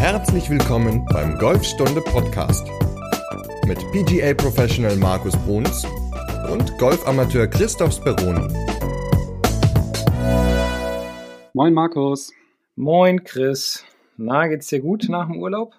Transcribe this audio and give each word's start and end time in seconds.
Herzlich 0.00 0.48
willkommen 0.48 1.04
beim 1.12 1.36
Golfstunde 1.36 2.00
Podcast 2.00 2.66
mit 3.66 3.78
PGA 3.92 4.32
Professional 4.32 4.96
Markus 4.96 5.36
Bruns 5.44 5.84
und 6.50 6.78
Golfamateur 6.78 7.46
Christoph 7.46 7.92
Speroni. 7.92 8.48
Moin 11.52 11.74
Markus. 11.74 12.32
Moin 12.76 13.22
Chris. 13.24 13.84
Na, 14.16 14.48
geht's 14.48 14.68
dir 14.68 14.80
gut 14.80 15.06
nach 15.10 15.26
dem 15.26 15.36
Urlaub? 15.36 15.74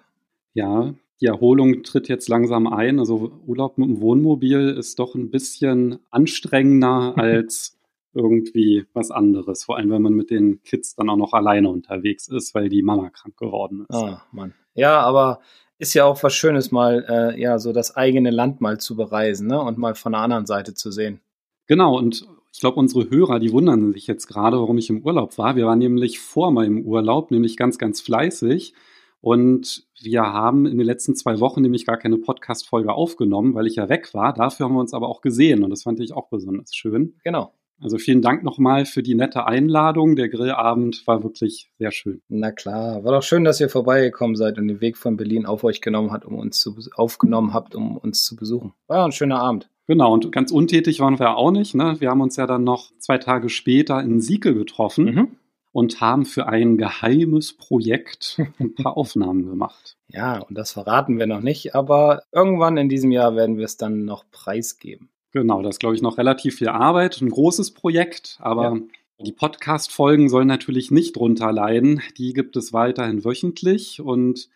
Ja, 0.54 0.94
die 1.20 1.26
Erholung 1.26 1.82
tritt 1.82 2.06
jetzt 2.06 2.28
langsam 2.28 2.68
ein. 2.68 3.00
Also 3.00 3.32
Urlaub 3.44 3.76
mit 3.76 3.88
dem 3.88 4.00
Wohnmobil 4.00 4.68
ist 4.78 5.00
doch 5.00 5.16
ein 5.16 5.32
bisschen 5.32 5.98
anstrengender 6.12 7.14
als 7.16 7.76
irgendwie 8.14 8.86
was 8.92 9.10
anderes. 9.10 9.64
Vor 9.64 9.76
allem, 9.76 9.90
wenn 9.90 10.02
man 10.02 10.14
mit 10.14 10.30
den 10.30 10.62
Kids 10.62 10.94
dann 10.94 11.08
auch 11.08 11.16
noch 11.16 11.32
alleine 11.32 11.68
unterwegs 11.68 12.28
ist, 12.28 12.54
weil 12.54 12.68
die 12.68 12.82
Mama 12.82 13.10
krank 13.10 13.36
geworden 13.36 13.86
ist. 13.88 13.96
Ah, 13.96 14.22
Mann. 14.32 14.54
Ja, 14.74 15.00
aber 15.00 15.40
ist 15.78 15.94
ja 15.94 16.04
auch 16.04 16.22
was 16.22 16.34
Schönes, 16.34 16.70
mal 16.70 17.04
äh, 17.08 17.40
ja 17.40 17.58
so 17.58 17.72
das 17.72 17.96
eigene 17.96 18.30
Land 18.30 18.60
mal 18.60 18.78
zu 18.78 18.96
bereisen 18.96 19.48
ne? 19.48 19.60
und 19.60 19.78
mal 19.78 19.94
von 19.94 20.12
der 20.12 20.20
anderen 20.20 20.46
Seite 20.46 20.74
zu 20.74 20.90
sehen. 20.90 21.20
Genau, 21.66 21.96
und 21.96 22.26
ich 22.52 22.60
glaube, 22.60 22.78
unsere 22.78 23.08
Hörer, 23.08 23.40
die 23.40 23.50
wundern 23.50 23.92
sich 23.92 24.06
jetzt 24.06 24.26
gerade, 24.26 24.58
warum 24.58 24.76
ich 24.78 24.90
im 24.90 25.02
Urlaub 25.02 25.38
war. 25.38 25.56
Wir 25.56 25.66
waren 25.66 25.78
nämlich 25.78 26.20
vor 26.20 26.50
meinem 26.50 26.82
Urlaub, 26.82 27.30
nämlich 27.30 27.56
ganz, 27.56 27.78
ganz 27.78 28.00
fleißig. 28.00 28.74
Und 29.22 29.86
wir 30.00 30.22
haben 30.22 30.66
in 30.66 30.76
den 30.78 30.86
letzten 30.86 31.14
zwei 31.14 31.40
Wochen 31.40 31.62
nämlich 31.62 31.86
gar 31.86 31.96
keine 31.96 32.18
Podcast-Folge 32.18 32.92
aufgenommen, 32.92 33.54
weil 33.54 33.68
ich 33.68 33.76
ja 33.76 33.88
weg 33.88 34.12
war. 34.14 34.34
Dafür 34.34 34.66
haben 34.66 34.74
wir 34.74 34.80
uns 34.80 34.94
aber 34.94 35.08
auch 35.08 35.20
gesehen 35.20 35.62
und 35.62 35.70
das 35.70 35.84
fand 35.84 36.00
ich 36.00 36.12
auch 36.12 36.28
besonders 36.28 36.74
schön. 36.74 37.14
Genau. 37.22 37.54
Also 37.82 37.98
vielen 37.98 38.22
Dank 38.22 38.44
nochmal 38.44 38.86
für 38.86 39.02
die 39.02 39.16
nette 39.16 39.46
Einladung. 39.46 40.14
Der 40.14 40.28
Grillabend 40.28 41.04
war 41.06 41.24
wirklich 41.24 41.68
sehr 41.78 41.90
schön. 41.90 42.22
Na 42.28 42.52
klar, 42.52 43.02
war 43.02 43.12
doch 43.12 43.24
schön, 43.24 43.42
dass 43.42 43.60
ihr 43.60 43.68
vorbeigekommen 43.68 44.36
seid 44.36 44.56
und 44.58 44.68
den 44.68 44.80
Weg 44.80 44.96
von 44.96 45.16
Berlin 45.16 45.46
auf 45.46 45.64
euch 45.64 45.80
genommen 45.80 46.12
habt, 46.12 46.24
um 46.24 46.38
uns 46.38 46.60
zu 46.60 46.76
aufgenommen 46.94 47.52
habt, 47.52 47.74
um 47.74 47.96
uns 47.96 48.24
zu 48.24 48.36
besuchen. 48.36 48.72
War 48.86 48.98
ja 48.98 49.04
ein 49.04 49.12
schöner 49.12 49.40
Abend. 49.40 49.68
Genau, 49.88 50.12
und 50.12 50.30
ganz 50.30 50.52
untätig 50.52 51.00
waren 51.00 51.18
wir 51.18 51.36
auch 51.36 51.50
nicht. 51.50 51.74
Ne? 51.74 51.96
Wir 51.98 52.10
haben 52.10 52.20
uns 52.20 52.36
ja 52.36 52.46
dann 52.46 52.62
noch 52.62 52.92
zwei 52.98 53.18
Tage 53.18 53.48
später 53.48 54.00
in 54.00 54.20
Sieke 54.20 54.54
getroffen 54.54 55.04
mhm. 55.04 55.28
und 55.72 56.00
haben 56.00 56.24
für 56.24 56.46
ein 56.46 56.78
geheimes 56.78 57.56
Projekt 57.56 58.40
ein 58.60 58.74
paar 58.74 58.96
Aufnahmen 58.96 59.44
gemacht. 59.44 59.96
Ja, 60.06 60.38
und 60.38 60.56
das 60.56 60.72
verraten 60.72 61.18
wir 61.18 61.26
noch 61.26 61.40
nicht, 61.40 61.74
aber 61.74 62.22
irgendwann 62.30 62.76
in 62.76 62.88
diesem 62.88 63.10
Jahr 63.10 63.34
werden 63.34 63.56
wir 63.58 63.64
es 63.64 63.76
dann 63.76 64.04
noch 64.04 64.24
preisgeben. 64.30 65.08
Genau, 65.32 65.62
das 65.62 65.76
ist, 65.76 65.80
glaube 65.80 65.94
ich, 65.94 66.02
noch 66.02 66.18
relativ 66.18 66.56
viel 66.56 66.68
Arbeit, 66.68 67.20
ein 67.20 67.30
großes 67.30 67.72
Projekt, 67.72 68.38
aber 68.40 68.76
ja. 68.76 69.24
die 69.24 69.32
Podcast-Folgen 69.32 70.28
sollen 70.28 70.46
natürlich 70.46 70.90
nicht 70.90 71.16
drunter 71.16 71.52
leiden. 71.52 72.02
Die 72.18 72.34
gibt 72.34 72.54
es 72.56 72.74
weiterhin 72.74 73.24
wöchentlich 73.24 74.00
und 74.02 74.50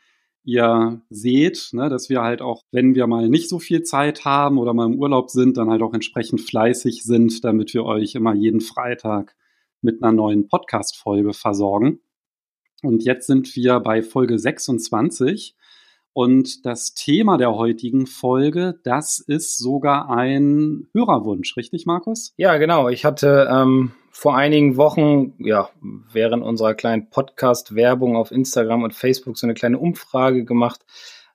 ihr 0.44 1.00
seht, 1.08 1.70
ne, 1.72 1.88
dass 1.88 2.10
wir 2.10 2.20
halt 2.20 2.42
auch, 2.42 2.62
wenn 2.72 2.94
wir 2.94 3.06
mal 3.06 3.28
nicht 3.28 3.48
so 3.48 3.58
viel 3.58 3.82
Zeit 3.82 4.26
haben 4.26 4.58
oder 4.58 4.74
mal 4.74 4.86
im 4.86 4.98
Urlaub 4.98 5.30
sind, 5.30 5.56
dann 5.56 5.70
halt 5.70 5.80
auch 5.80 5.94
entsprechend 5.94 6.42
fleißig 6.42 7.02
sind, 7.02 7.42
damit 7.42 7.72
wir 7.72 7.84
euch 7.84 8.14
immer 8.14 8.34
jeden 8.34 8.60
Freitag 8.60 9.34
mit 9.80 10.02
einer 10.02 10.12
neuen 10.12 10.46
Podcast-Folge 10.46 11.32
versorgen. 11.32 12.00
Und 12.82 13.02
jetzt 13.02 13.26
sind 13.26 13.56
wir 13.56 13.80
bei 13.80 14.02
Folge 14.02 14.38
26 14.38 15.55
und 16.16 16.64
das 16.64 16.94
Thema 16.94 17.36
der 17.36 17.54
heutigen 17.56 18.06
Folge, 18.06 18.80
das 18.84 19.18
ist 19.18 19.58
sogar 19.58 20.08
ein 20.08 20.88
Hörerwunsch, 20.94 21.58
richtig, 21.58 21.84
Markus? 21.84 22.32
Ja, 22.38 22.56
genau. 22.56 22.88
Ich 22.88 23.04
hatte 23.04 23.46
ähm, 23.52 23.92
vor 24.12 24.34
einigen 24.34 24.78
Wochen, 24.78 25.34
ja, 25.36 25.68
während 26.10 26.42
unserer 26.42 26.72
kleinen 26.72 27.10
Podcast-Werbung 27.10 28.16
auf 28.16 28.30
Instagram 28.30 28.82
und 28.82 28.94
Facebook 28.94 29.36
so 29.36 29.46
eine 29.46 29.52
kleine 29.52 29.78
Umfrage 29.78 30.46
gemacht, 30.46 30.86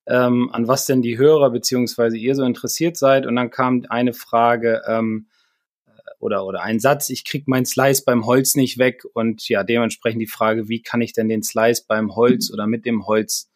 ähm, 0.07 0.49
an 0.52 0.67
was 0.67 0.87
denn 0.87 1.03
die 1.03 1.15
Hörer 1.15 1.52
beziehungsweise 1.52 2.17
ihr 2.17 2.33
so 2.33 2.43
interessiert 2.43 2.97
seid. 2.97 3.27
Und 3.27 3.35
dann 3.35 3.52
kam 3.52 3.86
eine 3.87 4.14
Frage 4.14 4.81
ähm, 4.87 5.27
oder, 6.17 6.43
oder 6.43 6.64
ein 6.64 6.80
Satz, 6.80 7.11
ich 7.11 7.23
krieg 7.23 7.47
mein 7.47 7.67
Slice 7.67 8.02
beim 8.03 8.25
Holz 8.25 8.55
nicht 8.55 8.80
weg. 8.80 9.03
Und 9.14 9.47
ja, 9.47 9.64
dementsprechend 9.64 10.23
die 10.23 10.27
Frage, 10.27 10.70
wie 10.70 10.81
kann 10.81 11.02
ich 11.02 11.14
denn 11.14 11.30
den 11.30 11.43
Slice 11.43 11.86
beim 11.87 12.15
Holz 12.15 12.49
oder 12.52 12.65
mit 12.65 12.87
dem 12.87 13.05
Holz 13.05 13.51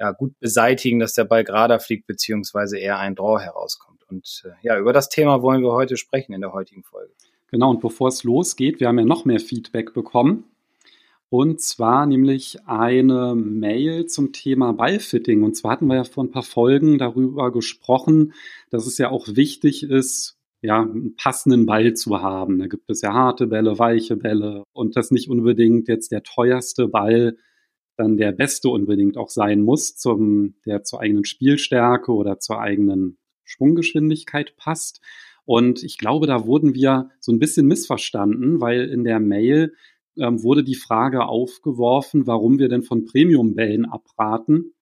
ja, 0.00 0.12
gut 0.12 0.38
beseitigen, 0.40 0.98
dass 0.98 1.12
der 1.12 1.24
Ball 1.24 1.44
gerader 1.44 1.78
fliegt, 1.78 2.06
beziehungsweise 2.06 2.78
eher 2.78 2.98
ein 2.98 3.14
Draw 3.14 3.38
herauskommt. 3.38 4.02
Und 4.08 4.42
äh, 4.46 4.52
ja, 4.62 4.78
über 4.78 4.94
das 4.94 5.10
Thema 5.10 5.42
wollen 5.42 5.62
wir 5.62 5.72
heute 5.72 5.98
sprechen 5.98 6.32
in 6.32 6.40
der 6.40 6.54
heutigen 6.54 6.82
Folge. 6.82 7.12
Genau, 7.50 7.70
und 7.70 7.80
bevor 7.80 8.08
es 8.08 8.24
losgeht, 8.24 8.80
wir 8.80 8.88
haben 8.88 8.98
ja 8.98 9.04
noch 9.04 9.26
mehr 9.26 9.40
Feedback 9.40 9.92
bekommen. 9.92 10.44
Und 11.28 11.60
zwar 11.60 12.06
nämlich 12.06 12.58
eine 12.66 13.34
Mail 13.36 14.06
zum 14.06 14.32
Thema 14.32 14.72
Ballfitting. 14.72 15.44
Und 15.44 15.54
zwar 15.54 15.72
hatten 15.72 15.86
wir 15.86 15.96
ja 15.96 16.04
vor 16.04 16.24
ein 16.24 16.30
paar 16.30 16.42
Folgen 16.42 16.98
darüber 16.98 17.52
gesprochen, 17.52 18.32
dass 18.70 18.86
es 18.86 18.98
ja 18.98 19.10
auch 19.10 19.28
wichtig 19.28 19.82
ist, 19.82 20.38
ja, 20.62 20.80
einen 20.80 21.14
passenden 21.16 21.66
Ball 21.66 21.94
zu 21.94 22.20
haben. 22.20 22.58
Da 22.58 22.66
gibt 22.66 22.88
es 22.90 23.02
ja 23.02 23.12
harte 23.12 23.46
Bälle, 23.46 23.78
weiche 23.78 24.16
Bälle 24.16 24.64
und 24.72 24.96
dass 24.96 25.10
nicht 25.10 25.28
unbedingt 25.28 25.88
jetzt 25.88 26.10
der 26.10 26.22
teuerste 26.22 26.88
Ball 26.88 27.36
dann 28.00 28.16
der 28.16 28.32
Beste 28.32 28.70
unbedingt 28.70 29.16
auch 29.16 29.28
sein 29.28 29.60
muss, 29.60 29.94
zum, 29.96 30.54
der 30.64 30.82
zur 30.82 31.00
eigenen 31.00 31.24
Spielstärke 31.24 32.12
oder 32.12 32.38
zur 32.38 32.60
eigenen 32.60 33.18
Schwunggeschwindigkeit 33.44 34.56
passt. 34.56 35.00
Und 35.44 35.82
ich 35.82 35.98
glaube, 35.98 36.26
da 36.26 36.46
wurden 36.46 36.74
wir 36.74 37.10
so 37.20 37.30
ein 37.30 37.38
bisschen 37.38 37.66
missverstanden, 37.66 38.60
weil 38.60 38.88
in 38.88 39.04
der 39.04 39.20
Mail 39.20 39.74
ähm, 40.16 40.42
wurde 40.42 40.64
die 40.64 40.76
Frage 40.76 41.26
aufgeworfen, 41.26 42.26
warum 42.26 42.58
wir 42.58 42.68
denn 42.68 42.82
von 42.82 43.04
Premium-Bällen 43.04 43.84
abraten. 43.84 44.72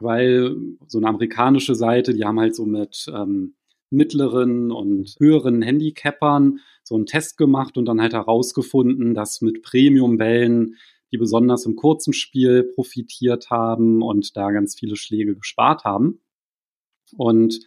Weil 0.00 0.56
so 0.86 0.98
eine 0.98 1.08
amerikanische 1.08 1.74
Seite, 1.74 2.12
die 2.14 2.24
haben 2.24 2.40
halt 2.40 2.54
so 2.54 2.66
mit 2.66 3.06
ähm, 3.12 3.54
mittleren 3.90 4.70
und 4.70 5.16
höheren 5.18 5.62
Handicappern 5.62 6.60
so 6.82 6.94
einen 6.94 7.06
Test 7.06 7.38
gemacht 7.38 7.78
und 7.78 7.86
dann 7.86 8.00
halt 8.00 8.12
herausgefunden, 8.12 9.14
dass 9.14 9.40
mit 9.40 9.62
Premium-Bällen 9.62 10.76
die 11.12 11.18
besonders 11.18 11.66
im 11.66 11.76
kurzen 11.76 12.12
Spiel 12.12 12.64
profitiert 12.64 13.50
haben 13.50 14.02
und 14.02 14.36
da 14.36 14.50
ganz 14.50 14.74
viele 14.78 14.96
Schläge 14.96 15.34
gespart 15.34 15.84
haben. 15.84 16.20
Und 17.16 17.60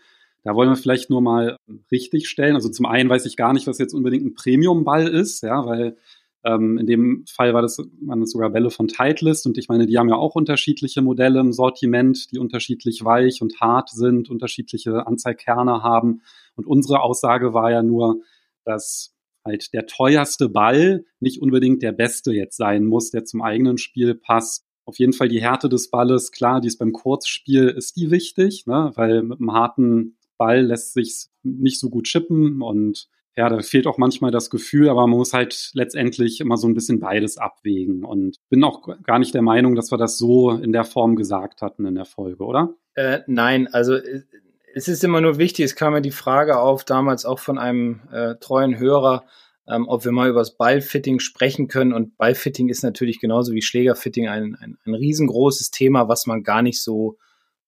da 0.43 0.55
wollen 0.55 0.69
wir 0.69 0.75
vielleicht 0.75 1.09
nur 1.09 1.21
mal 1.21 1.57
richtig 1.91 2.27
stellen. 2.27 2.55
Also 2.55 2.69
zum 2.69 2.85
einen 2.85 3.09
weiß 3.09 3.25
ich 3.25 3.37
gar 3.37 3.53
nicht, 3.53 3.67
was 3.67 3.77
jetzt 3.77 3.93
unbedingt 3.93 4.25
ein 4.25 4.33
Premium-Ball 4.33 5.07
ist, 5.07 5.41
ja, 5.41 5.65
weil 5.65 5.97
ähm, 6.43 6.79
in 6.79 6.87
dem 6.87 7.25
Fall 7.27 7.53
war 7.53 7.61
das, 7.61 7.77
waren 7.77 8.21
das 8.21 8.31
sogar 8.31 8.49
Bälle 8.49 8.71
von 8.71 8.87
Titleist 8.87 9.45
und 9.45 9.57
ich 9.59 9.69
meine, 9.69 9.85
die 9.85 9.97
haben 9.99 10.09
ja 10.09 10.15
auch 10.15 10.33
unterschiedliche 10.33 11.01
Modelle 11.03 11.39
im 11.39 11.53
Sortiment, 11.53 12.31
die 12.31 12.39
unterschiedlich 12.39 13.03
weich 13.05 13.41
und 13.43 13.59
hart 13.61 13.89
sind, 13.89 14.29
unterschiedliche 14.29 15.05
Anzahl 15.05 15.35
Kerne 15.35 15.83
haben. 15.83 16.21
Und 16.55 16.65
unsere 16.65 17.01
Aussage 17.01 17.53
war 17.53 17.71
ja 17.71 17.83
nur, 17.83 18.21
dass 18.63 19.13
halt 19.45 19.73
der 19.73 19.85
teuerste 19.85 20.49
Ball 20.49 21.05
nicht 21.19 21.41
unbedingt 21.41 21.81
der 21.81 21.91
beste 21.91 22.31
jetzt 22.31 22.57
sein 22.57 22.85
muss, 22.85 23.11
der 23.11 23.25
zum 23.25 23.41
eigenen 23.41 23.77
Spiel 23.77 24.15
passt. 24.15 24.65
Auf 24.85 24.97
jeden 24.99 25.13
Fall 25.13 25.29
die 25.29 25.41
Härte 25.41 25.69
des 25.69 25.89
Balles, 25.89 26.31
klar, 26.31 26.61
die 26.61 26.67
ist 26.67 26.79
beim 26.79 26.91
Kurzspiel, 26.91 27.69
ist 27.69 27.95
die 27.95 28.11
wichtig, 28.11 28.65
ne? 28.65 28.91
weil 28.95 29.23
mit 29.23 29.39
einem 29.39 29.53
harten 29.53 30.17
Ball 30.37 30.61
lässt 30.61 30.93
sich 30.93 31.27
nicht 31.43 31.79
so 31.79 31.89
gut 31.89 32.05
chippen 32.05 32.61
und 32.61 33.07
ja, 33.37 33.47
da 33.47 33.61
fehlt 33.61 33.87
auch 33.87 33.97
manchmal 33.97 34.31
das 34.31 34.49
Gefühl, 34.49 34.89
aber 34.89 35.07
man 35.07 35.17
muss 35.17 35.33
halt 35.33 35.71
letztendlich 35.73 36.41
immer 36.41 36.57
so 36.57 36.67
ein 36.67 36.73
bisschen 36.73 36.99
beides 36.99 37.37
abwägen. 37.37 38.03
Und 38.03 38.37
bin 38.49 38.63
auch 38.63 38.89
gar 39.03 39.19
nicht 39.19 39.33
der 39.33 39.41
Meinung, 39.41 39.75
dass 39.75 39.91
wir 39.91 39.97
das 39.97 40.17
so 40.17 40.51
in 40.51 40.73
der 40.73 40.83
Form 40.83 41.15
gesagt 41.15 41.61
hatten 41.61 41.85
in 41.85 41.95
der 41.95 42.05
Folge, 42.05 42.43
oder? 42.43 42.75
Äh, 42.93 43.19
nein, 43.27 43.67
also 43.67 43.95
äh, 43.95 44.23
es 44.73 44.87
ist 44.87 45.03
immer 45.03 45.21
nur 45.21 45.37
wichtig, 45.37 45.65
es 45.65 45.75
kam 45.75 45.93
ja 45.93 45.99
die 45.99 46.11
Frage 46.11 46.59
auf, 46.59 46.83
damals 46.83 47.25
auch 47.25 47.39
von 47.39 47.57
einem 47.57 48.01
äh, 48.11 48.35
treuen 48.35 48.77
Hörer, 48.77 49.25
ähm, 49.67 49.87
ob 49.87 50.05
wir 50.05 50.11
mal 50.11 50.29
über 50.29 50.39
das 50.39 50.57
Ballfitting 50.57 51.19
sprechen 51.19 51.67
können. 51.67 51.93
Und 51.93 52.17
Ballfitting 52.17 52.69
ist 52.69 52.83
natürlich 52.83 53.19
genauso 53.19 53.53
wie 53.53 53.61
Schlägerfitting 53.61 54.27
ein, 54.27 54.55
ein, 54.59 54.77
ein 54.85 54.93
riesengroßes 54.93 55.71
Thema, 55.71 56.07
was 56.07 56.25
man 56.25 56.43
gar 56.43 56.61
nicht 56.61 56.81
so 56.81 57.17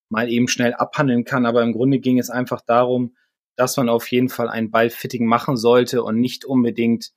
mal 0.09 0.29
eben 0.29 0.47
schnell 0.47 0.73
abhandeln 0.73 1.23
kann. 1.23 1.45
Aber 1.45 1.61
im 1.63 1.73
Grunde 1.73 1.99
ging 1.99 2.19
es 2.19 2.29
einfach 2.29 2.61
darum, 2.61 3.15
dass 3.55 3.77
man 3.77 3.89
auf 3.89 4.11
jeden 4.11 4.29
Fall 4.29 4.49
ein 4.49 4.71
Ballfitting 4.71 5.25
machen 5.25 5.57
sollte 5.57 6.03
und 6.03 6.19
nicht 6.19 6.45
unbedingt 6.45 7.11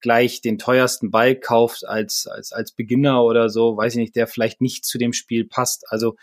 gleich 0.00 0.40
den 0.40 0.58
teuersten 0.58 1.10
Ball 1.10 1.34
kauft 1.34 1.86
als, 1.86 2.26
als, 2.26 2.52
als 2.52 2.72
Beginner 2.72 3.24
oder 3.24 3.48
so, 3.48 3.76
weiß 3.76 3.94
ich 3.94 3.98
nicht, 3.98 4.16
der 4.16 4.28
vielleicht 4.28 4.60
nicht 4.60 4.84
zu 4.84 4.96
dem 4.96 5.12
Spiel 5.12 5.44
passt. 5.44 5.90
Also 5.90 6.14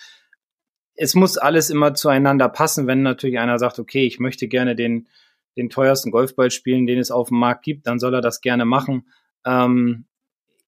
es 0.95 1.15
muss 1.15 1.37
alles 1.37 1.69
immer 1.69 1.93
zueinander 1.93 2.49
passen, 2.49 2.87
wenn 2.87 3.01
natürlich 3.01 3.39
einer 3.39 3.59
sagt, 3.59 3.79
okay, 3.79 4.05
ich 4.05 4.19
möchte 4.19 4.47
gerne 4.47 4.75
den, 4.75 5.07
den 5.57 5.69
teuersten 5.69 6.11
Golfball 6.11 6.51
spielen, 6.51 6.87
den 6.87 6.99
es 6.99 7.11
auf 7.11 7.29
dem 7.29 7.39
Markt 7.39 7.63
gibt, 7.63 7.87
dann 7.87 7.99
soll 7.99 8.13
er 8.13 8.21
das 8.21 8.41
gerne 8.41 8.65
machen. 8.65 9.07
Ähm, 9.45 10.05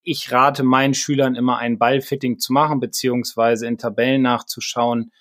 ich 0.03 0.31
rate 0.31 0.63
meinen 0.63 0.93
Schülern 0.93 1.35
immer 1.35 1.57
ein 1.57 1.77
Ballfitting 1.77 2.39
zu 2.39 2.53
machen, 2.53 2.79
beziehungsweise 2.79 3.67
in 3.67 3.77
Tabellen 3.77 4.21
nachzuschauen, 4.21 5.11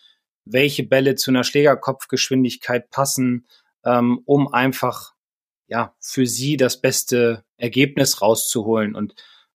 welche 0.45 0.85
Bälle 0.85 1.17
zu 1.17 1.31
einer 1.31 1.43
Schlägerkopfgeschwindigkeit 1.43 2.91
passen, 2.91 3.47
ähm, 3.85 4.21
um 4.27 4.53
einfach 4.53 5.15
ja 5.67 5.95
für 6.01 6.27
sie 6.27 6.57
das 6.57 6.81
beste 6.81 7.45
Ergebnis 7.57 8.23
rauszuholen. 8.23 8.95
Und 8.95 9.15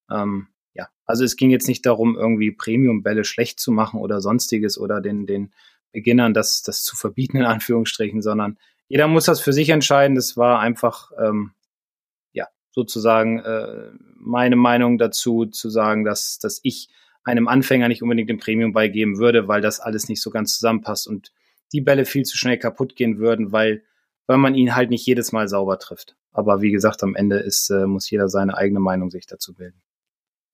ähm, 0.10 0.48
ja, 0.74 0.90
also 1.06 1.24
es 1.24 1.36
ging 1.36 1.50
jetzt 1.50 1.68
nicht 1.68 1.86
darum, 1.86 2.16
irgendwie 2.16 2.52
Premium-Bälle 2.52 3.24
schlecht 3.24 3.60
zu 3.60 3.72
machen 3.72 4.00
oder 4.00 4.22
sonstiges 4.22 4.78
oder 4.78 5.02
den, 5.02 5.26
den 5.26 5.54
Beginnern 5.92 6.34
das, 6.34 6.62
das 6.62 6.84
zu 6.84 6.96
verbieten, 6.96 7.38
in 7.38 7.46
Anführungsstrichen, 7.46 8.22
sondern 8.22 8.58
jeder 8.88 9.08
muss 9.08 9.26
das 9.26 9.42
für 9.42 9.54
sich 9.54 9.70
entscheiden. 9.70 10.16
Das 10.16 10.38
war 10.38 10.60
einfach, 10.60 11.12
ähm, 11.18 11.52
ja, 12.34 12.48
sozusagen 12.72 13.40
äh, 13.40 13.92
meine 14.16 14.56
Meinung 14.56 14.98
dazu, 14.98 15.46
zu 15.46 15.70
sagen, 15.70 16.04
dass, 16.04 16.40
dass 16.40 16.60
ich 16.64 16.90
einem 17.24 17.48
Anfänger 17.48 17.88
nicht 17.88 18.02
unbedingt 18.02 18.30
den 18.30 18.40
Premium 18.40 18.74
beigeben 18.74 19.18
würde, 19.18 19.48
weil 19.48 19.62
das 19.62 19.80
alles 19.80 20.10
nicht 20.10 20.22
so 20.22 20.30
ganz 20.30 20.56
zusammenpasst 20.56 21.08
und 21.08 21.32
die 21.72 21.82
Bälle 21.82 22.06
viel 22.06 22.24
zu 22.24 22.38
schnell 22.38 22.58
kaputt 22.58 22.96
gehen 22.96 23.18
würden, 23.18 23.52
weil, 23.52 23.84
weil 24.28 24.38
man 24.38 24.56
ihn 24.56 24.76
halt 24.76 24.90
nicht 24.90 25.06
jedes 25.06 25.32
Mal 25.32 25.48
sauber 25.48 25.80
trifft. 25.80 26.16
Aber 26.32 26.62
wie 26.62 26.72
gesagt, 26.72 27.04
am 27.04 27.16
Ende 27.16 27.38
ist, 27.38 27.70
äh, 27.70 27.86
muss 27.86 28.10
jeder 28.10 28.30
seine 28.30 28.58
eigene 28.58 28.80
Meinung 28.80 29.10
sich 29.10 29.26
dazu 29.26 29.54
bilden. 29.54 29.82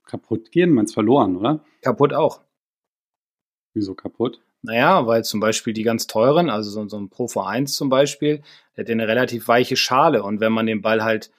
Kaputt 0.08 0.52
gehen, 0.52 0.72
meinst 0.72 0.94
verloren, 0.94 1.36
oder? 1.36 1.64
Kaputt 1.82 2.14
auch. 2.14 2.42
Wieso 3.74 3.94
kaputt? 3.94 4.42
Naja, 4.64 5.06
weil 5.06 5.24
zum 5.24 5.40
Beispiel 5.40 5.74
die 5.74 5.84
ganz 5.84 6.08
teuren, 6.08 6.50
also 6.50 6.70
so, 6.72 6.88
so 6.88 6.98
ein 6.98 7.10
Pro 7.10 7.26
V1 7.26 7.68
zum 7.68 7.90
Beispiel, 7.90 8.42
der 8.76 8.86
hat 8.86 8.92
eine 8.92 9.08
relativ 9.08 9.48
weiche 9.48 9.76
Schale 9.76 10.24
und 10.24 10.40
wenn 10.40 10.52
man 10.52 10.66
den 10.66 10.82
Ball 10.82 11.04
halt 11.04 11.32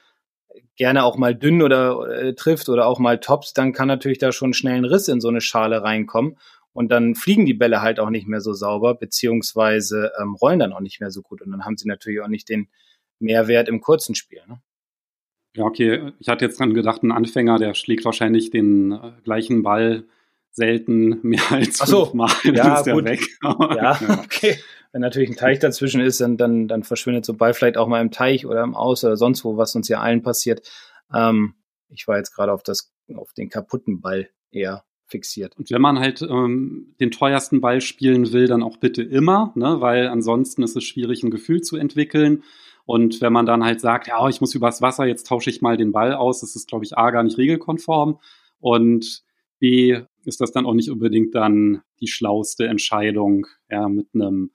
gerne 0.76 1.04
auch 1.04 1.16
mal 1.16 1.34
dünn 1.34 1.62
oder 1.62 2.08
äh, 2.08 2.34
trifft 2.34 2.68
oder 2.68 2.86
auch 2.86 2.98
mal 2.98 3.18
tops, 3.18 3.52
dann 3.52 3.72
kann 3.72 3.88
natürlich 3.88 4.18
da 4.18 4.32
schon 4.32 4.54
schnell 4.54 4.76
ein 4.76 4.84
Riss 4.84 5.08
in 5.08 5.20
so 5.20 5.28
eine 5.28 5.40
Schale 5.40 5.82
reinkommen 5.82 6.38
und 6.72 6.90
dann 6.90 7.16
fliegen 7.16 7.44
die 7.44 7.54
Bälle 7.54 7.82
halt 7.82 7.98
auch 7.98 8.10
nicht 8.10 8.28
mehr 8.28 8.40
so 8.40 8.52
sauber, 8.52 8.94
beziehungsweise 8.94 10.12
ähm, 10.20 10.34
rollen 10.34 10.60
dann 10.60 10.72
auch 10.72 10.80
nicht 10.80 11.00
mehr 11.00 11.10
so 11.10 11.22
gut 11.22 11.42
und 11.42 11.50
dann 11.50 11.64
haben 11.64 11.76
sie 11.76 11.88
natürlich 11.88 12.20
auch 12.20 12.28
nicht 12.28 12.48
den 12.48 12.68
Mehrwert 13.18 13.68
im 13.68 13.80
kurzen 13.80 14.14
Spiel. 14.14 14.42
Ne? 14.46 14.60
Ja, 15.58 15.64
okay. 15.64 16.12
Ich 16.20 16.28
hatte 16.28 16.44
jetzt 16.44 16.60
dran 16.60 16.72
gedacht, 16.72 17.02
ein 17.02 17.10
Anfänger, 17.10 17.58
der 17.58 17.74
schlägt 17.74 18.04
wahrscheinlich 18.04 18.50
den 18.50 18.92
äh, 18.92 19.10
gleichen 19.24 19.64
Ball 19.64 20.04
selten 20.52 21.18
mehr 21.22 21.42
als 21.50 21.80
Ach 21.80 21.86
so. 21.86 22.04
fünfmal. 22.06 22.30
Ja, 22.44 22.78
ist 22.78 22.84
der 22.84 22.94
gut. 22.94 23.04
weg. 23.04 23.20
Ja, 23.42 23.98
okay. 24.24 24.56
Wenn 24.92 25.00
natürlich 25.00 25.30
ein 25.30 25.36
Teich 25.36 25.58
dazwischen 25.58 26.00
ist, 26.00 26.20
dann, 26.20 26.36
dann, 26.36 26.68
dann 26.68 26.84
verschwindet 26.84 27.24
so 27.24 27.32
ein 27.32 27.38
Ball 27.38 27.54
vielleicht 27.54 27.76
auch 27.76 27.88
mal 27.88 28.00
im 28.00 28.12
Teich 28.12 28.46
oder 28.46 28.62
im 28.62 28.74
Aus 28.74 29.04
oder 29.04 29.16
sonst 29.16 29.44
wo, 29.44 29.56
was 29.56 29.74
uns 29.74 29.88
ja 29.88 30.00
allen 30.00 30.22
passiert. 30.22 30.62
Ähm, 31.12 31.54
ich 31.88 32.06
war 32.06 32.16
jetzt 32.18 32.34
gerade 32.34 32.52
auf 32.52 32.62
das, 32.62 32.92
auf 33.14 33.32
den 33.32 33.48
kaputten 33.48 34.00
Ball 34.00 34.30
eher 34.52 34.84
fixiert. 35.06 35.56
Und 35.56 35.70
wenn 35.70 35.82
man 35.82 35.98
halt 35.98 36.22
ähm, 36.22 36.94
den 37.00 37.10
teuersten 37.10 37.60
Ball 37.60 37.80
spielen 37.80 38.32
will, 38.32 38.46
dann 38.46 38.62
auch 38.62 38.76
bitte 38.76 39.02
immer, 39.02 39.52
ne? 39.56 39.80
weil 39.80 40.06
ansonsten 40.06 40.62
ist 40.62 40.76
es 40.76 40.84
schwierig, 40.84 41.22
ein 41.22 41.30
Gefühl 41.30 41.62
zu 41.62 41.76
entwickeln. 41.76 42.44
Und 42.88 43.20
wenn 43.20 43.34
man 43.34 43.44
dann 43.44 43.66
halt 43.66 43.82
sagt, 43.82 44.06
ja, 44.06 44.26
ich 44.30 44.40
muss 44.40 44.54
übers 44.54 44.80
Wasser, 44.80 45.04
jetzt 45.04 45.26
tausche 45.26 45.50
ich 45.50 45.60
mal 45.60 45.76
den 45.76 45.92
Ball 45.92 46.14
aus, 46.14 46.40
das 46.40 46.56
ist, 46.56 46.68
glaube 46.68 46.86
ich, 46.86 46.96
A, 46.96 47.10
gar 47.10 47.22
nicht 47.22 47.36
regelkonform. 47.36 48.18
Und 48.60 49.24
B, 49.58 50.00
ist 50.24 50.40
das 50.40 50.52
dann 50.52 50.64
auch 50.64 50.72
nicht 50.72 50.90
unbedingt 50.90 51.34
dann 51.34 51.82
die 52.00 52.06
schlauste 52.06 52.66
Entscheidung, 52.66 53.46
ja, 53.70 53.90
mit 53.90 54.06
einem, 54.14 54.52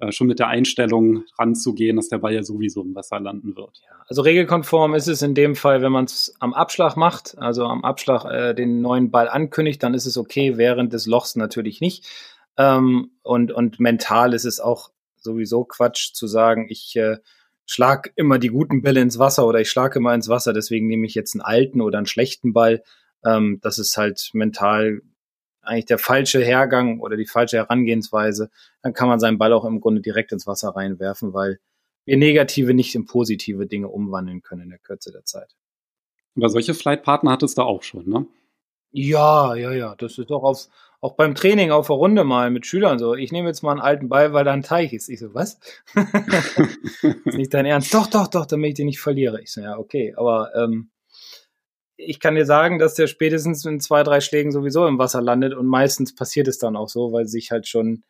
äh, 0.00 0.10
schon 0.10 0.26
mit 0.26 0.40
der 0.40 0.48
Einstellung 0.48 1.22
ranzugehen, 1.38 1.94
dass 1.94 2.08
der 2.08 2.18
Ball 2.18 2.34
ja 2.34 2.42
sowieso 2.42 2.82
im 2.82 2.96
Wasser 2.96 3.20
landen 3.20 3.54
wird. 3.54 3.80
Ja, 3.84 4.02
also 4.08 4.22
regelkonform 4.22 4.94
ist 4.96 5.06
es 5.06 5.22
in 5.22 5.36
dem 5.36 5.54
Fall, 5.54 5.80
wenn 5.80 5.92
man 5.92 6.06
es 6.06 6.34
am 6.40 6.54
Abschlag 6.54 6.96
macht, 6.96 7.38
also 7.38 7.66
am 7.66 7.84
Abschlag 7.84 8.24
äh, 8.24 8.52
den 8.52 8.80
neuen 8.80 9.12
Ball 9.12 9.28
ankündigt, 9.28 9.80
dann 9.84 9.94
ist 9.94 10.06
es 10.06 10.18
okay, 10.18 10.56
während 10.56 10.92
des 10.92 11.06
Lochs 11.06 11.36
natürlich 11.36 11.80
nicht. 11.80 12.04
Ähm, 12.56 13.12
und, 13.22 13.52
und 13.52 13.78
mental 13.78 14.34
ist 14.34 14.44
es 14.44 14.58
auch 14.58 14.90
sowieso 15.18 15.62
Quatsch 15.62 16.14
zu 16.14 16.26
sagen, 16.26 16.66
ich 16.68 16.96
äh, 16.96 17.18
schlag 17.70 18.12
immer 18.16 18.40
die 18.40 18.48
guten 18.48 18.82
Bälle 18.82 19.00
ins 19.00 19.20
Wasser 19.20 19.46
oder 19.46 19.60
ich 19.60 19.70
schlage 19.70 20.00
immer 20.00 20.12
ins 20.12 20.28
Wasser, 20.28 20.52
deswegen 20.52 20.88
nehme 20.88 21.06
ich 21.06 21.14
jetzt 21.14 21.36
einen 21.36 21.42
alten 21.42 21.80
oder 21.80 21.98
einen 21.98 22.06
schlechten 22.06 22.52
Ball. 22.52 22.82
Ähm, 23.24 23.60
das 23.62 23.78
ist 23.78 23.96
halt 23.96 24.30
mental 24.32 25.02
eigentlich 25.62 25.84
der 25.84 25.98
falsche 25.98 26.42
Hergang 26.42 26.98
oder 26.98 27.16
die 27.16 27.26
falsche 27.26 27.58
Herangehensweise. 27.58 28.50
Dann 28.82 28.92
kann 28.92 29.06
man 29.08 29.20
seinen 29.20 29.38
Ball 29.38 29.52
auch 29.52 29.64
im 29.64 29.80
Grunde 29.80 30.00
direkt 30.00 30.32
ins 30.32 30.48
Wasser 30.48 30.70
reinwerfen, 30.70 31.32
weil 31.32 31.60
wir 32.06 32.16
negative 32.16 32.74
nicht 32.74 32.96
in 32.96 33.06
positive 33.06 33.68
Dinge 33.68 33.86
umwandeln 33.86 34.42
können 34.42 34.62
in 34.62 34.70
der 34.70 34.80
Kürze 34.80 35.12
der 35.12 35.24
Zeit. 35.24 35.54
Aber 36.36 36.48
solche 36.48 36.74
Flightpartner 36.74 37.30
hattest 37.30 37.56
du 37.56 37.62
auch 37.62 37.84
schon, 37.84 38.08
ne? 38.08 38.26
Ja, 38.90 39.54
ja, 39.54 39.70
ja. 39.70 39.94
Das 39.94 40.18
ist 40.18 40.28
doch 40.28 40.42
auf, 40.42 40.66
auch 41.00 41.14
beim 41.14 41.34
Training 41.34 41.70
auf 41.70 41.86
der 41.86 41.96
Runde 41.96 42.24
mal 42.24 42.50
mit 42.50 42.66
Schülern 42.66 42.98
so. 42.98 43.14
Ich 43.14 43.32
nehme 43.32 43.48
jetzt 43.48 43.62
mal 43.62 43.72
einen 43.72 43.80
alten 43.80 44.08
Ball, 44.08 44.32
weil 44.32 44.44
da 44.44 44.52
ein 44.52 44.62
Teich 44.62 44.92
ist. 44.92 45.08
Ich 45.08 45.20
so, 45.20 45.34
was? 45.34 45.58
ist 47.24 47.36
nicht 47.36 47.54
dein 47.54 47.66
Ernst? 47.66 47.94
Doch, 47.94 48.06
doch, 48.06 48.26
doch, 48.26 48.46
damit 48.46 48.70
ich 48.70 48.74
den 48.74 48.86
nicht 48.86 49.00
verliere. 49.00 49.40
Ich 49.40 49.52
so, 49.52 49.62
ja, 49.62 49.78
okay. 49.78 50.14
Aber 50.16 50.54
ähm, 50.54 50.90
ich 51.96 52.20
kann 52.20 52.34
dir 52.34 52.44
sagen, 52.44 52.78
dass 52.78 52.94
der 52.94 53.06
spätestens 53.06 53.64
in 53.64 53.80
zwei, 53.80 54.02
drei 54.02 54.20
Schlägen 54.20 54.52
sowieso 54.52 54.86
im 54.86 54.98
Wasser 54.98 55.22
landet 55.22 55.54
und 55.54 55.66
meistens 55.66 56.14
passiert 56.14 56.48
es 56.48 56.58
dann 56.58 56.76
auch 56.76 56.88
so, 56.88 57.12
weil 57.12 57.26
sie 57.26 57.32
sich 57.32 57.50
halt 57.50 57.66
schon 57.66 58.04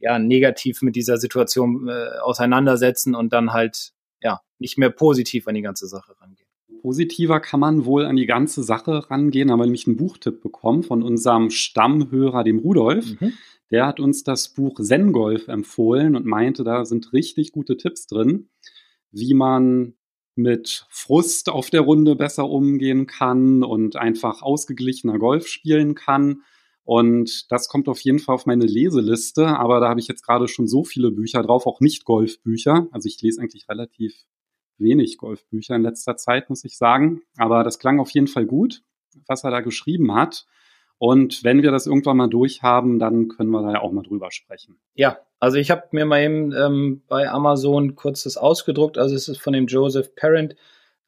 ja 0.00 0.18
negativ 0.18 0.82
mit 0.82 0.96
dieser 0.96 1.18
Situation 1.18 1.88
äh, 1.88 2.18
auseinandersetzen 2.20 3.14
und 3.14 3.32
dann 3.32 3.52
halt 3.52 3.92
ja 4.20 4.40
nicht 4.58 4.76
mehr 4.76 4.90
positiv 4.90 5.46
an 5.46 5.54
die 5.54 5.62
ganze 5.62 5.86
Sache 5.86 6.14
rangehen. 6.20 6.43
Positiver 6.84 7.40
kann 7.40 7.60
man 7.60 7.86
wohl 7.86 8.04
an 8.04 8.16
die 8.16 8.26
ganze 8.26 8.62
Sache 8.62 9.10
rangehen, 9.10 9.50
haben 9.50 9.58
wir 9.58 9.64
nämlich 9.64 9.86
einen 9.86 9.96
Buchtipp 9.96 10.42
bekommen 10.42 10.82
von 10.82 11.02
unserem 11.02 11.48
Stammhörer, 11.48 12.44
dem 12.44 12.58
Rudolf. 12.58 13.18
Mhm. 13.22 13.32
Der 13.70 13.86
hat 13.86 14.00
uns 14.00 14.22
das 14.22 14.50
Buch 14.50 14.78
Zen 14.82 15.12
Golf 15.12 15.48
empfohlen 15.48 16.14
und 16.14 16.26
meinte, 16.26 16.62
da 16.62 16.84
sind 16.84 17.14
richtig 17.14 17.52
gute 17.52 17.78
Tipps 17.78 18.06
drin, 18.06 18.50
wie 19.10 19.32
man 19.32 19.94
mit 20.34 20.84
Frust 20.90 21.48
auf 21.48 21.70
der 21.70 21.80
Runde 21.80 22.16
besser 22.16 22.50
umgehen 22.50 23.06
kann 23.06 23.62
und 23.62 23.96
einfach 23.96 24.42
ausgeglichener 24.42 25.18
Golf 25.18 25.46
spielen 25.46 25.94
kann. 25.94 26.42
Und 26.82 27.50
das 27.50 27.68
kommt 27.68 27.88
auf 27.88 28.00
jeden 28.00 28.18
Fall 28.18 28.34
auf 28.34 28.44
meine 28.44 28.66
Leseliste, 28.66 29.46
aber 29.46 29.80
da 29.80 29.88
habe 29.88 30.00
ich 30.00 30.08
jetzt 30.08 30.26
gerade 30.26 30.48
schon 30.48 30.68
so 30.68 30.84
viele 30.84 31.12
Bücher 31.12 31.40
drauf, 31.40 31.66
auch 31.66 31.80
nicht 31.80 32.04
Golfbücher. 32.04 32.88
Also 32.90 33.06
ich 33.06 33.22
lese 33.22 33.40
eigentlich 33.40 33.70
relativ 33.70 34.26
wenig 34.78 35.18
Golfbücher 35.18 35.76
in 35.76 35.82
letzter 35.82 36.16
Zeit, 36.16 36.48
muss 36.50 36.64
ich 36.64 36.76
sagen. 36.76 37.22
Aber 37.36 37.64
das 37.64 37.78
klang 37.78 38.00
auf 38.00 38.10
jeden 38.10 38.26
Fall 38.26 38.46
gut, 38.46 38.82
was 39.26 39.44
er 39.44 39.50
da 39.50 39.60
geschrieben 39.60 40.14
hat. 40.14 40.46
Und 40.98 41.42
wenn 41.44 41.62
wir 41.62 41.70
das 41.70 41.86
irgendwann 41.86 42.16
mal 42.16 42.28
durchhaben, 42.28 42.98
dann 42.98 43.28
können 43.28 43.50
wir 43.50 43.62
da 43.62 43.72
ja 43.72 43.80
auch 43.80 43.92
mal 43.92 44.02
drüber 44.02 44.30
sprechen. 44.30 44.78
Ja, 44.94 45.18
also 45.40 45.58
ich 45.58 45.70
habe 45.70 45.88
mir 45.90 46.06
mal 46.06 46.22
eben 46.22 46.52
ähm, 46.52 47.02
bei 47.08 47.28
Amazon 47.28 47.94
kurz 47.94 48.22
das 48.22 48.36
ausgedruckt. 48.36 48.96
Also 48.96 49.14
es 49.14 49.28
ist 49.28 49.40
von 49.40 49.52
dem 49.52 49.66
Joseph 49.66 50.14
Parent, 50.14 50.56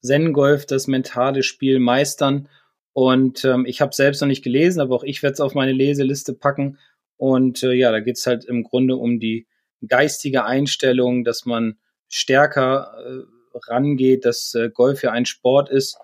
Zen 0.02 0.32
Golf, 0.32 0.66
das 0.66 0.86
mentale 0.86 1.42
Spiel 1.42 1.78
meistern. 1.78 2.48
Und 2.92 3.44
ähm, 3.44 3.64
ich 3.66 3.80
habe 3.80 3.94
selbst 3.94 4.20
noch 4.20 4.28
nicht 4.28 4.44
gelesen, 4.44 4.80
aber 4.80 4.94
auch 4.96 5.04
ich 5.04 5.22
werde 5.22 5.34
es 5.34 5.40
auf 5.40 5.54
meine 5.54 5.72
Leseliste 5.72 6.34
packen. 6.34 6.79
Und 7.17 7.62
äh, 7.62 7.72
ja, 7.72 7.91
da 7.91 8.00
geht's 8.00 8.26
halt 8.26 8.44
im 8.44 8.64
Grunde 8.64 8.96
um 8.96 9.20
die 9.20 9.46
geistige 9.86 10.44
Einstellung, 10.44 11.24
dass 11.24 11.46
man 11.46 11.79
stärker 12.08 12.94
äh, 13.05 13.35
rangeht, 13.69 14.25
dass 14.25 14.55
äh, 14.55 14.70
Golf 14.72 15.03
ja 15.03 15.13
ein 15.13 15.27
Sport 15.27 15.70
ist, 15.70 15.98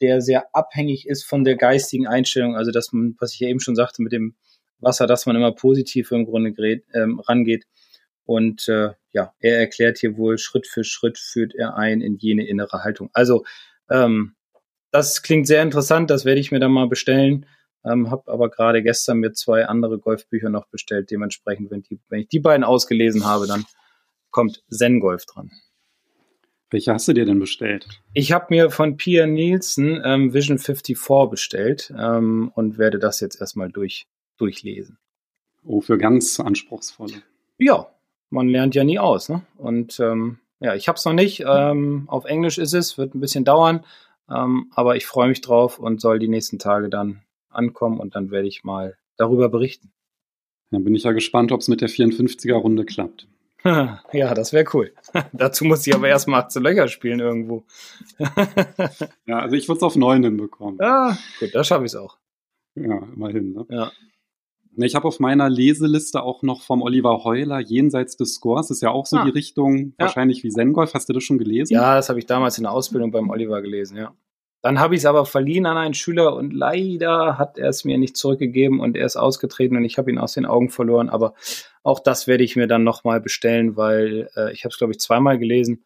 der 0.00 0.20
sehr 0.20 0.54
abhängig 0.54 1.06
ist 1.06 1.24
von 1.24 1.44
der 1.44 1.56
geistigen 1.56 2.06
Einstellung. 2.06 2.56
Also 2.56 2.70
dass 2.70 2.92
man, 2.92 3.16
was 3.18 3.34
ich 3.34 3.40
ja 3.40 3.48
eben 3.48 3.60
schon 3.60 3.76
sagte, 3.76 4.02
mit 4.02 4.12
dem 4.12 4.34
Wasser, 4.80 5.06
dass 5.06 5.26
man 5.26 5.36
immer 5.36 5.52
positiv 5.52 6.10
im 6.10 6.26
Grunde 6.26 6.52
gerät, 6.52 6.84
ähm, 6.94 7.20
rangeht. 7.20 7.66
Und 8.24 8.68
äh, 8.68 8.90
ja, 9.12 9.34
er 9.38 9.58
erklärt 9.58 9.98
hier 9.98 10.16
wohl, 10.16 10.38
Schritt 10.38 10.66
für 10.66 10.84
Schritt 10.84 11.18
führt 11.18 11.54
er 11.54 11.76
ein 11.76 12.00
in 12.00 12.16
jene 12.16 12.46
innere 12.46 12.82
Haltung. 12.84 13.10
Also 13.12 13.44
ähm, 13.90 14.34
das 14.90 15.22
klingt 15.22 15.46
sehr 15.46 15.62
interessant, 15.62 16.10
das 16.10 16.24
werde 16.24 16.40
ich 16.40 16.52
mir 16.52 16.60
dann 16.60 16.72
mal 16.72 16.88
bestellen. 16.88 17.46
Ähm, 17.84 18.10
habe 18.10 18.32
aber 18.32 18.48
gerade 18.48 18.82
gestern 18.82 19.18
mir 19.18 19.32
zwei 19.32 19.66
andere 19.66 19.98
Golfbücher 19.98 20.48
noch 20.48 20.68
bestellt. 20.68 21.10
Dementsprechend, 21.10 21.70
wenn, 21.70 21.82
die, 21.82 22.00
wenn 22.08 22.20
ich 22.20 22.28
die 22.28 22.40
beiden 22.40 22.64
ausgelesen 22.64 23.26
habe, 23.26 23.46
dann 23.46 23.66
kommt 24.30 24.64
Zen 24.70 25.00
Golf 25.00 25.26
dran. 25.26 25.50
Welche 26.74 26.92
hast 26.92 27.06
du 27.06 27.12
dir 27.12 27.24
denn 27.24 27.38
bestellt? 27.38 27.86
Ich 28.14 28.32
habe 28.32 28.46
mir 28.48 28.68
von 28.68 28.96
Pia 28.96 29.28
Nielsen 29.28 30.02
ähm, 30.04 30.34
Vision 30.34 30.58
54 30.58 31.30
bestellt 31.30 31.94
ähm, 31.96 32.50
und 32.52 32.78
werde 32.78 32.98
das 32.98 33.20
jetzt 33.20 33.40
erstmal 33.40 33.70
durch, 33.70 34.08
durchlesen. 34.38 34.98
Oh, 35.62 35.80
für 35.80 35.98
ganz 35.98 36.40
anspruchsvolle. 36.40 37.22
Ja, 37.58 37.86
man 38.28 38.48
lernt 38.48 38.74
ja 38.74 38.82
nie 38.82 38.98
aus. 38.98 39.28
Ne? 39.28 39.42
Und 39.56 40.00
ähm, 40.00 40.40
ja, 40.58 40.74
ich 40.74 40.88
habe 40.88 40.96
es 40.96 41.04
noch 41.04 41.12
nicht. 41.12 41.44
Ähm, 41.46 42.08
auf 42.08 42.24
Englisch 42.24 42.58
ist 42.58 42.74
es, 42.74 42.98
wird 42.98 43.14
ein 43.14 43.20
bisschen 43.20 43.44
dauern, 43.44 43.84
ähm, 44.28 44.72
aber 44.74 44.96
ich 44.96 45.06
freue 45.06 45.28
mich 45.28 45.42
drauf 45.42 45.78
und 45.78 46.00
soll 46.00 46.18
die 46.18 46.26
nächsten 46.26 46.58
Tage 46.58 46.88
dann 46.88 47.22
ankommen 47.50 48.00
und 48.00 48.16
dann 48.16 48.32
werde 48.32 48.48
ich 48.48 48.64
mal 48.64 48.96
darüber 49.16 49.48
berichten. 49.48 49.92
Dann 50.72 50.82
bin 50.82 50.96
ich 50.96 51.04
ja 51.04 51.12
gespannt, 51.12 51.52
ob 51.52 51.60
es 51.60 51.68
mit 51.68 51.82
der 51.82 51.88
54er-Runde 51.88 52.84
klappt. 52.84 53.28
Ja, 54.12 54.34
das 54.34 54.52
wäre 54.52 54.66
cool. 54.74 54.92
Dazu 55.32 55.64
muss 55.64 55.86
ich 55.86 55.94
aber 55.94 56.08
erstmal 56.08 56.42
18 56.42 56.62
Löcher 56.62 56.88
spielen 56.88 57.20
irgendwo. 57.20 57.64
Ja, 59.26 59.38
also 59.38 59.56
ich 59.56 59.68
würde 59.68 59.78
es 59.78 59.82
auf 59.82 59.96
9 59.96 60.22
hinbekommen. 60.22 60.80
ah, 60.80 61.16
gut, 61.40 61.54
da 61.54 61.64
schaffe 61.64 61.84
ich 61.84 61.92
es 61.92 61.96
auch. 61.96 62.18
Ja, 62.74 62.98
immerhin. 63.14 63.52
Ne? 63.54 63.66
Ja. 63.70 63.92
Ne, 64.76 64.86
Ich 64.86 64.94
habe 64.94 65.06
auf 65.08 65.20
meiner 65.20 65.48
Leseliste 65.48 66.22
auch 66.22 66.42
noch 66.42 66.62
vom 66.62 66.82
Oliver 66.82 67.22
Heuler 67.24 67.60
Jenseits 67.60 68.16
des 68.16 68.34
Scores. 68.34 68.70
Ist 68.70 68.82
ja 68.82 68.90
auch 68.90 69.06
so 69.06 69.16
Ah. 69.18 69.24
die 69.24 69.30
Richtung, 69.30 69.94
Ja. 69.98 70.06
wahrscheinlich 70.06 70.42
wie 70.44 70.50
Zen 70.50 70.72
Golf. 70.72 70.92
Hast 70.94 71.08
du 71.08 71.12
das 71.12 71.22
schon 71.24 71.38
gelesen? 71.38 71.72
ja, 71.72 71.94
das 71.94 72.08
habe 72.08 72.18
ich 72.18 72.26
damals 72.26 72.58
in 72.58 72.64
der 72.64 72.72
Ausbildung 72.72 73.12
beim 73.12 73.30
Oliver 73.30 73.62
gelesen, 73.62 73.96
ja. 73.96 74.12
Dann 74.64 74.80
habe 74.80 74.94
ich 74.94 75.02
es 75.02 75.04
aber 75.04 75.26
verliehen 75.26 75.66
an 75.66 75.76
einen 75.76 75.92
Schüler 75.92 76.34
und 76.34 76.54
leider 76.54 77.36
hat 77.36 77.58
er 77.58 77.68
es 77.68 77.84
mir 77.84 77.98
nicht 77.98 78.16
zurückgegeben 78.16 78.80
und 78.80 78.96
er 78.96 79.04
ist 79.04 79.16
ausgetreten 79.16 79.76
und 79.76 79.84
ich 79.84 79.98
habe 79.98 80.10
ihn 80.10 80.16
aus 80.16 80.32
den 80.32 80.46
Augen 80.46 80.70
verloren. 80.70 81.10
Aber 81.10 81.34
auch 81.82 82.00
das 82.00 82.26
werde 82.26 82.44
ich 82.44 82.56
mir 82.56 82.66
dann 82.66 82.82
nochmal 82.82 83.20
bestellen, 83.20 83.76
weil 83.76 84.30
äh, 84.34 84.54
ich 84.54 84.64
habe 84.64 84.70
es, 84.70 84.78
glaube 84.78 84.94
ich, 84.94 85.00
zweimal 85.00 85.38
gelesen. 85.38 85.84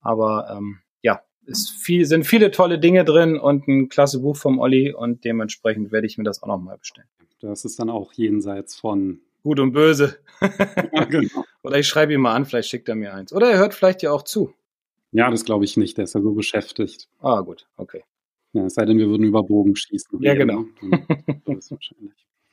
Aber 0.00 0.48
ähm, 0.50 0.80
ja, 1.02 1.22
es 1.46 1.70
viel, 1.70 2.04
sind 2.04 2.26
viele 2.26 2.50
tolle 2.50 2.80
Dinge 2.80 3.04
drin 3.04 3.38
und 3.38 3.68
ein 3.68 3.88
klasse 3.90 4.18
Buch 4.18 4.36
vom 4.36 4.58
Olli 4.58 4.92
und 4.92 5.24
dementsprechend 5.24 5.92
werde 5.92 6.08
ich 6.08 6.18
mir 6.18 6.24
das 6.24 6.42
auch 6.42 6.48
nochmal 6.48 6.78
bestellen. 6.78 7.06
Das 7.40 7.64
ist 7.64 7.78
dann 7.78 7.90
auch 7.90 8.12
jenseits 8.12 8.74
von 8.74 9.20
Gut 9.44 9.60
und 9.60 9.70
böse. 9.70 10.18
ja, 10.92 11.04
genau. 11.04 11.44
Oder 11.62 11.78
ich 11.78 11.86
schreibe 11.86 12.12
ihn 12.12 12.20
mal 12.20 12.34
an, 12.34 12.44
vielleicht 12.44 12.70
schickt 12.70 12.88
er 12.88 12.96
mir 12.96 13.14
eins. 13.14 13.32
Oder 13.32 13.52
er 13.52 13.58
hört 13.58 13.72
vielleicht 13.72 14.02
ja 14.02 14.10
auch 14.10 14.24
zu. 14.24 14.52
Ja, 15.12 15.30
das 15.30 15.44
glaube 15.44 15.64
ich 15.64 15.76
nicht, 15.76 15.96
der 15.96 16.02
ist 16.04 16.16
ja 16.16 16.20
so 16.20 16.32
beschäftigt. 16.32 17.08
Ah, 17.20 17.42
gut, 17.42 17.68
okay. 17.76 18.02
Ja, 18.56 18.64
es 18.64 18.74
sei 18.74 18.86
denn, 18.86 18.98
wir 18.98 19.08
würden 19.08 19.24
über 19.24 19.42
Bogen 19.42 19.76
schießen. 19.76 20.18
Ja, 20.22 20.34
genau. 20.34 20.64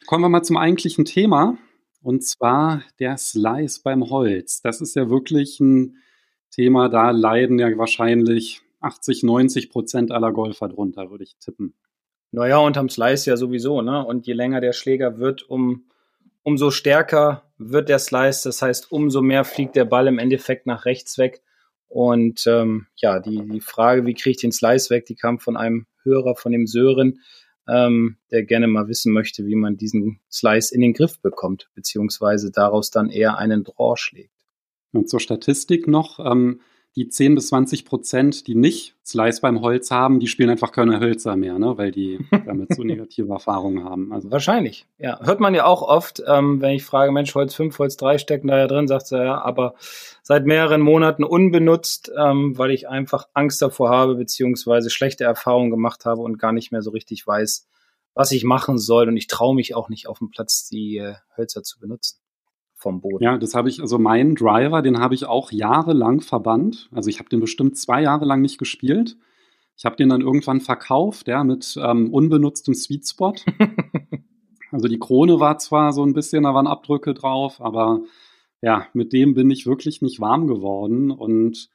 Kommen 0.06 0.22
wir 0.22 0.30
mal 0.30 0.44
zum 0.44 0.58
eigentlichen 0.58 1.06
Thema. 1.06 1.58
Und 2.02 2.26
zwar 2.26 2.84
der 3.00 3.18
Slice 3.18 3.80
beim 3.82 4.10
Holz. 4.10 4.62
Das 4.62 4.82
ist 4.82 4.96
ja 4.96 5.10
wirklich 5.10 5.62
ein 5.62 5.96
Thema, 6.52 6.90
da 6.90 7.12
leiden 7.12 7.58
ja 7.58 7.76
wahrscheinlich 7.78 8.62
80, 8.82 9.24
90 9.24 9.70
Prozent 9.70 10.12
aller 10.12 10.34
Golfer 10.34 10.68
drunter, 10.68 11.10
würde 11.10 11.24
ich 11.24 11.38
tippen. 11.38 11.74
Naja, 12.32 12.58
unterm 12.58 12.90
Slice 12.90 13.30
ja 13.30 13.38
sowieso, 13.38 13.82
ne? 13.82 14.06
Und 14.06 14.28
je 14.28 14.34
länger 14.34 14.60
der 14.60 14.74
Schläger 14.74 15.20
wird, 15.20 15.44
um, 15.44 15.86
umso 16.42 16.70
stärker 16.70 17.44
wird 17.58 17.88
der 17.88 18.00
Slice. 18.00 18.44
Das 18.44 18.62
heißt, 18.62 18.92
umso 18.92 19.22
mehr 19.22 19.46
fliegt 19.46 19.78
der 19.78 19.86
Ball 19.86 20.08
im 20.08 20.20
Endeffekt 20.20 20.66
nach 20.66 20.84
rechts 20.84 21.18
weg. 21.18 21.42
Und 21.94 22.48
ähm, 22.48 22.88
ja, 22.96 23.20
die, 23.20 23.48
die 23.48 23.62
Frage, 23.62 24.08
wie 24.08 24.16
kriege 24.16 24.32
ich 24.32 24.42
den 24.42 24.52
Slice 24.52 24.90
weg, 24.90 25.06
die 25.06 25.14
kam 25.14 25.38
von 25.38 25.56
einem 25.56 25.86
Hörer, 26.02 26.36
von 26.36 26.52
dem 26.52 26.66
Sören, 26.66 27.20
ähm, 27.68 28.18
der 28.32 28.42
gerne 28.46 28.66
mal 28.66 28.88
wissen 28.88 29.14
möchte, 29.14 29.46
wie 29.46 29.54
man 29.54 29.78
diesen 29.78 30.20
Slice 30.32 30.74
in 30.74 30.82
den 30.82 30.94
Griff 30.94 31.22
bekommt, 31.22 31.70
beziehungsweise 31.76 32.50
daraus 32.50 32.90
dann 32.90 33.12
eher 33.12 33.38
einen 33.38 33.64
Draw 33.64 33.96
schlägt. 33.96 34.34
Und 34.92 35.08
zur 35.08 35.20
Statistik 35.20 35.88
noch, 35.88 36.18
ähm, 36.20 36.62
die 36.96 37.10
10 37.10 37.36
bis 37.36 37.48
20 37.48 37.86
Prozent, 37.86 38.46
die 38.48 38.54
nicht 38.54 38.96
Slice 39.04 39.42
beim 39.42 39.62
Holz 39.62 39.90
haben, 39.90 40.20
die 40.20 40.28
spielen 40.28 40.52
einfach 40.52 40.72
keine 40.72 41.00
Hölzer 41.00 41.36
mehr, 41.36 41.58
ne? 41.58 41.78
weil 41.78 41.92
die 41.92 42.20
damit 42.46 42.76
so 42.76 42.84
negative 42.84 43.32
Erfahrungen 43.32 43.84
haben. 43.84 44.14
Also 44.14 44.32
Wahrscheinlich, 44.32 44.86
ja. 45.00 45.20
Hört 45.24 45.40
man 45.40 45.56
ja 45.56 45.66
auch 45.66 45.82
oft, 45.82 46.22
ähm, 46.28 46.62
wenn 46.62 46.76
ich 46.76 46.86
frage, 46.86 47.12
Mensch, 47.12 47.34
Holz 47.34 47.56
5, 47.56 47.78
Holz 47.80 47.98
3 47.98 48.20
stecken 48.20 48.48
da 48.48 48.58
ja 48.60 48.68
drin, 48.68 48.88
sagt 48.88 49.12
er 49.12 49.24
ja, 49.24 49.42
aber 49.42 49.74
seit 50.22 50.46
mehreren 50.46 50.82
Monaten 50.82 51.24
unbenutzt, 51.24 52.12
ähm, 52.16 52.58
weil 52.58 52.72
ich 52.72 52.88
einfach 52.88 53.28
Angst 53.34 53.62
davor 53.62 53.90
habe, 53.90 54.16
beziehungsweise 54.16 54.92
schlechte 54.92 55.24
Erfahrungen 55.24 55.72
gemacht 55.72 56.06
habe 56.06 56.22
und 56.22 56.38
gar 56.38 56.52
nicht 56.52 56.72
mehr 56.72 56.84
so 56.84 56.92
richtig 56.92 57.26
weiß, 57.26 57.68
was 58.14 58.32
ich 58.32 58.44
machen 58.44 58.78
soll. 58.78 59.08
Und 59.08 59.18
ich 59.18 59.28
traue 59.28 59.56
mich 59.56 59.76
auch 59.76 59.90
nicht 59.90 60.08
auf 60.08 60.20
dem 60.20 60.30
Platz, 60.30 60.70
die 60.70 60.98
äh, 60.98 61.16
Hölzer 61.36 61.64
zu 61.64 61.80
benutzen 61.80 62.23
vom 62.84 63.02
Boden. 63.02 63.24
Ja, 63.24 63.38
das 63.38 63.56
habe 63.56 63.70
ich, 63.70 63.82
also 63.82 63.98
meinen 63.98 64.36
Driver, 64.36 64.84
den 64.84 65.00
habe 65.00 65.16
ich 65.16 65.26
auch 65.26 65.52
jahrelang 65.52 66.22
verbannt. 66.22 66.90
Also 66.92 67.10
ich 67.10 67.18
habe 67.18 67.30
den 67.30 67.40
bestimmt 67.40 67.78
zwei 67.78 68.04
Jahre 68.04 68.26
lang 68.26 68.42
nicht 68.42 68.60
gespielt. 68.60 69.18
Ich 69.76 69.86
habe 69.86 69.96
den 69.96 70.10
dann 70.10 70.22
irgendwann 70.22 70.62
verkauft, 70.62 71.28
ja, 71.28 71.44
mit 71.44 71.76
ähm, 71.82 72.14
unbenutztem 72.14 72.76
Sweet 72.76 73.08
Spot. 73.08 73.34
also 74.72 74.88
die 74.88 75.00
Krone 75.00 75.40
war 75.40 75.58
zwar 75.58 75.94
so 75.94 76.06
ein 76.06 76.14
bisschen, 76.14 76.44
da 76.44 76.54
waren 76.54 76.68
Abdrücke 76.68 77.16
drauf, 77.16 77.60
aber 77.60 78.02
ja, 78.62 78.88
mit 78.94 79.14
dem 79.14 79.34
bin 79.34 79.50
ich 79.50 79.66
wirklich 79.66 80.02
nicht 80.02 80.20
warm 80.20 80.48
geworden. 80.48 81.10
Und 81.10 81.70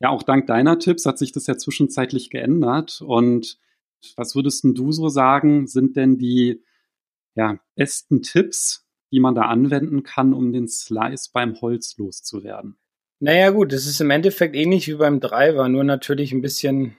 ja, 0.00 0.10
auch 0.10 0.22
dank 0.22 0.46
deiner 0.46 0.78
Tipps 0.78 1.06
hat 1.06 1.18
sich 1.18 1.32
das 1.32 1.46
ja 1.46 1.56
zwischenzeitlich 1.56 2.28
geändert. 2.28 3.00
Und 3.00 3.58
was 4.16 4.34
würdest 4.34 4.64
du 4.64 4.92
so 4.92 5.08
sagen, 5.08 5.66
sind 5.66 5.96
denn 5.96 6.18
die 6.18 6.62
ja, 7.34 7.58
besten 7.74 8.22
Tipps, 8.22 8.86
die 9.10 9.20
man 9.20 9.34
da 9.34 9.42
anwenden 9.42 10.02
kann, 10.02 10.34
um 10.34 10.52
den 10.52 10.68
Slice 10.68 11.30
beim 11.32 11.60
Holz 11.60 11.96
loszuwerden? 11.98 12.76
Naja 13.18 13.50
gut, 13.50 13.72
das 13.72 13.86
ist 13.86 14.00
im 14.00 14.10
Endeffekt 14.10 14.56
ähnlich 14.56 14.88
wie 14.88 14.94
beim 14.94 15.20
Driver, 15.20 15.68
nur 15.68 15.84
natürlich 15.84 16.32
ein 16.32 16.40
bisschen, 16.40 16.96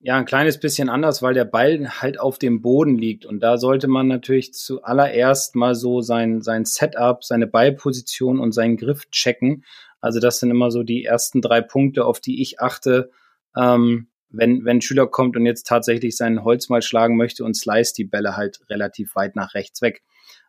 ja, 0.00 0.16
ein 0.16 0.24
kleines 0.24 0.58
bisschen 0.58 0.88
anders, 0.88 1.20
weil 1.20 1.34
der 1.34 1.44
Ball 1.44 2.00
halt 2.00 2.18
auf 2.18 2.38
dem 2.38 2.62
Boden 2.62 2.96
liegt. 2.96 3.26
Und 3.26 3.40
da 3.40 3.58
sollte 3.58 3.86
man 3.86 4.08
natürlich 4.08 4.54
zuallererst 4.54 5.56
mal 5.56 5.74
so 5.74 6.00
sein, 6.00 6.40
sein 6.40 6.64
Setup, 6.64 7.22
seine 7.22 7.46
Ballposition 7.46 8.40
und 8.40 8.52
seinen 8.52 8.78
Griff 8.78 9.10
checken. 9.10 9.64
Also 10.00 10.20
das 10.20 10.38
sind 10.38 10.50
immer 10.50 10.70
so 10.70 10.82
die 10.82 11.04
ersten 11.04 11.42
drei 11.42 11.60
Punkte, 11.60 12.06
auf 12.06 12.20
die 12.20 12.40
ich 12.40 12.60
achte, 12.60 13.10
ähm, 13.54 14.08
wenn, 14.30 14.64
wenn 14.64 14.78
ein 14.78 14.82
Schüler 14.82 15.06
kommt 15.06 15.36
und 15.36 15.44
jetzt 15.44 15.66
tatsächlich 15.66 16.16
seinen 16.16 16.44
Holz 16.44 16.68
mal 16.68 16.82
schlagen 16.82 17.16
möchte 17.16 17.44
und 17.44 17.54
slice 17.54 17.92
die 17.92 18.04
Bälle 18.04 18.36
halt 18.36 18.60
relativ 18.70 19.14
weit 19.16 19.36
nach 19.36 19.54
rechts 19.54 19.82
weg. 19.82 20.02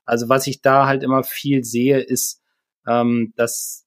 Also 0.09 0.27
was 0.27 0.47
ich 0.47 0.61
da 0.61 0.87
halt 0.87 1.03
immer 1.03 1.23
viel 1.23 1.63
sehe, 1.63 1.99
ist, 1.99 2.41
ähm, 2.87 3.31
dass, 3.35 3.85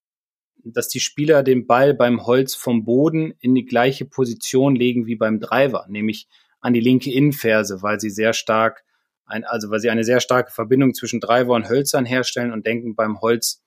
dass 0.64 0.88
die 0.88 1.00
Spieler 1.00 1.42
den 1.42 1.66
Ball 1.66 1.94
beim 1.94 2.24
Holz 2.24 2.54
vom 2.54 2.84
Boden 2.84 3.34
in 3.40 3.56
die 3.56 3.64
gleiche 3.64 4.04
Position 4.04 4.76
legen 4.76 5.06
wie 5.06 5.16
beim 5.16 5.40
Driver, 5.40 5.84
nämlich 5.88 6.28
an 6.60 6.74
die 6.74 6.80
linke 6.80 7.12
Innenferse, 7.12 7.82
weil 7.82 7.98
sie 7.98 8.10
sehr 8.10 8.34
stark, 8.34 8.84
ein, 9.24 9.44
also 9.44 9.70
weil 9.70 9.80
sie 9.80 9.90
eine 9.90 10.04
sehr 10.04 10.20
starke 10.20 10.52
Verbindung 10.52 10.94
zwischen 10.94 11.18
Driver 11.18 11.54
und 11.54 11.68
Hölzern 11.68 12.04
herstellen 12.04 12.52
und 12.52 12.66
denken, 12.66 12.94
beim 12.94 13.20
Holz 13.20 13.60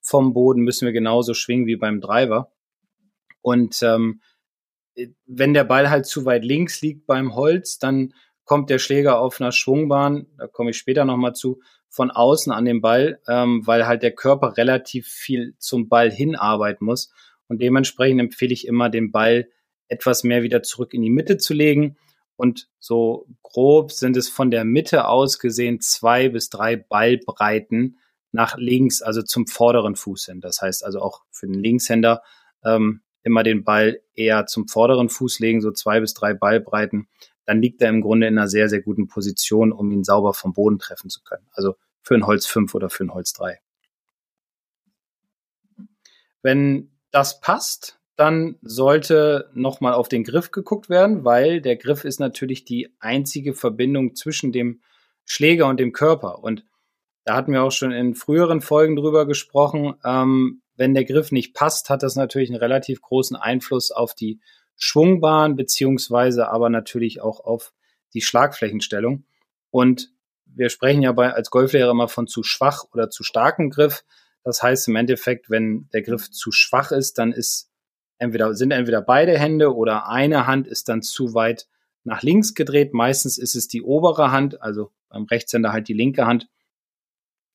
vom 0.00 0.32
Boden 0.32 0.62
müssen 0.62 0.86
wir 0.86 0.92
genauso 0.92 1.32
schwingen 1.32 1.66
wie 1.66 1.76
beim 1.76 2.00
Driver. 2.00 2.50
Und 3.40 3.80
ähm, 3.82 4.20
wenn 5.26 5.54
der 5.54 5.64
Ball 5.64 5.90
halt 5.90 6.06
zu 6.06 6.24
weit 6.24 6.44
links 6.44 6.82
liegt 6.82 7.06
beim 7.06 7.36
Holz, 7.36 7.78
dann 7.78 8.14
kommt 8.50 8.68
der 8.68 8.80
Schläger 8.80 9.20
auf 9.20 9.40
einer 9.40 9.52
Schwungbahn, 9.52 10.26
da 10.36 10.48
komme 10.48 10.70
ich 10.70 10.76
später 10.76 11.04
nochmal 11.04 11.36
zu, 11.36 11.60
von 11.88 12.10
außen 12.10 12.50
an 12.50 12.64
den 12.64 12.80
Ball, 12.80 13.20
ähm, 13.28 13.64
weil 13.64 13.86
halt 13.86 14.02
der 14.02 14.10
Körper 14.10 14.56
relativ 14.56 15.06
viel 15.06 15.54
zum 15.58 15.88
Ball 15.88 16.10
hinarbeiten 16.10 16.84
muss. 16.84 17.12
Und 17.46 17.62
dementsprechend 17.62 18.18
empfehle 18.18 18.52
ich 18.52 18.66
immer, 18.66 18.90
den 18.90 19.12
Ball 19.12 19.48
etwas 19.86 20.24
mehr 20.24 20.42
wieder 20.42 20.64
zurück 20.64 20.94
in 20.94 21.02
die 21.02 21.10
Mitte 21.10 21.36
zu 21.36 21.54
legen. 21.54 21.96
Und 22.34 22.68
so 22.80 23.28
grob 23.44 23.92
sind 23.92 24.16
es 24.16 24.28
von 24.28 24.50
der 24.50 24.64
Mitte 24.64 25.06
aus 25.06 25.38
gesehen 25.38 25.80
zwei 25.80 26.28
bis 26.28 26.50
drei 26.50 26.74
Ballbreiten 26.74 28.00
nach 28.32 28.56
links, 28.56 29.00
also 29.00 29.22
zum 29.22 29.46
vorderen 29.46 29.94
Fuß 29.94 30.26
hin. 30.26 30.40
Das 30.40 30.60
heißt 30.60 30.84
also 30.84 31.00
auch 31.00 31.22
für 31.30 31.46
den 31.46 31.62
Linkshänder 31.62 32.20
ähm, 32.64 33.02
immer 33.22 33.44
den 33.44 33.62
Ball 33.62 34.00
eher 34.12 34.46
zum 34.46 34.66
vorderen 34.66 35.08
Fuß 35.08 35.38
legen, 35.38 35.60
so 35.60 35.70
zwei 35.70 36.00
bis 36.00 36.14
drei 36.14 36.34
Ballbreiten 36.34 37.06
dann 37.50 37.60
liegt 37.60 37.82
er 37.82 37.88
im 37.88 38.00
Grunde 38.00 38.28
in 38.28 38.38
einer 38.38 38.46
sehr, 38.46 38.68
sehr 38.68 38.80
guten 38.80 39.08
Position, 39.08 39.72
um 39.72 39.90
ihn 39.90 40.04
sauber 40.04 40.34
vom 40.34 40.52
Boden 40.52 40.78
treffen 40.78 41.10
zu 41.10 41.20
können. 41.24 41.48
Also 41.50 41.74
für 42.00 42.14
ein 42.14 42.24
Holz 42.24 42.46
5 42.46 42.76
oder 42.76 42.90
für 42.90 43.02
ein 43.02 43.12
Holz 43.12 43.32
3. 43.32 43.58
Wenn 46.42 46.92
das 47.10 47.40
passt, 47.40 47.98
dann 48.14 48.56
sollte 48.62 49.50
nochmal 49.52 49.94
auf 49.94 50.08
den 50.08 50.22
Griff 50.22 50.52
geguckt 50.52 50.90
werden, 50.90 51.24
weil 51.24 51.60
der 51.60 51.74
Griff 51.74 52.04
ist 52.04 52.20
natürlich 52.20 52.64
die 52.64 52.94
einzige 53.00 53.52
Verbindung 53.52 54.14
zwischen 54.14 54.52
dem 54.52 54.80
Schläger 55.24 55.66
und 55.66 55.80
dem 55.80 55.90
Körper. 55.90 56.44
Und 56.44 56.64
da 57.24 57.34
hatten 57.34 57.52
wir 57.52 57.64
auch 57.64 57.72
schon 57.72 57.90
in 57.90 58.14
früheren 58.14 58.60
Folgen 58.60 58.94
drüber 58.94 59.26
gesprochen. 59.26 59.94
Ähm, 60.04 60.62
wenn 60.76 60.94
der 60.94 61.04
Griff 61.04 61.32
nicht 61.32 61.52
passt, 61.54 61.90
hat 61.90 62.04
das 62.04 62.14
natürlich 62.14 62.50
einen 62.50 62.60
relativ 62.60 63.02
großen 63.02 63.36
Einfluss 63.36 63.90
auf 63.90 64.14
die 64.14 64.38
Schwungbahn 64.80 65.56
beziehungsweise 65.56 66.48
aber 66.48 66.70
natürlich 66.70 67.20
auch 67.20 67.40
auf 67.40 67.72
die 68.14 68.22
Schlagflächenstellung. 68.22 69.24
Und 69.70 70.10
wir 70.46 70.70
sprechen 70.70 71.02
ja 71.02 71.12
bei, 71.12 71.32
als 71.32 71.50
Golflehrer 71.50 71.90
immer 71.90 72.08
von 72.08 72.26
zu 72.26 72.42
schwach 72.42 72.84
oder 72.92 73.10
zu 73.10 73.22
starkem 73.22 73.70
Griff. 73.70 74.04
Das 74.42 74.62
heißt 74.62 74.88
im 74.88 74.96
Endeffekt, 74.96 75.50
wenn 75.50 75.88
der 75.92 76.02
Griff 76.02 76.30
zu 76.30 76.50
schwach 76.50 76.92
ist, 76.92 77.18
dann 77.18 77.30
ist 77.30 77.70
entweder, 78.18 78.54
sind 78.54 78.70
entweder 78.70 79.02
beide 79.02 79.38
Hände 79.38 79.74
oder 79.74 80.08
eine 80.08 80.46
Hand 80.46 80.66
ist 80.66 80.88
dann 80.88 81.02
zu 81.02 81.34
weit 81.34 81.68
nach 82.02 82.22
links 82.22 82.54
gedreht. 82.54 82.94
Meistens 82.94 83.36
ist 83.36 83.54
es 83.54 83.68
die 83.68 83.82
obere 83.82 84.32
Hand, 84.32 84.62
also 84.62 84.90
beim 85.10 85.24
Rechtshänder 85.24 85.72
halt 85.72 85.88
die 85.88 85.94
linke 85.94 86.26
Hand, 86.26 86.48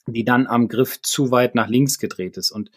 die 0.06 0.24
dann 0.24 0.46
am 0.46 0.68
Griff 0.68 1.02
zu 1.02 1.32
weit 1.32 1.56
nach 1.56 1.68
links 1.68 1.98
gedreht 1.98 2.38
ist. 2.38 2.52
Und 2.52 2.70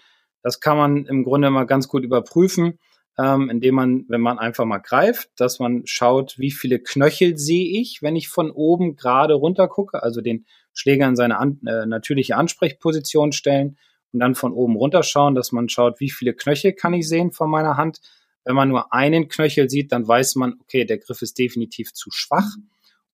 das 0.43 0.61
kann 0.61 0.78
man 0.78 1.05
im 1.05 1.23
Grunde 1.23 1.50
mal 1.50 1.67
ganz 1.67 1.87
gut 1.87 2.02
überprüfen 2.02 2.78
ähm, 3.18 3.50
indem 3.50 3.75
man, 3.75 4.04
wenn 4.08 4.20
man 4.20 4.38
einfach 4.38 4.64
mal 4.64 4.78
greift, 4.78 5.30
dass 5.37 5.58
man 5.58 5.82
schaut, 5.87 6.38
wie 6.38 6.52
viele 6.52 6.78
Knöchel 6.78 7.37
sehe 7.37 7.80
ich, 7.80 8.00
wenn 8.00 8.14
ich 8.14 8.28
von 8.28 8.50
oben 8.50 8.94
gerade 8.94 9.34
runter 9.34 9.66
gucke, 9.66 10.02
also 10.02 10.20
den 10.20 10.46
Schläger 10.72 11.08
in 11.08 11.16
seine 11.16 11.38
an, 11.38 11.60
äh, 11.66 11.84
natürliche 11.87 12.37
Ansprechposition 12.37 13.32
stellen 13.32 13.76
und 14.12 14.20
dann 14.20 14.37
von 14.37 14.52
oben 14.52 14.76
runter 14.76 15.02
schauen, 15.02 15.34
dass 15.34 15.50
man 15.50 15.68
schaut, 15.68 15.98
wie 15.98 16.10
viele 16.10 16.32
Knöchel 16.32 16.72
kann 16.72 16.94
ich 16.94 17.08
sehen 17.08 17.32
von 17.32 17.50
meiner 17.50 17.76
Hand. 17.76 18.00
Wenn 18.44 18.54
man 18.54 18.68
nur 18.68 18.92
einen 18.92 19.28
Knöchel 19.28 19.68
sieht, 19.68 19.90
dann 19.90 20.06
weiß 20.06 20.37
man, 20.37 20.54
okay, 20.60 20.84
der 20.84 20.98
Griff 20.98 21.20
ist 21.20 21.38
definitiv 21.38 21.92
zu 21.92 22.10
schwach. 22.12 22.48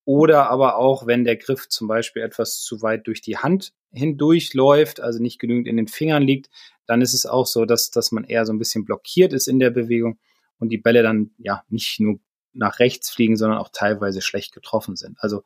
Oder 0.04 0.50
aber 0.50 0.76
auch, 0.76 1.06
wenn 1.06 1.25
der 1.25 1.37
Griff 1.37 1.68
zum 1.68 1.88
Beispiel 1.88 2.23
etwas 2.23 2.61
zu 2.61 2.82
weit 2.82 3.06
durch 3.06 3.23
die 3.23 3.38
Hand 3.38 3.73
hindurchläuft, 3.90 5.00
also 5.00 5.20
nicht 5.23 5.38
genügend 5.38 5.66
in 5.66 5.78
den 5.78 5.88
Fingern 5.88 6.23
liegt, 6.23 6.50
dann 6.87 7.03
ist 7.03 7.14
es 7.14 7.26
auch 7.26 7.47
so, 7.47 7.64
dass, 7.64 7.91
dass 7.91 8.12
man 8.12 8.25
eher 8.25 8.47
so 8.47 8.53
ein 8.53 8.59
bisschen 8.59 8.85
blockiert 8.85 9.33
ist 9.33 9.49
in 9.49 9.59
der 9.59 9.71
Bewegung 9.71 10.19
und 10.59 10.69
die 10.71 10.79
Bälle 10.79 11.03
dann 11.03 11.31
ja 11.38 11.62
nicht 11.69 12.00
nur 12.00 12.19
nach 12.53 12.79
rechts 12.79 13.11
fliegen, 13.11 13.37
sondern 13.37 13.59
auch 13.59 13.71
teilweise 13.73 14.21
schlecht 14.21 14.53
getroffen 14.53 14.97
sind. 14.97 15.17
Also 15.19 15.43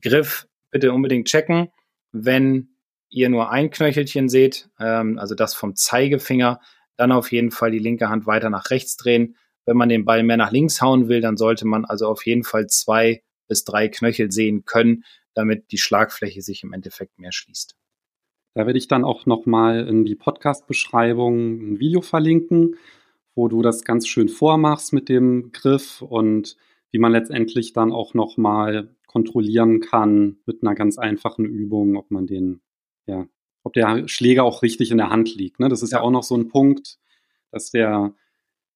Griff 0.00 0.46
bitte 0.70 0.92
unbedingt 0.92 1.28
checken, 1.28 1.68
wenn 2.10 2.68
ihr 3.08 3.28
nur 3.28 3.50
ein 3.50 3.70
Knöchelchen 3.70 4.28
seht, 4.28 4.68
ähm, 4.80 5.18
also 5.18 5.34
das 5.34 5.54
vom 5.54 5.76
Zeigefinger, 5.76 6.60
dann 6.96 7.12
auf 7.12 7.30
jeden 7.32 7.50
Fall 7.50 7.70
die 7.70 7.78
linke 7.78 8.08
Hand 8.08 8.26
weiter 8.26 8.50
nach 8.50 8.70
rechts 8.70 8.96
drehen. 8.96 9.36
Wenn 9.64 9.76
man 9.76 9.88
den 9.88 10.04
Ball 10.04 10.22
mehr 10.22 10.36
nach 10.36 10.50
links 10.50 10.80
hauen 10.80 11.08
will, 11.08 11.20
dann 11.20 11.36
sollte 11.36 11.66
man 11.66 11.84
also 11.84 12.08
auf 12.08 12.26
jeden 12.26 12.42
Fall 12.44 12.66
zwei 12.66 13.22
bis 13.48 13.64
drei 13.64 13.88
Knöchel 13.88 14.32
sehen 14.32 14.64
können, 14.64 15.04
damit 15.34 15.70
die 15.72 15.78
Schlagfläche 15.78 16.42
sich 16.42 16.62
im 16.62 16.72
Endeffekt 16.72 17.18
mehr 17.18 17.32
schließt. 17.32 17.76
Da 18.54 18.66
werde 18.66 18.78
ich 18.78 18.88
dann 18.88 19.04
auch 19.04 19.26
nochmal 19.26 19.86
in 19.88 20.04
die 20.04 20.14
Podcast-Beschreibung 20.14 21.72
ein 21.72 21.80
Video 21.80 22.02
verlinken, 22.02 22.76
wo 23.34 23.48
du 23.48 23.62
das 23.62 23.84
ganz 23.84 24.06
schön 24.06 24.28
vormachst 24.28 24.92
mit 24.92 25.08
dem 25.08 25.52
Griff 25.52 26.02
und 26.02 26.56
wie 26.90 26.98
man 26.98 27.12
letztendlich 27.12 27.72
dann 27.72 27.92
auch 27.92 28.12
nochmal 28.12 28.94
kontrollieren 29.06 29.80
kann 29.80 30.38
mit 30.46 30.62
einer 30.62 30.74
ganz 30.74 30.98
einfachen 30.98 31.46
Übung, 31.46 31.96
ob 31.96 32.10
man 32.10 32.26
den, 32.26 32.60
ja, 33.06 33.26
ob 33.62 33.72
der 33.72 34.06
Schläger 34.08 34.44
auch 34.44 34.62
richtig 34.62 34.90
in 34.90 34.98
der 34.98 35.10
Hand 35.10 35.34
liegt. 35.34 35.60
Ne? 35.60 35.68
Das 35.68 35.82
ist 35.82 35.92
ja. 35.92 35.98
ja 35.98 36.04
auch 36.04 36.10
noch 36.10 36.22
so 36.22 36.34
ein 36.34 36.48
Punkt, 36.48 36.98
dass 37.50 37.70
der, 37.70 38.14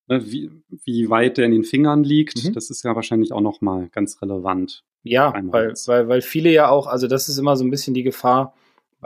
ne, 0.08 0.30
wie, 0.30 0.50
wie 0.84 1.10
weit 1.10 1.36
der 1.36 1.44
in 1.46 1.52
den 1.52 1.64
Fingern 1.64 2.02
liegt, 2.02 2.44
mhm. 2.44 2.52
das 2.54 2.70
ist 2.70 2.82
ja 2.82 2.94
wahrscheinlich 2.94 3.32
auch 3.32 3.40
nochmal 3.42 3.88
ganz 3.90 4.22
relevant. 4.22 4.84
Ja, 5.02 5.34
weil, 5.48 5.72
weil, 5.86 6.08
weil 6.08 6.22
viele 6.22 6.50
ja 6.50 6.68
auch, 6.68 6.86
also 6.86 7.06
das 7.06 7.28
ist 7.28 7.38
immer 7.38 7.56
so 7.56 7.64
ein 7.64 7.70
bisschen 7.70 7.94
die 7.94 8.02
Gefahr, 8.02 8.54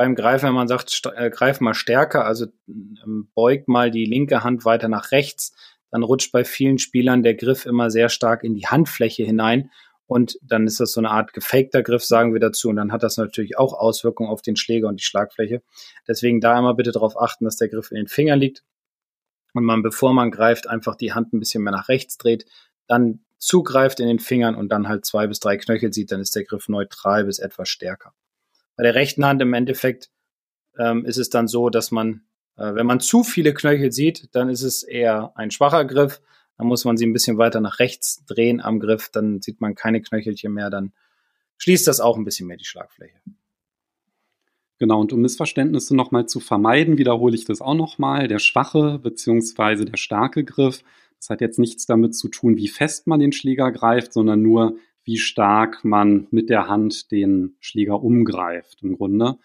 beim 0.01 0.15
Greifen, 0.15 0.47
wenn 0.47 0.55
man 0.55 0.67
sagt, 0.67 1.03
äh, 1.15 1.29
greif 1.29 1.61
mal 1.61 1.75
stärker, 1.75 2.25
also 2.25 2.47
ähm, 2.67 3.29
beugt 3.35 3.69
mal 3.69 3.91
die 3.91 4.07
linke 4.07 4.43
Hand 4.43 4.65
weiter 4.65 4.89
nach 4.89 5.13
rechts, 5.13 5.55
dann 5.91 6.03
rutscht 6.03 6.33
bei 6.33 6.43
vielen 6.43 6.79
Spielern 6.79 7.23
der 7.23 7.35
Griff 7.35 7.67
immer 7.67 7.91
sehr 7.91 8.09
stark 8.09 8.43
in 8.43 8.55
die 8.55 8.67
Handfläche 8.67 9.25
hinein 9.25 9.71
und 10.07 10.39
dann 10.41 10.67
ist 10.67 10.81
das 10.81 10.93
so 10.93 11.03
eine 11.03 11.11
Art 11.11 11.35
gefakter 11.35 11.83
Griff, 11.83 12.03
sagen 12.03 12.33
wir 12.33 12.41
dazu, 12.41 12.71
und 12.71 12.77
dann 12.77 12.93
hat 12.93 13.03
das 13.03 13.19
natürlich 13.19 13.59
auch 13.59 13.75
Auswirkungen 13.75 14.31
auf 14.31 14.41
den 14.41 14.57
Schläger 14.57 14.89
und 14.89 15.01
die 15.01 15.05
Schlagfläche. 15.05 15.63
Deswegen 16.09 16.41
da 16.41 16.59
immer 16.59 16.73
bitte 16.73 16.93
darauf 16.93 17.21
achten, 17.21 17.45
dass 17.45 17.57
der 17.57 17.69
Griff 17.69 17.91
in 17.91 17.99
den 17.99 18.09
Fingern 18.09 18.41
liegt 18.41 18.65
und 19.53 19.65
man, 19.65 19.83
bevor 19.83 20.15
man 20.15 20.31
greift, 20.31 20.67
einfach 20.67 20.97
die 20.97 21.13
Hand 21.13 21.35
ein 21.35 21.41
bisschen 21.41 21.63
mehr 21.63 21.75
nach 21.75 21.91
rechts 21.91 22.17
dreht, 22.17 22.47
dann 22.87 23.27
zugreift 23.37 24.01
in 24.01 24.09
den 24.09 24.19
Fingern 24.19 24.55
und 24.55 24.71
dann 24.71 24.89
halt 24.89 25.05
zwei 25.05 25.27
bis 25.27 25.41
drei 25.41 25.59
Knöchel 25.59 25.93
sieht, 25.93 26.11
dann 26.11 26.23
ist 26.23 26.35
der 26.35 26.45
Griff 26.45 26.71
neutral 26.71 27.25
bis 27.25 27.39
etwas 27.39 27.69
stärker. 27.69 28.15
Bei 28.81 28.85
der 28.85 28.95
rechten 28.95 29.27
Hand 29.27 29.43
im 29.43 29.53
Endeffekt 29.53 30.09
ähm, 30.79 31.05
ist 31.05 31.19
es 31.19 31.29
dann 31.29 31.49
so, 31.49 31.69
dass 31.69 31.91
man, 31.91 32.23
äh, 32.57 32.75
wenn 32.75 32.87
man 32.87 32.99
zu 32.99 33.25
viele 33.25 33.53
Knöchel 33.53 33.93
sieht, 33.93 34.35
dann 34.35 34.49
ist 34.49 34.63
es 34.63 34.83
eher 34.83 35.33
ein 35.35 35.51
schwacher 35.51 35.85
Griff. 35.85 36.23
Dann 36.57 36.67
muss 36.67 36.87
man 36.87 36.97
sie 36.97 37.05
ein 37.05 37.13
bisschen 37.13 37.37
weiter 37.37 37.61
nach 37.61 37.79
rechts 37.79 38.25
drehen 38.25 38.63
am 38.63 38.81
Griff, 38.81 39.11
dann 39.11 39.43
sieht 39.43 39.61
man 39.61 39.75
keine 39.75 40.01
Knöchelchen 40.01 40.55
mehr, 40.55 40.71
dann 40.71 40.95
schließt 41.59 41.87
das 41.87 42.01
auch 42.01 42.17
ein 42.17 42.25
bisschen 42.25 42.47
mehr 42.47 42.57
die 42.57 42.65
Schlagfläche. 42.65 43.19
Genau, 44.79 45.03
und 45.03 45.13
um 45.13 45.21
Missverständnisse 45.21 45.95
nochmal 45.95 46.25
zu 46.25 46.41
vermeiden, 46.41 46.97
wiederhole 46.97 47.35
ich 47.35 47.45
das 47.45 47.61
auch 47.61 47.75
nochmal. 47.75 48.29
Der 48.29 48.39
schwache 48.39 48.99
bzw. 48.99 49.85
der 49.85 49.99
starke 49.99 50.43
Griff, 50.43 50.83
das 51.19 51.29
hat 51.29 51.43
jetzt 51.43 51.59
nichts 51.59 51.85
damit 51.85 52.17
zu 52.17 52.29
tun, 52.29 52.57
wie 52.57 52.69
fest 52.69 53.07
man 53.07 53.21
den 53.21 53.33
Schläger 53.33 53.73
greift, 53.73 54.15
sondern 54.15 54.41
nur, 54.41 54.79
wie 55.11 55.19
stark 55.19 55.85
man 55.85 56.29
mit 56.31 56.51
der 56.51 56.69
Hand 56.69 57.11
den 57.11 57.57
Schläger 57.59 58.01
umgreift 58.01 58.79
im 58.83 58.97
Grunde. 58.97 59.39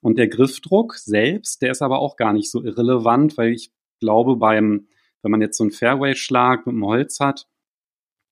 Und 0.00 0.18
der 0.18 0.26
Griffdruck 0.26 0.94
selbst, 0.94 1.62
der 1.62 1.70
ist 1.70 1.82
aber 1.82 2.00
auch 2.00 2.16
gar 2.16 2.32
nicht 2.32 2.50
so 2.50 2.64
irrelevant, 2.64 3.38
weil 3.38 3.52
ich 3.52 3.70
glaube, 4.00 4.34
beim, 4.34 4.88
wenn 5.22 5.30
man 5.30 5.40
jetzt 5.40 5.56
so 5.56 5.62
einen 5.62 5.70
Fairway-Schlag 5.70 6.66
mit 6.66 6.74
dem 6.74 6.84
Holz 6.84 7.20
hat, 7.20 7.46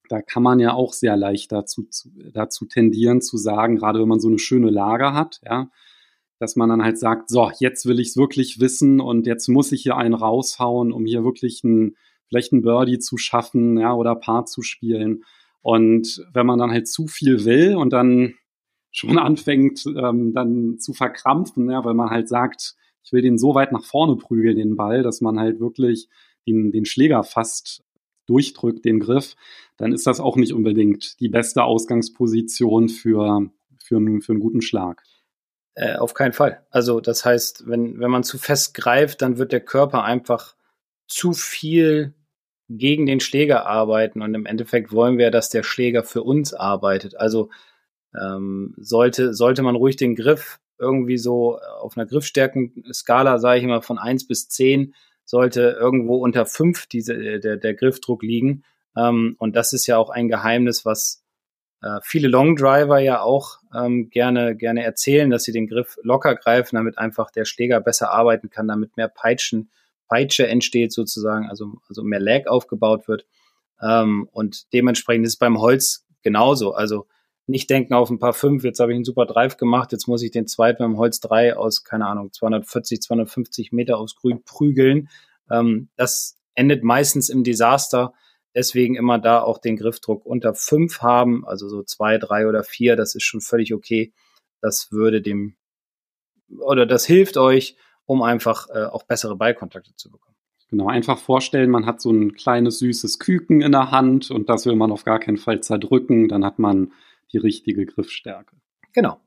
da 0.08 0.22
kann 0.22 0.42
man 0.42 0.58
ja 0.58 0.74
auch 0.74 0.92
sehr 0.92 1.16
leicht 1.16 1.52
dazu, 1.52 1.86
dazu 2.32 2.66
tendieren 2.66 3.22
zu 3.22 3.36
sagen, 3.36 3.76
gerade 3.76 4.00
wenn 4.00 4.08
man 4.08 4.20
so 4.20 4.28
eine 4.28 4.40
schöne 4.40 4.70
Lage 4.70 5.14
hat, 5.14 5.40
ja, 5.44 5.70
dass 6.40 6.56
man 6.56 6.68
dann 6.68 6.82
halt 6.82 6.98
sagt, 6.98 7.30
so, 7.30 7.48
jetzt 7.60 7.86
will 7.86 8.00
ich 8.00 8.08
es 8.08 8.16
wirklich 8.16 8.58
wissen 8.58 9.00
und 9.00 9.28
jetzt 9.28 9.46
muss 9.46 9.70
ich 9.70 9.82
hier 9.82 9.96
einen 9.96 10.14
raushauen, 10.14 10.90
um 10.90 11.06
hier 11.06 11.22
wirklich 11.22 11.62
ein, 11.62 11.96
vielleicht 12.26 12.52
ein 12.52 12.62
Birdie 12.62 12.98
zu 12.98 13.18
schaffen, 13.18 13.78
ja, 13.78 13.94
oder 13.94 14.16
Paar 14.16 14.46
zu 14.46 14.62
spielen. 14.62 15.22
Und 15.62 16.26
wenn 16.32 16.46
man 16.46 16.58
dann 16.58 16.70
halt 16.70 16.88
zu 16.88 17.06
viel 17.06 17.44
will 17.44 17.76
und 17.76 17.92
dann 17.92 18.34
schon 18.90 19.18
anfängt, 19.18 19.84
ähm, 19.86 20.32
dann 20.34 20.78
zu 20.78 20.92
verkrampfen, 20.92 21.70
ja, 21.70 21.84
weil 21.84 21.94
man 21.94 22.10
halt 22.10 22.28
sagt, 22.28 22.74
ich 23.04 23.12
will 23.12 23.22
den 23.22 23.38
so 23.38 23.54
weit 23.54 23.72
nach 23.72 23.84
vorne 23.84 24.16
prügeln, 24.16 24.56
den 24.56 24.76
Ball, 24.76 25.02
dass 25.02 25.20
man 25.20 25.38
halt 25.38 25.60
wirklich 25.60 26.08
den, 26.46 26.70
den 26.70 26.84
Schläger 26.84 27.22
fast 27.24 27.82
durchdrückt, 28.26 28.84
den 28.84 29.00
Griff, 29.00 29.34
dann 29.76 29.92
ist 29.92 30.06
das 30.06 30.20
auch 30.20 30.36
nicht 30.36 30.52
unbedingt 30.52 31.18
die 31.20 31.28
beste 31.28 31.64
Ausgangsposition 31.64 32.88
für, 32.88 33.50
für, 33.82 33.96
einen, 33.96 34.22
für 34.22 34.32
einen 34.32 34.40
guten 34.40 34.62
Schlag. 34.62 35.02
Äh, 35.74 35.96
auf 35.96 36.14
keinen 36.14 36.32
Fall. 36.32 36.64
Also 36.70 37.00
das 37.00 37.24
heißt, 37.24 37.66
wenn, 37.66 37.98
wenn 37.98 38.10
man 38.10 38.24
zu 38.24 38.38
fest 38.38 38.74
greift, 38.74 39.22
dann 39.22 39.38
wird 39.38 39.52
der 39.52 39.64
Körper 39.64 40.04
einfach 40.04 40.54
zu 41.08 41.32
viel 41.32 42.14
gegen 42.78 43.06
den 43.06 43.20
Schläger 43.20 43.66
arbeiten 43.66 44.22
und 44.22 44.34
im 44.34 44.46
Endeffekt 44.46 44.92
wollen 44.92 45.18
wir, 45.18 45.30
dass 45.30 45.48
der 45.48 45.62
Schläger 45.62 46.04
für 46.04 46.22
uns 46.22 46.54
arbeitet. 46.54 47.16
Also 47.18 47.50
ähm, 48.20 48.74
sollte, 48.78 49.34
sollte 49.34 49.62
man 49.62 49.76
ruhig 49.76 49.96
den 49.96 50.14
Griff 50.14 50.58
irgendwie 50.78 51.18
so 51.18 51.58
auf 51.58 51.96
einer 51.96 52.06
Griffstärkenskala, 52.06 53.38
sage 53.38 53.58
ich 53.58 53.64
immer, 53.64 53.82
von 53.82 53.98
eins 53.98 54.26
bis 54.26 54.48
zehn 54.48 54.94
sollte 55.24 55.76
irgendwo 55.80 56.16
unter 56.16 56.46
fünf 56.46 56.86
diese, 56.86 57.14
äh, 57.14 57.40
der, 57.40 57.56
der 57.56 57.74
Griffdruck 57.74 58.22
liegen. 58.22 58.64
Ähm, 58.96 59.36
und 59.38 59.56
das 59.56 59.72
ist 59.72 59.86
ja 59.86 59.96
auch 59.96 60.10
ein 60.10 60.28
Geheimnis, 60.28 60.84
was 60.84 61.24
äh, 61.82 62.00
viele 62.02 62.28
Longdriver 62.28 62.98
ja 62.98 63.20
auch 63.20 63.58
ähm, 63.74 64.10
gerne, 64.10 64.56
gerne 64.56 64.84
erzählen, 64.84 65.30
dass 65.30 65.44
sie 65.44 65.52
den 65.52 65.68
Griff 65.68 65.98
locker 66.02 66.34
greifen, 66.34 66.76
damit 66.76 66.98
einfach 66.98 67.30
der 67.30 67.44
Schläger 67.44 67.80
besser 67.80 68.10
arbeiten 68.10 68.50
kann, 68.50 68.68
damit 68.68 68.96
mehr 68.96 69.08
Peitschen 69.08 69.70
Peitsche 70.12 70.46
entsteht 70.46 70.92
sozusagen, 70.92 71.48
also, 71.48 71.72
also 71.88 72.02
mehr 72.02 72.20
Lag 72.20 72.46
aufgebaut 72.46 73.08
wird. 73.08 73.24
Ähm, 73.80 74.28
und 74.30 74.70
dementsprechend 74.74 75.26
ist 75.26 75.34
es 75.34 75.38
beim 75.38 75.58
Holz 75.58 76.06
genauso. 76.22 76.74
Also 76.74 77.06
nicht 77.46 77.70
denken 77.70 77.94
auf 77.94 78.10
ein 78.10 78.18
paar 78.18 78.34
fünf, 78.34 78.62
jetzt 78.62 78.78
habe 78.78 78.92
ich 78.92 78.96
einen 78.96 79.06
super 79.06 79.24
Drive 79.24 79.56
gemacht, 79.56 79.90
jetzt 79.90 80.06
muss 80.06 80.22
ich 80.22 80.30
den 80.30 80.46
zweiten 80.46 80.78
beim 80.82 80.98
Holz 80.98 81.20
drei 81.20 81.56
aus, 81.56 81.82
keine 81.82 82.06
Ahnung, 82.06 82.30
240, 82.30 83.00
250 83.00 83.72
Meter 83.72 83.96
aufs 83.98 84.14
Grün 84.14 84.42
prügeln. 84.44 85.08
Ähm, 85.50 85.88
das 85.96 86.38
endet 86.54 86.84
meistens 86.84 87.30
im 87.30 87.42
Desaster. 87.42 88.12
Deswegen 88.54 88.96
immer 88.96 89.18
da 89.18 89.40
auch 89.40 89.56
den 89.56 89.76
Griffdruck 89.76 90.26
unter 90.26 90.54
fünf 90.54 91.00
haben, 91.00 91.46
also 91.46 91.70
so 91.70 91.82
zwei, 91.82 92.18
drei 92.18 92.46
oder 92.46 92.64
vier, 92.64 92.96
das 92.96 93.14
ist 93.14 93.22
schon 93.22 93.40
völlig 93.40 93.72
okay. 93.72 94.12
Das 94.60 94.92
würde 94.92 95.22
dem, 95.22 95.56
oder 96.58 96.84
das 96.84 97.06
hilft 97.06 97.38
euch, 97.38 97.76
um 98.12 98.22
einfach 98.22 98.68
äh, 98.68 98.84
auch 98.84 99.04
bessere 99.04 99.36
Ballkontakte 99.36 99.96
zu 99.96 100.10
bekommen. 100.10 100.36
Genau, 100.70 100.86
einfach 100.86 101.18
vorstellen, 101.18 101.70
man 101.70 101.86
hat 101.86 102.00
so 102.00 102.10
ein 102.10 102.34
kleines 102.34 102.78
süßes 102.78 103.18
Küken 103.18 103.60
in 103.60 103.72
der 103.72 103.90
Hand 103.90 104.30
und 104.30 104.48
das 104.48 104.64
will 104.64 104.76
man 104.76 104.92
auf 104.92 105.04
gar 105.04 105.18
keinen 105.18 105.36
Fall 105.36 105.60
zerdrücken, 105.60 106.28
dann 106.28 106.44
hat 106.44 106.58
man 106.58 106.92
die 107.32 107.38
richtige 107.38 107.84
Griffstärke. 107.84 108.56
Genau. 108.92 109.20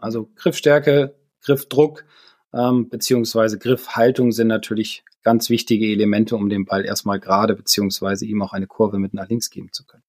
Also 0.00 0.30
Griffstärke, 0.36 1.14
Griffdruck 1.42 2.04
ähm, 2.52 2.88
beziehungsweise 2.88 3.58
Griffhaltung 3.58 4.32
sind 4.32 4.48
natürlich 4.48 5.04
ganz 5.22 5.50
wichtige 5.50 5.86
Elemente, 5.86 6.36
um 6.36 6.48
den 6.48 6.64
Ball 6.64 6.84
erstmal 6.84 7.18
gerade 7.18 7.54
beziehungsweise 7.54 8.26
ihm 8.26 8.42
auch 8.42 8.52
eine 8.52 8.66
Kurve 8.66 8.98
mit 8.98 9.14
nach 9.14 9.28
links 9.28 9.50
geben 9.50 9.72
zu 9.72 9.84
können. 9.84 10.04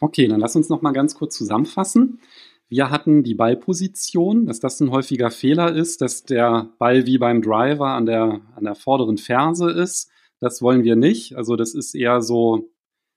Okay, 0.00 0.26
dann 0.26 0.40
lass 0.40 0.56
uns 0.56 0.68
noch 0.68 0.82
mal 0.82 0.92
ganz 0.92 1.14
kurz 1.14 1.36
zusammenfassen. 1.36 2.20
Wir 2.70 2.88
hatten 2.88 3.24
die 3.24 3.34
Ballposition, 3.34 4.46
dass 4.46 4.60
das 4.60 4.78
ein 4.78 4.92
häufiger 4.92 5.32
Fehler 5.32 5.74
ist, 5.74 6.00
dass 6.00 6.22
der 6.22 6.68
Ball 6.78 7.04
wie 7.04 7.18
beim 7.18 7.42
Driver 7.42 7.88
an 7.88 8.06
der, 8.06 8.42
an 8.54 8.62
der 8.62 8.76
vorderen 8.76 9.18
Ferse 9.18 9.68
ist. 9.72 10.08
Das 10.38 10.62
wollen 10.62 10.84
wir 10.84 10.94
nicht. 10.94 11.36
Also 11.36 11.56
das 11.56 11.74
ist 11.74 11.96
eher 11.96 12.22
so, 12.22 12.70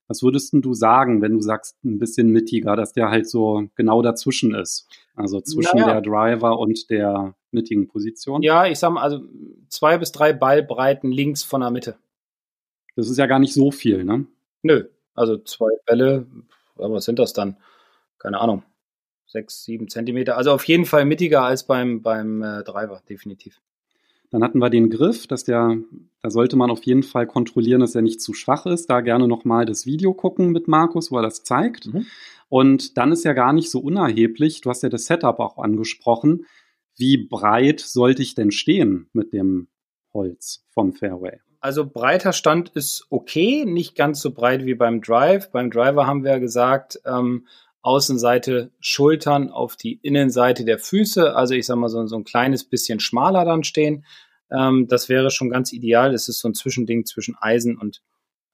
was 0.08 0.24
würdest 0.24 0.52
du 0.54 0.74
sagen, 0.74 1.22
wenn 1.22 1.34
du 1.34 1.40
sagst, 1.40 1.76
ein 1.84 2.00
bisschen 2.00 2.30
mittiger, 2.30 2.74
dass 2.74 2.94
der 2.94 3.10
halt 3.10 3.30
so 3.30 3.68
genau 3.76 4.02
dazwischen 4.02 4.56
ist? 4.56 4.88
Also 5.14 5.40
zwischen 5.40 5.78
naja. 5.78 5.92
der 5.92 6.02
Driver 6.02 6.58
und 6.58 6.90
der 6.90 7.36
mittigen 7.52 7.86
Position? 7.86 8.42
Ja, 8.42 8.66
ich 8.66 8.80
sag 8.80 8.90
mal, 8.90 9.02
also 9.02 9.20
zwei 9.68 9.98
bis 9.98 10.10
drei 10.10 10.32
Ballbreiten 10.32 11.12
links 11.12 11.44
von 11.44 11.60
der 11.60 11.70
Mitte. 11.70 11.96
Das 12.96 13.08
ist 13.08 13.18
ja 13.18 13.26
gar 13.26 13.38
nicht 13.38 13.54
so 13.54 13.70
viel, 13.70 14.02
ne? 14.02 14.26
Nö, 14.62 14.88
also 15.14 15.38
zwei 15.38 15.70
Bälle, 15.86 16.26
was 16.74 17.04
sind 17.04 17.20
das 17.20 17.32
dann? 17.32 17.56
Keine 18.18 18.40
Ahnung 18.40 18.64
sechs, 19.34 19.64
sieben 19.64 19.88
Zentimeter. 19.88 20.36
Also 20.36 20.52
auf 20.52 20.64
jeden 20.64 20.86
Fall 20.86 21.04
mittiger 21.04 21.42
als 21.42 21.66
beim, 21.66 22.02
beim 22.02 22.40
äh, 22.40 22.62
Driver, 22.62 23.02
definitiv. 23.08 23.60
Dann 24.30 24.42
hatten 24.42 24.58
wir 24.58 24.70
den 24.70 24.90
Griff, 24.90 25.26
dass 25.26 25.44
der, 25.44 25.76
da 26.22 26.30
sollte 26.30 26.56
man 26.56 26.70
auf 26.70 26.82
jeden 26.84 27.02
Fall 27.02 27.26
kontrollieren, 27.26 27.80
dass 27.80 27.94
er 27.94 28.02
nicht 28.02 28.20
zu 28.20 28.32
schwach 28.32 28.64
ist. 28.66 28.90
Da 28.90 29.00
gerne 29.00 29.28
nochmal 29.28 29.66
das 29.66 29.86
Video 29.86 30.14
gucken 30.14 30.50
mit 30.50 30.66
Markus, 30.68 31.10
wo 31.10 31.18
er 31.18 31.22
das 31.22 31.42
zeigt. 31.42 31.92
Mhm. 31.92 32.06
Und 32.48 32.96
dann 32.96 33.12
ist 33.12 33.24
ja 33.24 33.32
gar 33.32 33.52
nicht 33.52 33.70
so 33.70 33.80
unerheblich, 33.80 34.60
du 34.60 34.70
hast 34.70 34.82
ja 34.82 34.88
das 34.88 35.06
Setup 35.06 35.40
auch 35.40 35.58
angesprochen. 35.58 36.46
Wie 36.96 37.16
breit 37.16 37.80
sollte 37.80 38.22
ich 38.22 38.34
denn 38.34 38.52
stehen 38.52 39.08
mit 39.12 39.32
dem 39.32 39.68
Holz 40.12 40.64
vom 40.70 40.92
Fairway? 40.92 41.40
Also 41.60 41.86
breiter 41.86 42.32
Stand 42.32 42.68
ist 42.70 43.06
okay, 43.10 43.64
nicht 43.64 43.96
ganz 43.96 44.20
so 44.20 44.32
breit 44.32 44.64
wie 44.64 44.74
beim 44.74 45.00
Drive. 45.00 45.50
Beim 45.50 45.70
Driver 45.70 46.06
haben 46.06 46.22
wir 46.22 46.32
ja 46.32 46.38
gesagt, 46.38 47.00
ähm, 47.04 47.46
Außenseite 47.84 48.70
Schultern 48.80 49.50
auf 49.50 49.76
die 49.76 49.98
Innenseite 50.00 50.64
der 50.64 50.78
Füße, 50.78 51.36
also 51.36 51.52
ich 51.52 51.66
sag 51.66 51.76
mal 51.76 51.90
so, 51.90 52.06
so 52.06 52.16
ein 52.16 52.24
kleines 52.24 52.64
bisschen 52.64 52.98
schmaler 52.98 53.44
dann 53.44 53.62
stehen. 53.62 54.06
Ähm, 54.50 54.86
das 54.88 55.10
wäre 55.10 55.30
schon 55.30 55.50
ganz 55.50 55.70
ideal. 55.70 56.14
Es 56.14 56.28
ist 56.30 56.40
so 56.40 56.48
ein 56.48 56.54
Zwischending 56.54 57.04
zwischen 57.04 57.36
Eisen 57.38 57.76
und 57.76 58.02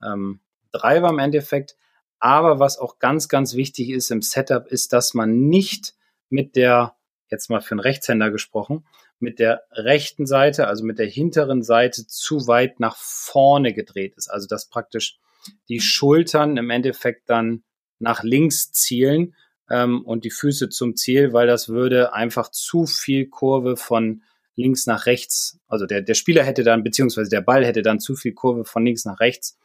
ähm, 0.05 0.41
Driver 0.73 1.11
im 1.11 1.21
Endeffekt. 1.21 1.77
Aber 2.19 2.59
was 2.59 2.77
auch 2.77 2.99
ganz, 2.99 3.29
ganz 3.29 3.55
wichtig 3.55 3.91
ist 3.91 4.11
im 4.11 4.21
Setup, 4.21 4.67
ist, 4.67 4.93
dass 4.93 5.15
man 5.15 5.49
nicht 5.49 5.95
mit 6.29 6.57
der, 6.57 6.97
jetzt 7.31 7.51
mal 7.51 7.61
für 7.61 7.73
einen 7.73 7.81
Rechtshänder 7.81 8.33
gesprochen, 8.33 8.85
mit 9.21 9.39
der 9.39 9.63
rechten 9.71 10.27
Seite, 10.27 10.67
also 10.67 10.85
mit 10.85 10.99
der 10.99 11.07
hinteren 11.07 11.63
Seite 11.63 12.05
zu 12.05 12.49
weit 12.49 12.81
nach 12.81 12.97
vorne 12.97 13.75
gedreht 13.75 14.17
ist. 14.17 14.29
Also 14.29 14.49
dass 14.49 14.69
praktisch 14.69 15.21
die 15.69 15.81
Schultern 15.81 16.57
im 16.57 16.71
Endeffekt 16.71 17.31
dann 17.31 17.63
nach 18.01 18.23
links 18.25 18.73
zielen 18.73 19.35
ähm, 19.69 20.03
und 20.03 20.25
die 20.25 20.31
Füße 20.31 20.69
zum 20.69 20.97
Ziel, 20.97 21.33
weil 21.33 21.47
das 21.47 21.69
würde 21.69 22.13
einfach 22.13 22.51
zu 22.51 22.87
viel 22.87 23.29
Kurve 23.29 23.77
von 23.77 24.23
links 24.57 24.87
nach 24.87 25.07
rechts, 25.07 25.59
also 25.69 25.87
der, 25.87 26.03
der 26.03 26.15
Spieler 26.15 26.43
hätte 26.43 26.65
dann, 26.65 26.83
beziehungsweise 26.83 27.31
der 27.31 27.41
Ball 27.41 27.65
hätte 27.65 27.83
dann 27.83 28.01
zu 28.01 28.15
viel 28.15 28.33
Kurve 28.33 28.65
von 28.65 28.85
links 28.85 29.05
nach 29.05 29.21
rechts, 29.21 29.59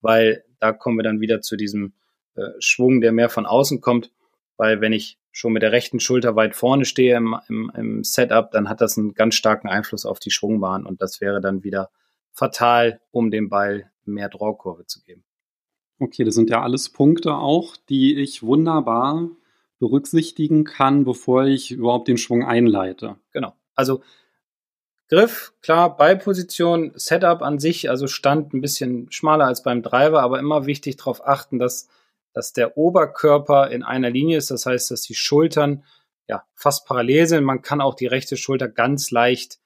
weil 0.00 0.44
da 0.60 0.72
kommen 0.72 0.98
wir 0.98 1.02
dann 1.02 1.20
wieder 1.20 1.40
zu 1.40 1.56
diesem 1.56 1.94
äh, 2.36 2.42
Schwung, 2.60 3.00
der 3.00 3.12
mehr 3.12 3.28
von 3.28 3.46
außen 3.46 3.80
kommt, 3.80 4.12
weil 4.56 4.80
wenn 4.80 4.92
ich 4.92 5.18
schon 5.32 5.52
mit 5.52 5.62
der 5.62 5.72
rechten 5.72 6.00
Schulter 6.00 6.36
weit 6.36 6.56
vorne 6.56 6.84
stehe 6.84 7.16
im, 7.16 7.36
im, 7.48 7.70
im 7.74 8.04
Setup, 8.04 8.50
dann 8.52 8.68
hat 8.68 8.80
das 8.80 8.96
einen 8.96 9.14
ganz 9.14 9.34
starken 9.34 9.68
Einfluss 9.68 10.06
auf 10.06 10.18
die 10.18 10.30
Schwungbahn 10.30 10.86
und 10.86 11.02
das 11.02 11.20
wäre 11.20 11.40
dann 11.40 11.62
wieder 11.62 11.90
fatal, 12.32 13.00
um 13.10 13.30
dem 13.30 13.48
Ball 13.48 13.90
mehr 14.04 14.28
Drawkurve 14.28 14.86
zu 14.86 15.02
geben. 15.02 15.25
Okay, 15.98 16.24
das 16.24 16.34
sind 16.34 16.50
ja 16.50 16.62
alles 16.62 16.90
Punkte 16.90 17.34
auch, 17.34 17.76
die 17.88 18.16
ich 18.16 18.42
wunderbar 18.42 19.30
berücksichtigen 19.78 20.64
kann, 20.64 21.04
bevor 21.04 21.44
ich 21.44 21.70
überhaupt 21.70 22.08
den 22.08 22.18
Schwung 22.18 22.44
einleite. 22.44 23.16
Genau. 23.32 23.54
Also 23.74 24.02
Griff, 25.08 25.52
klar, 25.62 25.96
Ballposition, 25.96 26.92
Setup 26.96 27.40
an 27.40 27.60
sich, 27.60 27.88
also 27.88 28.08
Stand 28.08 28.52
ein 28.52 28.60
bisschen 28.60 29.10
schmaler 29.12 29.46
als 29.46 29.62
beim 29.62 29.82
Driver, 29.82 30.22
aber 30.22 30.40
immer 30.40 30.66
wichtig 30.66 30.96
darauf 30.96 31.24
achten, 31.24 31.58
dass, 31.58 31.88
dass 32.32 32.52
der 32.52 32.76
Oberkörper 32.76 33.70
in 33.70 33.84
einer 33.84 34.10
Linie 34.10 34.38
ist. 34.38 34.50
Das 34.50 34.66
heißt, 34.66 34.90
dass 34.90 35.02
die 35.02 35.14
Schultern 35.14 35.84
ja 36.26 36.44
fast 36.54 36.86
parallel 36.86 37.26
sind. 37.28 37.44
Man 37.44 37.62
kann 37.62 37.80
auch 37.80 37.94
die 37.94 38.06
rechte 38.06 38.36
Schulter 38.36 38.68
ganz 38.68 39.12
leicht 39.12 39.60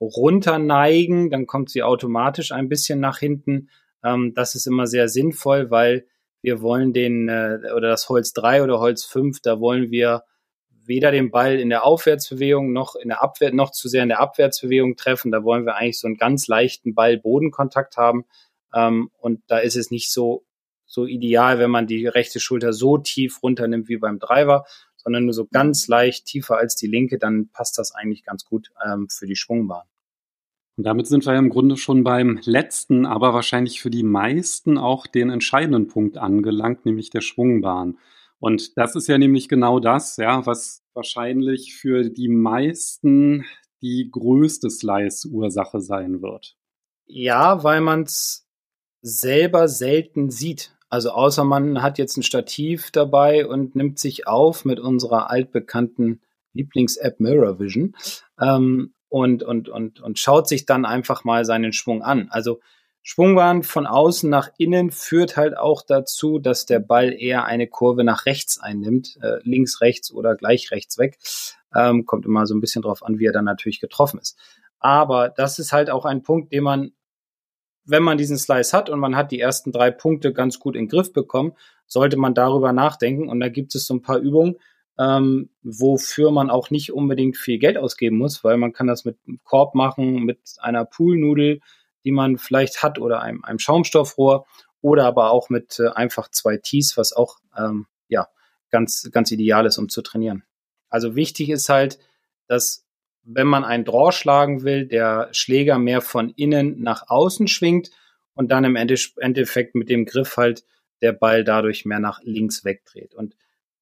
runterneigen, 0.00 1.30
dann 1.30 1.46
kommt 1.46 1.70
sie 1.70 1.82
automatisch 1.82 2.52
ein 2.52 2.68
bisschen 2.68 3.00
nach 3.00 3.18
hinten. 3.18 3.70
Ähm, 4.04 4.32
das 4.34 4.54
ist 4.54 4.66
immer 4.66 4.86
sehr 4.86 5.08
sinnvoll, 5.08 5.70
weil 5.70 6.06
wir 6.42 6.60
wollen 6.60 6.92
den, 6.92 7.28
äh, 7.28 7.58
oder 7.74 7.88
das 7.88 8.08
Holz 8.08 8.32
3 8.34 8.62
oder 8.62 8.78
Holz 8.78 9.04
5, 9.04 9.40
da 9.40 9.60
wollen 9.60 9.90
wir 9.90 10.22
weder 10.86 11.10
den 11.10 11.30
Ball 11.30 11.58
in 11.58 11.70
der 11.70 11.84
Aufwärtsbewegung 11.84 12.72
noch 12.72 12.94
in 12.94 13.08
der 13.08 13.22
Abwehr, 13.22 13.52
noch 13.54 13.70
zu 13.70 13.88
sehr 13.88 14.02
in 14.02 14.10
der 14.10 14.20
Abwärtsbewegung 14.20 14.96
treffen. 14.96 15.32
Da 15.32 15.42
wollen 15.42 15.64
wir 15.64 15.76
eigentlich 15.76 15.98
so 15.98 16.06
einen 16.06 16.18
ganz 16.18 16.46
leichten 16.46 16.94
Ball-Bodenkontakt 16.94 17.96
haben. 17.96 18.26
Ähm, 18.74 19.10
und 19.18 19.42
da 19.46 19.58
ist 19.58 19.76
es 19.76 19.90
nicht 19.90 20.12
so, 20.12 20.44
so 20.84 21.06
ideal, 21.06 21.58
wenn 21.58 21.70
man 21.70 21.86
die 21.86 22.06
rechte 22.06 22.40
Schulter 22.40 22.74
so 22.74 22.98
tief 22.98 23.42
runternimmt 23.42 23.88
wie 23.88 23.96
beim 23.96 24.18
Driver, 24.18 24.66
sondern 24.96 25.24
nur 25.24 25.34
so 25.34 25.46
ganz 25.46 25.88
leicht 25.88 26.26
tiefer 26.26 26.58
als 26.58 26.76
die 26.76 26.86
linke, 26.86 27.18
dann 27.18 27.48
passt 27.48 27.78
das 27.78 27.94
eigentlich 27.94 28.24
ganz 28.24 28.44
gut 28.44 28.70
ähm, 28.84 29.08
für 29.10 29.26
die 29.26 29.36
Schwungbahn. 29.36 29.86
Und 30.76 30.84
damit 30.84 31.06
sind 31.06 31.24
wir 31.24 31.34
im 31.34 31.50
Grunde 31.50 31.76
schon 31.76 32.02
beim 32.02 32.40
letzten, 32.44 33.06
aber 33.06 33.32
wahrscheinlich 33.32 33.80
für 33.80 33.90
die 33.90 34.02
meisten 34.02 34.76
auch 34.76 35.06
den 35.06 35.30
entscheidenden 35.30 35.86
Punkt 35.86 36.18
angelangt, 36.18 36.84
nämlich 36.84 37.10
der 37.10 37.20
Schwungbahn. 37.20 37.98
Und 38.40 38.76
das 38.76 38.96
ist 38.96 39.06
ja 39.06 39.16
nämlich 39.16 39.48
genau 39.48 39.78
das, 39.78 40.16
ja, 40.16 40.44
was 40.46 40.82
wahrscheinlich 40.92 41.74
für 41.74 42.10
die 42.10 42.28
meisten 42.28 43.44
die 43.82 44.08
größte 44.10 44.70
Slice-Ursache 44.70 45.80
sein 45.80 46.22
wird. 46.22 46.56
Ja, 47.06 47.62
weil 47.62 47.80
man 47.80 48.02
es 48.02 48.48
selber 49.02 49.68
selten 49.68 50.30
sieht. 50.30 50.74
Also 50.88 51.10
außer 51.10 51.44
man 51.44 51.82
hat 51.82 51.98
jetzt 51.98 52.16
ein 52.16 52.22
Stativ 52.22 52.90
dabei 52.90 53.46
und 53.46 53.76
nimmt 53.76 53.98
sich 53.98 54.26
auf 54.26 54.64
mit 54.64 54.80
unserer 54.80 55.30
altbekannten 55.30 56.20
Lieblings-App 56.54 57.20
Mirror 57.20 57.58
Vision. 57.58 57.94
Ähm, 58.40 58.94
und, 59.08 59.42
und, 59.42 59.68
und, 59.68 60.00
und 60.00 60.18
schaut 60.18 60.48
sich 60.48 60.66
dann 60.66 60.84
einfach 60.84 61.24
mal 61.24 61.44
seinen 61.44 61.72
Schwung 61.72 62.02
an. 62.02 62.28
Also 62.30 62.60
Schwungbahn 63.06 63.62
von 63.62 63.86
außen 63.86 64.30
nach 64.30 64.48
innen 64.56 64.90
führt 64.90 65.36
halt 65.36 65.58
auch 65.58 65.82
dazu, 65.82 66.38
dass 66.38 66.64
der 66.64 66.80
Ball 66.80 67.12
eher 67.12 67.44
eine 67.44 67.66
Kurve 67.66 68.02
nach 68.02 68.24
rechts 68.24 68.58
einnimmt, 68.58 69.18
äh, 69.20 69.40
links, 69.42 69.82
rechts 69.82 70.10
oder 70.10 70.34
gleich 70.34 70.70
rechts 70.70 70.96
weg. 70.96 71.18
Ähm, 71.74 72.06
kommt 72.06 72.24
immer 72.24 72.46
so 72.46 72.54
ein 72.54 72.62
bisschen 72.62 72.80
drauf 72.80 73.02
an, 73.02 73.18
wie 73.18 73.26
er 73.26 73.32
dann 73.32 73.44
natürlich 73.44 73.78
getroffen 73.78 74.20
ist. 74.20 74.38
Aber 74.78 75.28
das 75.28 75.58
ist 75.58 75.72
halt 75.72 75.90
auch 75.90 76.06
ein 76.06 76.22
Punkt, 76.22 76.52
den 76.52 76.64
man, 76.64 76.92
wenn 77.84 78.02
man 78.02 78.16
diesen 78.16 78.38
Slice 78.38 78.72
hat 78.72 78.88
und 78.88 79.00
man 79.00 79.16
hat 79.16 79.32
die 79.32 79.40
ersten 79.40 79.70
drei 79.70 79.90
Punkte 79.90 80.32
ganz 80.32 80.58
gut 80.58 80.74
in 80.74 80.84
den 80.86 80.88
Griff 80.88 81.12
bekommen, 81.12 81.52
sollte 81.86 82.16
man 82.16 82.32
darüber 82.32 82.72
nachdenken. 82.72 83.28
Und 83.28 83.40
da 83.40 83.50
gibt 83.50 83.74
es 83.74 83.86
so 83.86 83.92
ein 83.94 84.02
paar 84.02 84.18
Übungen, 84.18 84.56
ähm, 84.98 85.50
wofür 85.62 86.30
man 86.30 86.50
auch 86.50 86.70
nicht 86.70 86.92
unbedingt 86.92 87.36
viel 87.36 87.58
Geld 87.58 87.76
ausgeben 87.76 88.16
muss, 88.18 88.44
weil 88.44 88.56
man 88.56 88.72
kann 88.72 88.86
das 88.86 89.04
mit 89.04 89.18
einem 89.26 89.40
Korb 89.42 89.74
machen, 89.74 90.24
mit 90.24 90.38
einer 90.58 90.84
Poolnudel, 90.84 91.60
die 92.04 92.12
man 92.12 92.38
vielleicht 92.38 92.82
hat 92.82 92.98
oder 92.98 93.20
einem, 93.20 93.44
einem 93.44 93.58
Schaumstoffrohr 93.58 94.46
oder 94.80 95.06
aber 95.06 95.30
auch 95.30 95.48
mit 95.48 95.80
äh, 95.80 95.88
einfach 95.88 96.30
zwei 96.30 96.58
Tees, 96.58 96.96
was 96.96 97.12
auch 97.12 97.38
ähm, 97.56 97.86
ja 98.08 98.28
ganz 98.70 99.08
ganz 99.10 99.30
ideal 99.30 99.66
ist, 99.66 99.78
um 99.78 99.88
zu 99.88 100.02
trainieren. 100.02 100.44
Also 100.88 101.16
wichtig 101.16 101.50
ist 101.50 101.68
halt, 101.68 101.98
dass 102.46 102.84
wenn 103.24 103.46
man 103.46 103.64
einen 103.64 103.84
Draw 103.84 104.12
schlagen 104.12 104.62
will, 104.62 104.86
der 104.86 105.28
Schläger 105.32 105.78
mehr 105.78 106.02
von 106.02 106.30
innen 106.30 106.82
nach 106.82 107.08
außen 107.08 107.48
schwingt 107.48 107.90
und 108.34 108.52
dann 108.52 108.64
im 108.64 108.76
Endeffekt 108.76 109.74
mit 109.74 109.88
dem 109.88 110.04
Griff 110.04 110.36
halt 110.36 110.64
der 111.00 111.12
Ball 111.12 111.42
dadurch 111.42 111.84
mehr 111.84 112.00
nach 112.00 112.20
links 112.22 112.64
wegdreht. 112.64 113.14
Und 113.14 113.34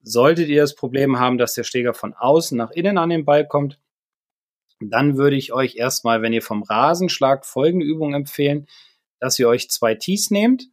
Solltet 0.02 0.48
ihr 0.48 0.60
das 0.60 0.74
Problem 0.74 1.18
haben, 1.18 1.38
dass 1.38 1.54
der 1.54 1.64
Schläger 1.64 1.94
von 1.94 2.14
außen 2.14 2.56
nach 2.58 2.70
innen 2.70 2.98
an 2.98 3.10
den 3.10 3.24
Ball 3.24 3.46
kommt, 3.46 3.78
dann 4.80 5.16
würde 5.16 5.36
ich 5.36 5.52
euch 5.52 5.76
erstmal, 5.76 6.22
wenn 6.22 6.32
ihr 6.32 6.42
vom 6.42 6.62
Rasen 6.62 7.08
schlagt, 7.08 7.46
folgende 7.46 7.86
Übung 7.86 8.14
empfehlen, 8.14 8.66
dass 9.20 9.38
ihr 9.38 9.48
euch 9.48 9.70
zwei 9.70 9.94
Tees 9.94 10.30
nehmt, 10.30 10.64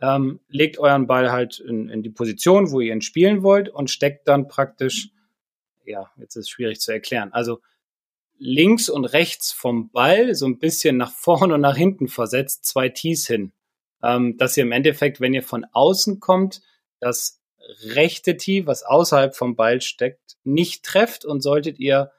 ähm, 0.00 0.40
legt 0.48 0.78
euren 0.78 1.06
Ball 1.06 1.30
halt 1.30 1.60
in, 1.60 1.88
in 1.88 2.02
die 2.02 2.10
Position, 2.10 2.72
wo 2.72 2.80
ihr 2.80 2.92
ihn 2.92 3.00
spielen 3.00 3.42
wollt 3.42 3.68
und 3.68 3.90
steckt 3.90 4.26
dann 4.26 4.48
praktisch, 4.48 5.10
ja, 5.84 6.10
jetzt 6.16 6.36
ist 6.36 6.46
es 6.46 6.50
schwierig 6.50 6.80
zu 6.80 6.92
erklären, 6.92 7.32
also 7.32 7.60
links 8.36 8.88
und 8.88 9.04
rechts 9.04 9.52
vom 9.52 9.90
Ball 9.90 10.34
so 10.34 10.46
ein 10.46 10.58
bisschen 10.58 10.96
nach 10.96 11.12
vorne 11.12 11.54
und 11.54 11.60
nach 11.60 11.76
hinten 11.76 12.08
versetzt, 12.08 12.64
zwei 12.64 12.88
Tees 12.88 13.26
hin. 13.26 13.52
Ähm, 14.02 14.36
dass 14.36 14.56
ihr 14.56 14.64
im 14.64 14.72
Endeffekt, 14.72 15.20
wenn 15.20 15.32
ihr 15.32 15.42
von 15.42 15.64
außen 15.72 16.20
kommt, 16.20 16.60
das 17.00 17.40
rechte 17.82 18.36
Tee, 18.36 18.66
was 18.66 18.82
außerhalb 18.82 19.34
vom 19.34 19.56
Ball 19.56 19.80
steckt, 19.80 20.36
nicht 20.44 20.84
trefft 20.84 21.24
und 21.24 21.40
solltet 21.40 21.78
ihr 21.78 22.12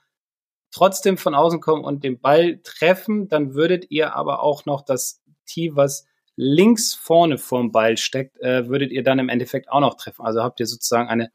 trotzdem 0.72 1.18
von 1.18 1.36
außen 1.36 1.62
kommen 1.62 1.84
und 1.84 2.04
den 2.04 2.20
Ball 2.20 2.60
treffen, 2.64 3.30
dann 3.30 3.54
würdet 3.54 3.92
ihr 3.92 4.16
aber 4.16 4.42
auch 4.42 4.66
noch 4.66 4.82
das 4.82 5.22
Tee, 5.46 5.76
was 5.76 6.06
links 6.36 6.94
vorne 6.94 7.38
vorm 7.38 7.72
Ball 7.72 7.98
steckt, 7.98 8.40
äh, 8.42 8.68
würdet 8.68 8.92
ihr 8.92 9.04
dann 9.04 9.20
im 9.20 9.30
Endeffekt 9.30 9.70
auch 9.70 9.80
noch 9.80 9.96
treffen. 9.96 10.26
Also 10.26 10.44
habt 10.44 10.60
ihr 10.60 10.68
sozusagen 10.68 11.08
eine 11.08 11.32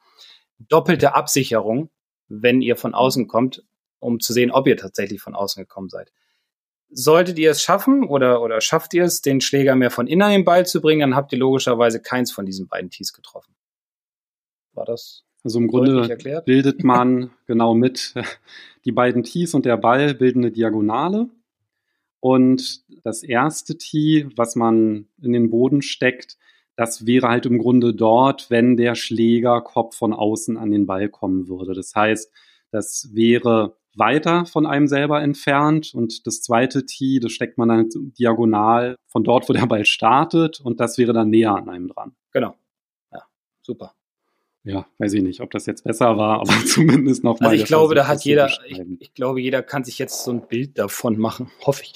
doppelte 0.59 1.15
Absicherung, 1.15 1.91
wenn 2.29 2.61
ihr 2.61 2.77
von 2.77 2.95
außen 2.95 3.29
kommt, 3.29 3.65
um 3.99 4.21
zu 4.21 4.33
sehen, 4.33 4.51
ob 4.51 4.67
ihr 4.67 4.77
tatsächlich 4.77 5.23
von 5.23 5.35
außen 5.35 5.63
gekommen 5.63 5.89
seid. 5.89 6.13
Solltet 6.91 7.39
ihr 7.39 7.53
es 7.53 7.63
schaffen 7.63 8.05
oder, 8.05 8.43
oder 8.43 8.61
schafft 8.61 8.93
ihr 8.95 9.05
es, 9.05 9.23
den 9.23 9.41
Schläger 9.41 9.77
mehr 9.77 9.91
von 9.91 10.07
innen 10.07 10.23
an 10.23 10.33
den 10.33 10.45
Ball 10.45 10.67
zu 10.67 10.81
bringen, 10.81 11.01
dann 11.01 11.17
habt 11.17 11.33
ihr 11.33 11.39
logischerweise 11.39 12.03
keins 12.03 12.33
von 12.33 12.45
diesen 12.45 12.69
beiden 12.69 12.91
Tees 12.91 13.13
getroffen. 13.13 13.55
War 14.81 14.87
das 14.87 15.25
also 15.45 15.59
im 15.59 15.69
Grunde 15.69 16.17
bildet 16.47 16.85
man 16.85 17.31
genau 17.47 17.75
mit 17.75 18.15
die 18.87 18.93
beiden 18.93 19.23
Tees 19.23 19.53
und 19.53 19.67
der 19.67 19.77
Ball 19.77 20.15
bilden 20.15 20.41
eine 20.41 20.51
Diagonale. 20.51 21.29
Und 22.21 22.83
das 23.05 23.23
erste 23.23 23.77
Tee, 23.77 24.29
was 24.37 24.57
man 24.57 25.07
in 25.21 25.33
den 25.33 25.51
Boden 25.51 25.83
steckt, 25.83 26.39
das 26.77 27.05
wäre 27.07 27.29
halt 27.29 27.45
im 27.45 27.59
Grunde 27.59 27.95
dort, 27.95 28.51
wenn 28.51 28.79
der 28.79 28.95
Schlägerkopf 28.95 29.97
von 29.97 30.15
außen 30.15 30.57
an 30.57 30.71
den 30.71 30.87
Ball 30.87 31.11
kommen 31.11 31.47
würde. 31.47 31.75
Das 31.75 31.95
heißt, 31.95 32.33
das 32.71 33.11
wäre 33.13 33.77
weiter 33.95 34.47
von 34.47 34.65
einem 34.65 34.87
selber 34.87 35.21
entfernt 35.21 35.93
und 35.95 36.27
das 36.27 36.41
zweite 36.41 36.87
Tee, 36.87 37.21
das 37.21 37.33
steckt 37.33 37.59
man 37.59 37.69
dann 37.69 37.89
diagonal 38.19 38.97
von 39.09 39.25
dort, 39.25 39.47
wo 39.49 39.53
der 39.53 39.67
Ball 39.67 39.85
startet 39.85 40.61
und 40.61 40.81
das 40.81 40.97
wäre 40.97 41.13
dann 41.13 41.29
näher 41.29 41.55
an 41.55 41.69
einem 41.69 41.89
dran. 41.89 42.15
Genau. 42.33 42.55
Ja, 43.13 43.25
super. 43.61 43.95
Ja, 44.63 44.87
weiß 44.99 45.15
ich 45.15 45.23
nicht, 45.23 45.41
ob 45.41 45.51
das 45.51 45.65
jetzt 45.67 45.85
besser 45.85 46.17
war, 46.17 46.41
aber 46.41 46.53
zumindest 46.67 47.25
noch 47.25 47.41
mal. 47.41 47.49
Also 47.49 47.63
ich 47.63 47.67
glaube, 47.67 47.95
da 47.95 48.07
hat 48.07 48.25
jeder, 48.25 48.51
ich, 48.67 48.81
ich, 48.99 49.15
glaube, 49.15 49.41
jeder 49.41 49.63
kann 49.63 49.85
sich 49.85 49.99
jetzt 49.99 50.25
so 50.25 50.31
ein 50.33 50.47
Bild 50.47 50.79
davon 50.79 51.19
machen, 51.19 51.51
hoffe 51.67 51.83
ich. 51.85 51.95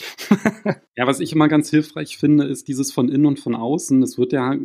ja, 0.97 1.07
was 1.07 1.21
ich 1.21 1.33
immer 1.33 1.49
ganz 1.49 1.71
hilfreich 1.71 2.17
finde, 2.17 2.45
ist 2.45 2.69
dieses 2.69 2.93
von 2.93 3.09
innen 3.09 3.27
und 3.27 3.39
von 3.39 3.55
außen. 3.55 4.01
Das 4.01 4.17
wird 4.17 4.33
ja 4.33 4.57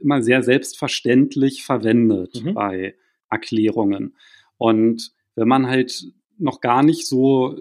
immer 0.00 0.22
sehr 0.22 0.42
selbstverständlich 0.42 1.64
verwendet 1.64 2.42
mhm. 2.42 2.54
bei 2.54 2.94
Erklärungen. 3.28 4.16
Und 4.56 5.12
wenn 5.34 5.48
man 5.48 5.66
halt 5.66 6.06
noch 6.38 6.60
gar 6.60 6.82
nicht 6.82 7.06
so 7.06 7.58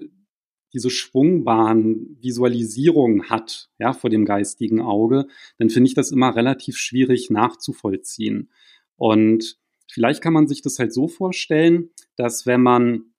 diese 0.74 0.90
schwungbaren 0.90 2.18
Visualisierung 2.22 3.30
hat, 3.30 3.70
ja, 3.80 3.94
vor 3.94 4.10
dem 4.10 4.26
geistigen 4.26 4.82
Auge, 4.82 5.28
dann 5.58 5.70
finde 5.70 5.88
ich 5.88 5.96
das 5.96 6.12
immer 6.12 6.36
relativ 6.36 6.78
schwierig 6.78 7.30
nachzuvollziehen. 7.30 8.50
Und 8.98 9.58
vielleicht 9.92 10.22
kann 10.22 10.34
man 10.34 10.48
sich 10.48 10.62
das 10.62 10.80
halt 10.80 10.94
so 10.94 11.08
vorstellen, 11.08 11.90
dass 12.16 12.46
wenn 12.46 12.62
man 12.62 13.16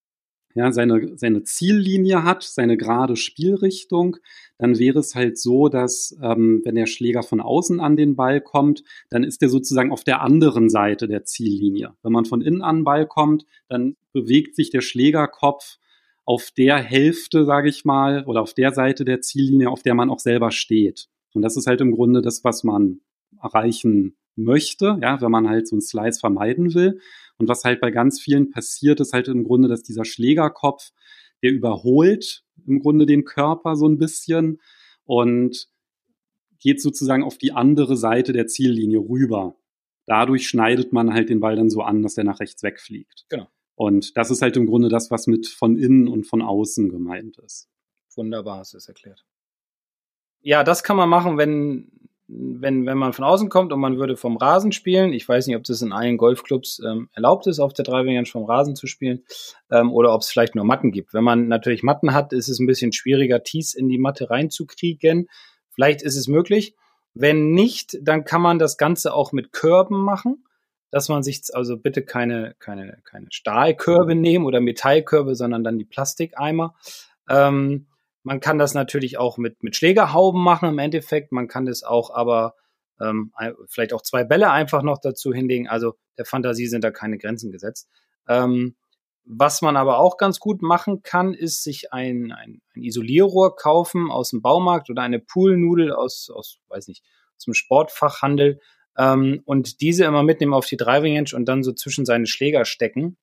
ja, 0.56 0.72
seine, 0.72 1.18
seine 1.18 1.42
Ziellinie 1.42 2.24
hat, 2.24 2.42
seine 2.42 2.78
gerade 2.78 3.16
Spielrichtung, 3.16 4.16
dann 4.56 4.78
wäre 4.78 5.00
es 5.00 5.14
halt 5.14 5.38
so, 5.38 5.68
dass 5.68 6.16
ähm, 6.22 6.62
wenn 6.64 6.76
der 6.76 6.86
Schläger 6.86 7.22
von 7.22 7.42
außen 7.42 7.78
an 7.78 7.96
den 7.96 8.16
Ball 8.16 8.40
kommt, 8.40 8.82
dann 9.10 9.22
ist 9.22 9.42
er 9.42 9.50
sozusagen 9.50 9.92
auf 9.92 10.02
der 10.02 10.22
anderen 10.22 10.70
Seite 10.70 11.08
der 11.08 11.24
Ziellinie. 11.24 11.92
Wenn 12.02 12.12
man 12.12 12.24
von 12.24 12.40
innen 12.40 12.62
an 12.62 12.78
den 12.78 12.84
Ball 12.84 13.06
kommt, 13.06 13.44
dann 13.68 13.96
bewegt 14.12 14.56
sich 14.56 14.70
der 14.70 14.80
Schlägerkopf 14.80 15.76
auf 16.24 16.50
der 16.56 16.78
Hälfte, 16.78 17.44
sage 17.44 17.68
ich 17.68 17.84
mal, 17.84 18.24
oder 18.24 18.40
auf 18.40 18.54
der 18.54 18.72
Seite 18.72 19.04
der 19.04 19.20
Ziellinie, 19.20 19.68
auf 19.68 19.82
der 19.82 19.94
man 19.94 20.08
auch 20.08 20.20
selber 20.20 20.50
steht. 20.50 21.08
Und 21.34 21.42
das 21.42 21.58
ist 21.58 21.66
halt 21.66 21.82
im 21.82 21.92
Grunde 21.92 22.22
das, 22.22 22.44
was 22.44 22.64
man 22.64 23.00
erreichen 23.42 24.16
möchte, 24.36 24.98
ja, 25.02 25.20
wenn 25.20 25.30
man 25.30 25.48
halt 25.48 25.66
so 25.66 25.76
einen 25.76 25.82
Slice 25.82 26.20
vermeiden 26.20 26.74
will. 26.74 27.00
Und 27.38 27.48
was 27.48 27.64
halt 27.64 27.80
bei 27.80 27.90
ganz 27.90 28.20
vielen 28.20 28.50
passiert, 28.50 29.00
ist 29.00 29.12
halt 29.12 29.28
im 29.28 29.44
Grunde, 29.44 29.68
dass 29.68 29.82
dieser 29.82 30.04
Schlägerkopf, 30.04 30.92
der 31.42 31.52
überholt 31.52 32.44
im 32.66 32.80
Grunde 32.80 33.06
den 33.06 33.24
Körper 33.24 33.76
so 33.76 33.86
ein 33.86 33.98
bisschen 33.98 34.60
und 35.04 35.68
geht 36.58 36.80
sozusagen 36.80 37.22
auf 37.22 37.38
die 37.38 37.52
andere 37.52 37.96
Seite 37.96 38.32
der 38.32 38.46
Ziellinie 38.46 38.98
rüber. 38.98 39.56
Dadurch 40.06 40.48
schneidet 40.48 40.92
man 40.92 41.12
halt 41.12 41.28
den 41.28 41.40
Ball 41.40 41.56
dann 41.56 41.70
so 41.70 41.82
an, 41.82 42.02
dass 42.02 42.14
der 42.14 42.24
nach 42.24 42.40
rechts 42.40 42.62
wegfliegt. 42.62 43.26
Genau. 43.28 43.48
Und 43.74 44.16
das 44.16 44.30
ist 44.30 44.40
halt 44.40 44.56
im 44.56 44.66
Grunde 44.66 44.88
das, 44.88 45.10
was 45.10 45.26
mit 45.26 45.46
von 45.46 45.76
innen 45.76 46.08
und 46.08 46.24
von 46.24 46.40
außen 46.40 46.88
gemeint 46.88 47.38
ist. 47.38 47.68
Wunderbar, 48.14 48.58
hast 48.58 48.72
du 48.72 48.78
es 48.78 48.88
erklärt. 48.88 49.24
Ja, 50.40 50.64
das 50.64 50.82
kann 50.82 50.96
man 50.96 51.08
machen, 51.08 51.36
wenn 51.36 51.90
wenn, 52.28 52.86
wenn 52.86 52.98
man 52.98 53.12
von 53.12 53.24
außen 53.24 53.48
kommt 53.48 53.72
und 53.72 53.80
man 53.80 53.98
würde 53.98 54.16
vom 54.16 54.36
Rasen 54.36 54.72
spielen, 54.72 55.12
ich 55.12 55.28
weiß 55.28 55.46
nicht, 55.46 55.56
ob 55.56 55.62
das 55.64 55.82
in 55.82 55.92
allen 55.92 56.16
Golfclubs 56.16 56.80
ähm, 56.84 57.08
erlaubt 57.12 57.46
ist, 57.46 57.60
auf 57.60 57.72
der 57.72 57.84
Driving 57.84 58.24
vom 58.26 58.44
Rasen 58.44 58.74
zu 58.74 58.86
spielen, 58.86 59.24
ähm, 59.70 59.92
oder 59.92 60.12
ob 60.12 60.22
es 60.22 60.28
vielleicht 60.28 60.54
nur 60.54 60.64
Matten 60.64 60.90
gibt. 60.90 61.14
Wenn 61.14 61.24
man 61.24 61.46
natürlich 61.46 61.82
Matten 61.82 62.14
hat, 62.14 62.32
ist 62.32 62.48
es 62.48 62.58
ein 62.58 62.66
bisschen 62.66 62.92
schwieriger, 62.92 63.42
Tees 63.42 63.74
in 63.74 63.88
die 63.88 63.98
Matte 63.98 64.28
reinzukriegen. 64.30 65.28
Vielleicht 65.70 66.02
ist 66.02 66.16
es 66.16 66.26
möglich. 66.26 66.74
Wenn 67.14 67.52
nicht, 67.52 67.96
dann 68.02 68.24
kann 68.24 68.42
man 68.42 68.58
das 68.58 68.76
Ganze 68.76 69.14
auch 69.14 69.32
mit 69.32 69.52
Körben 69.52 70.02
machen, 70.02 70.44
dass 70.90 71.08
man 71.08 71.22
sich 71.22 71.42
also 71.52 71.76
bitte 71.76 72.02
keine, 72.02 72.54
keine, 72.58 72.98
keine 73.04 73.26
Stahlkörbe 73.30 74.14
nehmen 74.14 74.46
oder 74.46 74.60
Metallkörbe, 74.60 75.34
sondern 75.34 75.62
dann 75.62 75.78
die 75.78 75.84
Plastikeimer. 75.84 76.74
Ähm, 77.28 77.86
man 78.26 78.40
kann 78.40 78.58
das 78.58 78.74
natürlich 78.74 79.18
auch 79.18 79.38
mit, 79.38 79.62
mit 79.62 79.76
Schlägerhauben 79.76 80.42
machen 80.42 80.68
im 80.68 80.80
Endeffekt. 80.80 81.30
Man 81.30 81.46
kann 81.46 81.64
das 81.64 81.84
auch 81.84 82.10
aber 82.10 82.56
ähm, 83.00 83.32
vielleicht 83.68 83.92
auch 83.92 84.02
zwei 84.02 84.24
Bälle 84.24 84.50
einfach 84.50 84.82
noch 84.82 84.98
dazu 84.98 85.32
hinlegen. 85.32 85.68
Also 85.68 85.94
der 86.18 86.24
Fantasie 86.24 86.66
sind 86.66 86.82
da 86.82 86.90
keine 86.90 87.18
Grenzen 87.18 87.52
gesetzt. 87.52 87.88
Ähm, 88.26 88.74
was 89.24 89.62
man 89.62 89.76
aber 89.76 90.00
auch 90.00 90.16
ganz 90.16 90.40
gut 90.40 90.60
machen 90.60 91.02
kann, 91.02 91.34
ist 91.34 91.62
sich 91.62 91.92
ein, 91.92 92.32
ein, 92.32 92.60
ein 92.74 92.82
Isolierrohr 92.82 93.54
kaufen 93.54 94.10
aus 94.10 94.30
dem 94.30 94.42
Baumarkt 94.42 94.90
oder 94.90 95.02
eine 95.02 95.20
Poolnudel 95.20 95.92
aus, 95.92 96.28
aus 96.28 96.58
weiß 96.66 96.88
nicht, 96.88 97.04
dem 97.46 97.54
Sportfachhandel 97.54 98.58
ähm, 98.98 99.40
und 99.44 99.80
diese 99.80 100.04
immer 100.04 100.24
mitnehmen 100.24 100.54
auf 100.54 100.66
die 100.66 100.76
Driving 100.76 101.14
Range 101.14 101.30
und 101.32 101.44
dann 101.44 101.62
so 101.62 101.72
zwischen 101.72 102.04
seine 102.04 102.26
Schläger 102.26 102.64
stecken 102.64 103.18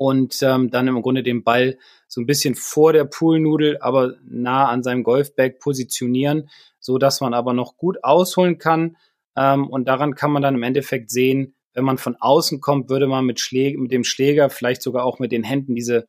und 0.00 0.42
ähm, 0.42 0.70
dann 0.70 0.88
im 0.88 1.02
Grunde 1.02 1.22
den 1.22 1.44
Ball 1.44 1.76
so 2.08 2.22
ein 2.22 2.26
bisschen 2.26 2.54
vor 2.54 2.94
der 2.94 3.04
Poolnudel, 3.04 3.76
aber 3.82 4.14
nah 4.24 4.66
an 4.66 4.82
seinem 4.82 5.02
Golfbag 5.02 5.58
positionieren, 5.58 6.48
so 6.78 6.96
dass 6.96 7.20
man 7.20 7.34
aber 7.34 7.52
noch 7.52 7.76
gut 7.76 8.02
ausholen 8.02 8.56
kann. 8.56 8.96
Ähm, 9.36 9.68
und 9.68 9.88
daran 9.88 10.14
kann 10.14 10.32
man 10.32 10.40
dann 10.40 10.54
im 10.54 10.62
Endeffekt 10.62 11.10
sehen, 11.10 11.54
wenn 11.74 11.84
man 11.84 11.98
von 11.98 12.16
außen 12.18 12.62
kommt, 12.62 12.88
würde 12.88 13.08
man 13.08 13.26
mit, 13.26 13.40
Schläg 13.40 13.78
mit 13.78 13.92
dem 13.92 14.02
Schläger, 14.02 14.48
vielleicht 14.48 14.80
sogar 14.80 15.04
auch 15.04 15.18
mit 15.18 15.32
den 15.32 15.42
Händen 15.42 15.74
diese, 15.74 16.08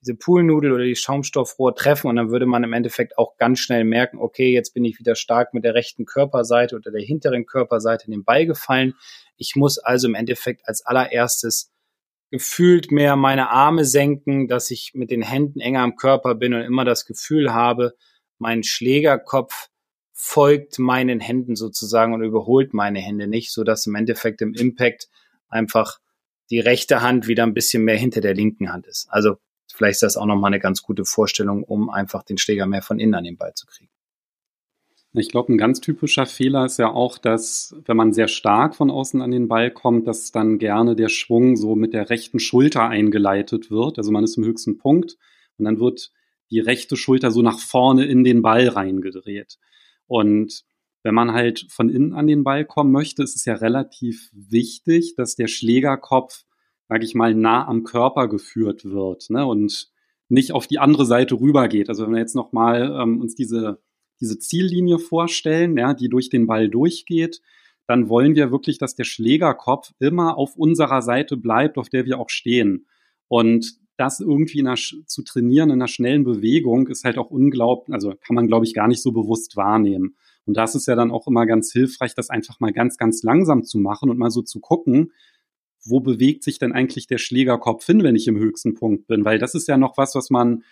diese 0.00 0.14
Poolnudel 0.14 0.70
oder 0.70 0.84
die 0.84 0.94
Schaumstoffrohr 0.94 1.74
treffen 1.74 2.06
und 2.06 2.14
dann 2.14 2.30
würde 2.30 2.46
man 2.46 2.62
im 2.62 2.72
Endeffekt 2.72 3.18
auch 3.18 3.36
ganz 3.36 3.58
schnell 3.58 3.82
merken, 3.82 4.18
okay, 4.18 4.52
jetzt 4.52 4.74
bin 4.74 4.84
ich 4.84 5.00
wieder 5.00 5.16
stark 5.16 5.54
mit 5.54 5.64
der 5.64 5.74
rechten 5.74 6.04
Körperseite 6.04 6.76
oder 6.76 6.92
der 6.92 7.02
hinteren 7.02 7.46
Körperseite 7.46 8.06
in 8.06 8.12
den 8.12 8.22
Ball 8.22 8.46
gefallen. 8.46 8.94
Ich 9.36 9.56
muss 9.56 9.78
also 9.78 10.06
im 10.06 10.14
Endeffekt 10.14 10.68
als 10.68 10.86
allererstes 10.86 11.73
gefühlt 12.34 12.90
mehr 12.90 13.14
meine 13.14 13.50
Arme 13.50 13.84
senken, 13.84 14.48
dass 14.48 14.72
ich 14.72 14.90
mit 14.92 15.12
den 15.12 15.22
Händen 15.22 15.60
enger 15.60 15.82
am 15.82 15.94
Körper 15.94 16.34
bin 16.34 16.52
und 16.52 16.62
immer 16.62 16.84
das 16.84 17.06
Gefühl 17.06 17.54
habe, 17.54 17.94
mein 18.38 18.64
Schlägerkopf 18.64 19.68
folgt 20.12 20.80
meinen 20.80 21.20
Händen 21.20 21.54
sozusagen 21.54 22.12
und 22.12 22.24
überholt 22.24 22.74
meine 22.74 22.98
Hände 22.98 23.28
nicht, 23.28 23.52
so 23.52 23.62
dass 23.62 23.86
im 23.86 23.94
Endeffekt 23.94 24.42
im 24.42 24.52
Impact 24.52 25.08
einfach 25.46 26.00
die 26.50 26.58
rechte 26.58 27.02
Hand 27.02 27.28
wieder 27.28 27.44
ein 27.44 27.54
bisschen 27.54 27.84
mehr 27.84 27.96
hinter 27.96 28.20
der 28.20 28.34
linken 28.34 28.72
Hand 28.72 28.88
ist. 28.88 29.06
Also 29.10 29.36
vielleicht 29.72 29.98
ist 29.98 30.02
das 30.02 30.16
auch 30.16 30.26
nochmal 30.26 30.48
eine 30.48 30.58
ganz 30.58 30.82
gute 30.82 31.04
Vorstellung, 31.04 31.62
um 31.62 31.88
einfach 31.88 32.24
den 32.24 32.36
Schläger 32.36 32.66
mehr 32.66 32.82
von 32.82 32.98
innen 32.98 33.14
an 33.14 33.22
den 33.22 33.36
Ball 33.36 33.54
zu 33.54 33.66
kriegen. 33.66 33.93
Ich 35.16 35.28
glaube, 35.28 35.52
ein 35.52 35.58
ganz 35.58 35.80
typischer 35.80 36.26
Fehler 36.26 36.64
ist 36.64 36.78
ja 36.78 36.90
auch, 36.90 37.18
dass 37.18 37.76
wenn 37.84 37.96
man 37.96 38.12
sehr 38.12 38.26
stark 38.26 38.74
von 38.74 38.90
außen 38.90 39.22
an 39.22 39.30
den 39.30 39.46
Ball 39.46 39.70
kommt, 39.70 40.08
dass 40.08 40.32
dann 40.32 40.58
gerne 40.58 40.96
der 40.96 41.08
Schwung 41.08 41.54
so 41.54 41.76
mit 41.76 41.92
der 41.92 42.10
rechten 42.10 42.40
Schulter 42.40 42.88
eingeleitet 42.88 43.70
wird. 43.70 43.98
Also 43.98 44.10
man 44.10 44.24
ist 44.24 44.36
im 44.36 44.44
höchsten 44.44 44.76
Punkt 44.76 45.16
und 45.56 45.66
dann 45.66 45.78
wird 45.78 46.10
die 46.50 46.58
rechte 46.58 46.96
Schulter 46.96 47.30
so 47.30 47.42
nach 47.42 47.60
vorne 47.60 48.06
in 48.06 48.24
den 48.24 48.42
Ball 48.42 48.66
reingedreht. 48.66 49.58
Und 50.08 50.64
wenn 51.04 51.14
man 51.14 51.32
halt 51.32 51.66
von 51.68 51.88
innen 51.88 52.12
an 52.12 52.26
den 52.26 52.42
Ball 52.42 52.64
kommen 52.64 52.90
möchte, 52.90 53.22
ist 53.22 53.36
es 53.36 53.44
ja 53.44 53.54
relativ 53.54 54.30
wichtig, 54.32 55.14
dass 55.16 55.36
der 55.36 55.46
Schlägerkopf, 55.46 56.42
sage 56.88 57.04
ich 57.04 57.14
mal, 57.14 57.34
nah 57.34 57.68
am 57.68 57.84
Körper 57.84 58.26
geführt 58.26 58.84
wird 58.84 59.30
ne? 59.30 59.46
und 59.46 59.92
nicht 60.28 60.50
auf 60.50 60.66
die 60.66 60.80
andere 60.80 61.06
Seite 61.06 61.38
rübergeht. 61.38 61.88
Also 61.88 62.04
wenn 62.04 62.14
wir 62.14 62.20
jetzt 62.20 62.34
nochmal 62.34 62.98
ähm, 63.00 63.20
uns 63.20 63.36
diese 63.36 63.80
diese 64.20 64.38
Ziellinie 64.38 64.98
vorstellen, 64.98 65.76
ja, 65.76 65.94
die 65.94 66.08
durch 66.08 66.28
den 66.28 66.46
Ball 66.46 66.68
durchgeht, 66.68 67.40
dann 67.86 68.08
wollen 68.08 68.34
wir 68.34 68.50
wirklich, 68.50 68.78
dass 68.78 68.94
der 68.94 69.04
Schlägerkopf 69.04 69.92
immer 69.98 70.38
auf 70.38 70.56
unserer 70.56 71.02
Seite 71.02 71.36
bleibt, 71.36 71.76
auf 71.76 71.88
der 71.88 72.06
wir 72.06 72.18
auch 72.18 72.30
stehen. 72.30 72.86
Und 73.28 73.78
das 73.96 74.20
irgendwie 74.20 74.60
einer, 74.60 74.74
zu 74.74 75.22
trainieren 75.22 75.70
in 75.70 75.76
einer 75.76 75.88
schnellen 75.88 76.24
Bewegung 76.24 76.88
ist 76.88 77.04
halt 77.04 77.18
auch 77.18 77.30
unglaublich, 77.30 77.94
also 77.94 78.14
kann 78.26 78.34
man, 78.34 78.46
glaube 78.46 78.64
ich, 78.64 78.74
gar 78.74 78.88
nicht 78.88 79.02
so 79.02 79.12
bewusst 79.12 79.56
wahrnehmen. 79.56 80.16
Und 80.46 80.56
das 80.56 80.74
ist 80.74 80.86
ja 80.86 80.94
dann 80.94 81.10
auch 81.10 81.26
immer 81.26 81.46
ganz 81.46 81.72
hilfreich, 81.72 82.14
das 82.14 82.30
einfach 82.30 82.60
mal 82.60 82.72
ganz, 82.72 82.96
ganz 82.96 83.22
langsam 83.22 83.62
zu 83.64 83.78
machen 83.78 84.10
und 84.10 84.18
mal 84.18 84.30
so 84.30 84.42
zu 84.42 84.60
gucken, 84.60 85.12
wo 85.84 86.00
bewegt 86.00 86.44
sich 86.44 86.58
denn 86.58 86.72
eigentlich 86.72 87.06
der 87.06 87.18
Schlägerkopf 87.18 87.84
hin, 87.84 88.02
wenn 88.02 88.16
ich 88.16 88.26
im 88.26 88.36
höchsten 88.36 88.74
Punkt 88.74 89.06
bin? 89.06 89.24
Weil 89.24 89.38
das 89.38 89.54
ist 89.54 89.68
ja 89.68 89.76
noch 89.76 89.96
was, 89.96 90.14
was 90.14 90.30
man 90.30 90.64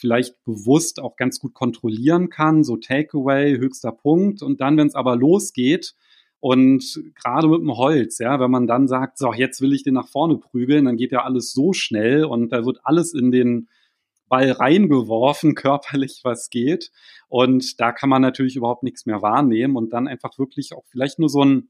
vielleicht 0.00 0.42
bewusst 0.44 1.00
auch 1.00 1.16
ganz 1.16 1.38
gut 1.38 1.54
kontrollieren 1.54 2.30
kann, 2.30 2.64
so 2.64 2.76
Takeaway, 2.76 3.58
höchster 3.58 3.92
Punkt. 3.92 4.42
Und 4.42 4.60
dann, 4.60 4.76
wenn 4.76 4.88
es 4.88 4.94
aber 4.94 5.16
losgeht, 5.16 5.94
und 6.40 6.98
gerade 7.14 7.48
mit 7.48 7.60
dem 7.60 7.76
Holz, 7.76 8.18
ja, 8.18 8.40
wenn 8.40 8.50
man 8.50 8.66
dann 8.66 8.88
sagt, 8.88 9.18
so, 9.18 9.34
jetzt 9.34 9.60
will 9.60 9.74
ich 9.74 9.82
den 9.82 9.92
nach 9.92 10.08
vorne 10.08 10.38
prügeln, 10.38 10.86
dann 10.86 10.96
geht 10.96 11.12
ja 11.12 11.22
alles 11.22 11.52
so 11.52 11.74
schnell 11.74 12.24
und 12.24 12.50
da 12.50 12.64
wird 12.64 12.80
alles 12.82 13.12
in 13.12 13.30
den 13.30 13.68
Ball 14.26 14.50
reingeworfen, 14.50 15.54
körperlich 15.54 16.20
was 16.24 16.48
geht. 16.48 16.90
Und 17.28 17.78
da 17.78 17.92
kann 17.92 18.08
man 18.08 18.22
natürlich 18.22 18.56
überhaupt 18.56 18.82
nichts 18.82 19.04
mehr 19.04 19.20
wahrnehmen 19.20 19.76
und 19.76 19.92
dann 19.92 20.08
einfach 20.08 20.38
wirklich 20.38 20.72
auch 20.72 20.84
vielleicht 20.86 21.18
nur 21.18 21.28
so 21.28 21.44
ein 21.44 21.68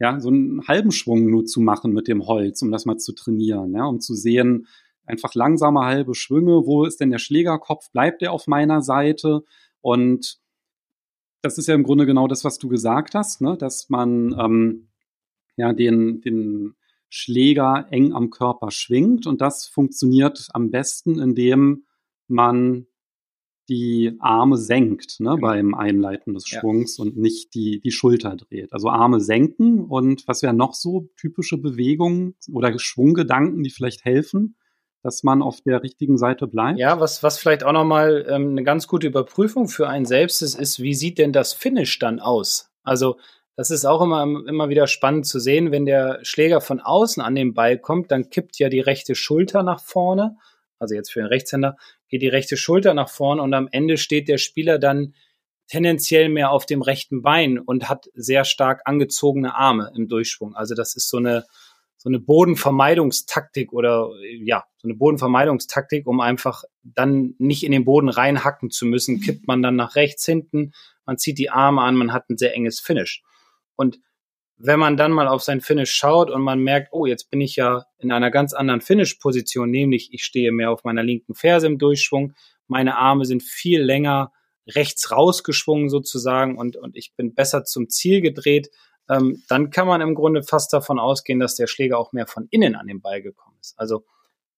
ja, 0.00 0.18
so 0.18 0.30
einen 0.30 0.66
halben 0.66 0.90
Schwung 0.90 1.30
nur 1.30 1.44
zu 1.44 1.60
machen 1.60 1.92
mit 1.92 2.08
dem 2.08 2.26
Holz, 2.26 2.60
um 2.62 2.72
das 2.72 2.86
mal 2.86 2.98
zu 2.98 3.12
trainieren, 3.12 3.72
ja, 3.72 3.84
um 3.84 4.00
zu 4.00 4.14
sehen, 4.14 4.66
einfach 5.06 5.34
langsame 5.34 5.80
halbe 5.80 6.14
Schwünge. 6.14 6.66
Wo 6.66 6.84
ist 6.84 7.00
denn 7.00 7.10
der 7.10 7.18
Schlägerkopf? 7.18 7.90
Bleibt 7.90 8.22
er 8.22 8.32
auf 8.32 8.46
meiner 8.46 8.82
Seite? 8.82 9.42
Und 9.80 10.38
das 11.42 11.58
ist 11.58 11.66
ja 11.66 11.74
im 11.74 11.82
Grunde 11.82 12.06
genau 12.06 12.28
das, 12.28 12.44
was 12.44 12.58
du 12.58 12.68
gesagt 12.68 13.14
hast, 13.14 13.40
ne? 13.40 13.56
dass 13.56 13.90
man 13.90 14.34
ähm, 14.38 14.88
ja 15.56 15.72
den, 15.72 16.20
den 16.20 16.74
Schläger 17.08 17.86
eng 17.90 18.12
am 18.12 18.30
Körper 18.30 18.70
schwingt. 18.70 19.26
Und 19.26 19.40
das 19.40 19.66
funktioniert 19.66 20.48
am 20.52 20.70
besten, 20.70 21.18
indem 21.18 21.84
man 22.28 22.86
die 23.68 24.16
Arme 24.18 24.56
senkt 24.56 25.20
ne, 25.20 25.30
genau. 25.30 25.40
beim 25.40 25.74
Einleiten 25.74 26.34
des 26.34 26.46
Schwungs 26.46 26.98
ja. 26.98 27.04
und 27.04 27.16
nicht 27.16 27.54
die, 27.54 27.80
die 27.80 27.90
Schulter 27.90 28.36
dreht. 28.36 28.72
Also 28.72 28.88
Arme 28.88 29.20
senken 29.20 29.84
und 29.84 30.26
was 30.26 30.42
wären 30.42 30.56
noch 30.56 30.74
so 30.74 31.08
typische 31.16 31.58
Bewegungen 31.58 32.34
oder 32.50 32.76
Schwunggedanken, 32.78 33.62
die 33.62 33.70
vielleicht 33.70 34.04
helfen, 34.04 34.56
dass 35.02 35.22
man 35.22 35.42
auf 35.42 35.60
der 35.60 35.82
richtigen 35.82 36.16
Seite 36.16 36.46
bleibt? 36.46 36.78
Ja, 36.78 37.00
was, 37.00 37.22
was 37.22 37.38
vielleicht 37.38 37.64
auch 37.64 37.72
nochmal 37.72 38.24
ähm, 38.28 38.50
eine 38.50 38.62
ganz 38.62 38.86
gute 38.86 39.08
Überprüfung 39.08 39.68
für 39.68 39.88
einen 39.88 40.06
selbst 40.06 40.42
ist, 40.42 40.54
ist, 40.54 40.80
wie 40.80 40.94
sieht 40.94 41.18
denn 41.18 41.32
das 41.32 41.52
Finish 41.52 41.98
dann 41.98 42.20
aus? 42.20 42.70
Also 42.84 43.16
das 43.56 43.70
ist 43.70 43.84
auch 43.84 44.00
immer, 44.00 44.22
immer 44.22 44.68
wieder 44.68 44.86
spannend 44.86 45.26
zu 45.26 45.38
sehen, 45.38 45.72
wenn 45.72 45.84
der 45.84 46.20
Schläger 46.22 46.60
von 46.60 46.80
außen 46.80 47.22
an 47.22 47.34
den 47.34 47.52
Ball 47.52 47.78
kommt, 47.78 48.10
dann 48.10 48.30
kippt 48.30 48.58
ja 48.58 48.68
die 48.68 48.80
rechte 48.80 49.14
Schulter 49.14 49.62
nach 49.62 49.80
vorne. 49.80 50.36
Also 50.78 50.94
jetzt 50.94 51.12
für 51.12 51.20
den 51.20 51.28
Rechtshänder 51.28 51.76
geht 52.08 52.22
die 52.22 52.28
rechte 52.28 52.56
Schulter 52.56 52.94
nach 52.94 53.08
vorne 53.08 53.42
und 53.42 53.52
am 53.54 53.68
Ende 53.70 53.98
steht 53.98 54.28
der 54.28 54.38
Spieler 54.38 54.78
dann 54.78 55.14
tendenziell 55.68 56.28
mehr 56.28 56.50
auf 56.50 56.66
dem 56.66 56.82
rechten 56.82 57.22
Bein 57.22 57.58
und 57.58 57.88
hat 57.88 58.06
sehr 58.14 58.44
stark 58.44 58.82
angezogene 58.84 59.54
Arme 59.54 59.92
im 59.94 60.08
Durchschwung. 60.08 60.54
Also 60.54 60.74
das 60.74 60.94
ist 60.96 61.08
so 61.08 61.18
eine, 61.18 61.44
so 62.02 62.08
eine 62.08 62.18
Bodenvermeidungstaktik 62.18 63.72
oder 63.72 64.10
ja, 64.42 64.64
so 64.78 64.88
eine 64.88 64.96
Bodenvermeidungstaktik, 64.96 66.08
um 66.08 66.20
einfach 66.20 66.64
dann 66.82 67.36
nicht 67.38 67.62
in 67.62 67.70
den 67.70 67.84
Boden 67.84 68.08
reinhacken 68.08 68.72
zu 68.72 68.86
müssen, 68.86 69.20
kippt 69.20 69.46
man 69.46 69.62
dann 69.62 69.76
nach 69.76 69.94
rechts 69.94 70.26
hinten, 70.26 70.72
man 71.06 71.16
zieht 71.16 71.38
die 71.38 71.50
Arme 71.50 71.80
an, 71.82 71.94
man 71.94 72.12
hat 72.12 72.28
ein 72.28 72.36
sehr 72.36 72.56
enges 72.56 72.80
Finish. 72.80 73.22
Und 73.76 74.00
wenn 74.56 74.80
man 74.80 74.96
dann 74.96 75.12
mal 75.12 75.28
auf 75.28 75.44
sein 75.44 75.60
Finish 75.60 75.92
schaut 75.92 76.28
und 76.28 76.42
man 76.42 76.58
merkt, 76.58 76.88
oh, 76.90 77.06
jetzt 77.06 77.30
bin 77.30 77.40
ich 77.40 77.54
ja 77.54 77.84
in 77.98 78.10
einer 78.10 78.32
ganz 78.32 78.52
anderen 78.52 78.80
Finish-Position, 78.80 79.70
nämlich 79.70 80.12
ich 80.12 80.24
stehe 80.24 80.50
mehr 80.50 80.72
auf 80.72 80.82
meiner 80.82 81.04
linken 81.04 81.36
Ferse 81.36 81.68
im 81.68 81.78
Durchschwung, 81.78 82.32
meine 82.66 82.96
Arme 82.96 83.26
sind 83.26 83.44
viel 83.44 83.80
länger 83.80 84.32
rechts 84.66 85.12
rausgeschwungen 85.12 85.88
sozusagen 85.88 86.58
und, 86.58 86.76
und 86.76 86.96
ich 86.96 87.14
bin 87.14 87.32
besser 87.32 87.62
zum 87.62 87.88
Ziel 87.88 88.22
gedreht, 88.22 88.70
ähm, 89.12 89.42
dann 89.48 89.70
kann 89.70 89.86
man 89.86 90.00
im 90.00 90.14
Grunde 90.14 90.42
fast 90.42 90.72
davon 90.72 90.98
ausgehen, 90.98 91.38
dass 91.38 91.54
der 91.54 91.66
Schläger 91.66 91.98
auch 91.98 92.12
mehr 92.12 92.26
von 92.26 92.48
innen 92.50 92.74
an 92.74 92.86
den 92.86 93.02
Ball 93.02 93.20
gekommen 93.20 93.56
ist. 93.60 93.74
Also 93.78 94.04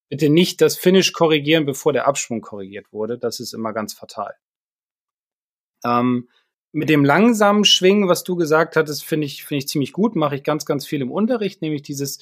bitte 0.08 0.28
nicht 0.28 0.60
das 0.60 0.76
Finish 0.76 1.12
korrigieren, 1.12 1.66
bevor 1.66 1.92
der 1.92 2.06
Abschwung 2.06 2.40
korrigiert 2.40 2.92
wurde. 2.92 3.18
Das 3.18 3.40
ist 3.40 3.52
immer 3.52 3.72
ganz 3.72 3.94
fatal. 3.94 4.34
Ähm, 5.84 6.28
mit 6.72 6.88
dem 6.88 7.04
langsamen 7.04 7.64
Schwingen, 7.64 8.08
was 8.08 8.22
du 8.22 8.36
gesagt 8.36 8.76
hattest, 8.76 9.04
finde 9.04 9.26
ich, 9.26 9.44
finde 9.44 9.58
ich 9.58 9.68
ziemlich 9.68 9.92
gut, 9.92 10.14
mache 10.14 10.36
ich 10.36 10.44
ganz, 10.44 10.66
ganz 10.66 10.86
viel 10.86 11.02
im 11.02 11.10
Unterricht, 11.10 11.60
nämlich 11.62 11.82
dieses 11.82 12.18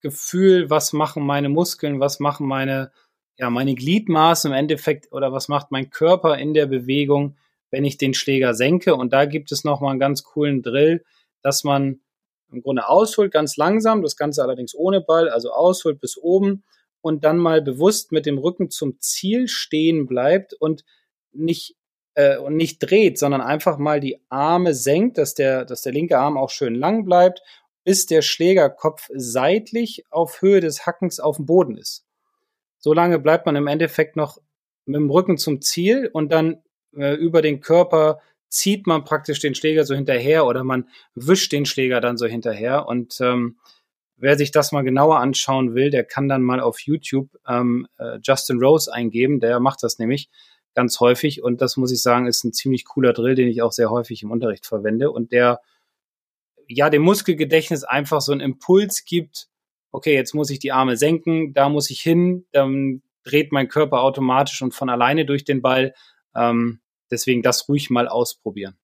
Gefühl, 0.00 0.70
was 0.70 0.92
machen 0.92 1.24
meine 1.24 1.48
Muskeln, 1.48 2.00
was 2.00 2.20
machen 2.20 2.46
meine, 2.46 2.90
ja, 3.36 3.50
meine 3.50 3.74
Gliedmaße 3.74 4.48
im 4.48 4.54
Endeffekt 4.54 5.12
oder 5.12 5.32
was 5.32 5.48
macht 5.48 5.70
mein 5.70 5.90
Körper 5.90 6.38
in 6.38 6.52
der 6.54 6.66
Bewegung, 6.66 7.36
wenn 7.70 7.84
ich 7.84 7.96
den 7.96 8.14
Schläger 8.14 8.54
senke. 8.54 8.94
Und 8.94 9.12
da 9.12 9.24
gibt 9.24 9.52
es 9.52 9.64
nochmal 9.64 9.90
einen 9.90 10.00
ganz 10.00 10.22
coolen 10.22 10.62
Drill, 10.62 11.04
dass 11.46 11.62
man 11.62 12.00
im 12.50 12.60
Grunde 12.60 12.88
ausholt, 12.88 13.32
ganz 13.32 13.56
langsam, 13.56 14.02
das 14.02 14.16
Ganze 14.16 14.42
allerdings 14.42 14.74
ohne 14.74 15.00
Ball, 15.00 15.28
also 15.28 15.52
ausholt 15.52 16.00
bis 16.00 16.18
oben 16.18 16.64
und 17.02 17.22
dann 17.22 17.38
mal 17.38 17.62
bewusst 17.62 18.10
mit 18.10 18.26
dem 18.26 18.36
Rücken 18.36 18.68
zum 18.68 18.98
Ziel 18.98 19.46
stehen 19.46 20.08
bleibt 20.08 20.54
und 20.54 20.84
nicht 21.30 21.76
äh, 22.14 22.36
und 22.38 22.56
nicht 22.56 22.80
dreht, 22.80 23.16
sondern 23.16 23.42
einfach 23.42 23.78
mal 23.78 24.00
die 24.00 24.20
Arme 24.28 24.74
senkt, 24.74 25.18
dass 25.18 25.34
der, 25.34 25.64
dass 25.64 25.82
der 25.82 25.92
linke 25.92 26.18
Arm 26.18 26.36
auch 26.36 26.50
schön 26.50 26.74
lang 26.74 27.04
bleibt, 27.04 27.42
bis 27.84 28.06
der 28.06 28.22
Schlägerkopf 28.22 29.08
seitlich 29.14 30.02
auf 30.10 30.42
Höhe 30.42 30.58
des 30.58 30.84
Hackens 30.84 31.20
auf 31.20 31.36
dem 31.36 31.46
Boden 31.46 31.76
ist. 31.76 32.04
So 32.80 32.92
lange 32.92 33.20
bleibt 33.20 33.46
man 33.46 33.54
im 33.54 33.68
Endeffekt 33.68 34.16
noch 34.16 34.38
mit 34.84 34.96
dem 34.96 35.10
Rücken 35.10 35.38
zum 35.38 35.62
Ziel 35.62 36.10
und 36.12 36.32
dann 36.32 36.60
äh, 36.96 37.14
über 37.14 37.40
den 37.40 37.60
Körper 37.60 38.20
zieht 38.48 38.86
man 38.86 39.04
praktisch 39.04 39.40
den 39.40 39.54
Schläger 39.54 39.84
so 39.84 39.94
hinterher 39.94 40.46
oder 40.46 40.64
man 40.64 40.88
wischt 41.14 41.52
den 41.52 41.66
Schläger 41.66 42.00
dann 42.00 42.16
so 42.16 42.26
hinterher. 42.26 42.86
Und 42.86 43.20
ähm, 43.20 43.58
wer 44.16 44.36
sich 44.36 44.50
das 44.50 44.72
mal 44.72 44.82
genauer 44.82 45.20
anschauen 45.20 45.74
will, 45.74 45.90
der 45.90 46.04
kann 46.04 46.28
dann 46.28 46.42
mal 46.42 46.60
auf 46.60 46.80
YouTube 46.80 47.28
ähm, 47.46 47.86
äh, 47.98 48.18
Justin 48.22 48.62
Rose 48.62 48.92
eingeben, 48.92 49.40
der 49.40 49.60
macht 49.60 49.82
das 49.82 49.98
nämlich 49.98 50.30
ganz 50.74 51.00
häufig. 51.00 51.42
Und 51.42 51.60
das 51.60 51.76
muss 51.76 51.92
ich 51.92 52.02
sagen, 52.02 52.26
ist 52.26 52.44
ein 52.44 52.52
ziemlich 52.52 52.84
cooler 52.84 53.12
Drill, 53.12 53.34
den 53.34 53.48
ich 53.48 53.62
auch 53.62 53.72
sehr 53.72 53.90
häufig 53.90 54.22
im 54.22 54.30
Unterricht 54.30 54.66
verwende 54.66 55.10
und 55.10 55.32
der 55.32 55.60
ja 56.68 56.90
dem 56.90 57.02
Muskelgedächtnis 57.02 57.84
einfach 57.84 58.20
so 58.20 58.32
einen 58.32 58.40
Impuls 58.40 59.04
gibt. 59.04 59.48
Okay, 59.92 60.14
jetzt 60.14 60.34
muss 60.34 60.50
ich 60.50 60.58
die 60.58 60.72
Arme 60.72 60.96
senken, 60.96 61.54
da 61.54 61.68
muss 61.68 61.90
ich 61.90 62.00
hin, 62.00 62.46
dann 62.52 63.02
dreht 63.24 63.52
mein 63.52 63.68
Körper 63.68 64.02
automatisch 64.02 64.62
und 64.62 64.74
von 64.74 64.88
alleine 64.88 65.24
durch 65.24 65.44
den 65.44 65.62
Ball. 65.62 65.94
Ähm, 66.34 66.80
deswegen 67.10 67.42
das 67.42 67.68
ruhig 67.68 67.90
mal 67.90 68.08
ausprobieren. 68.08 68.76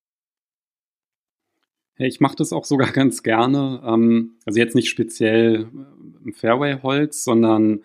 ich 1.98 2.20
mache 2.20 2.36
das 2.36 2.52
auch 2.52 2.64
sogar 2.64 2.90
ganz 2.92 3.22
gerne. 3.22 3.82
Ähm, 3.84 4.38
also 4.44 4.58
jetzt 4.58 4.74
nicht 4.74 4.88
speziell 4.88 5.70
im 6.24 6.32
Fairway-Holz, 6.32 7.24
sondern 7.24 7.84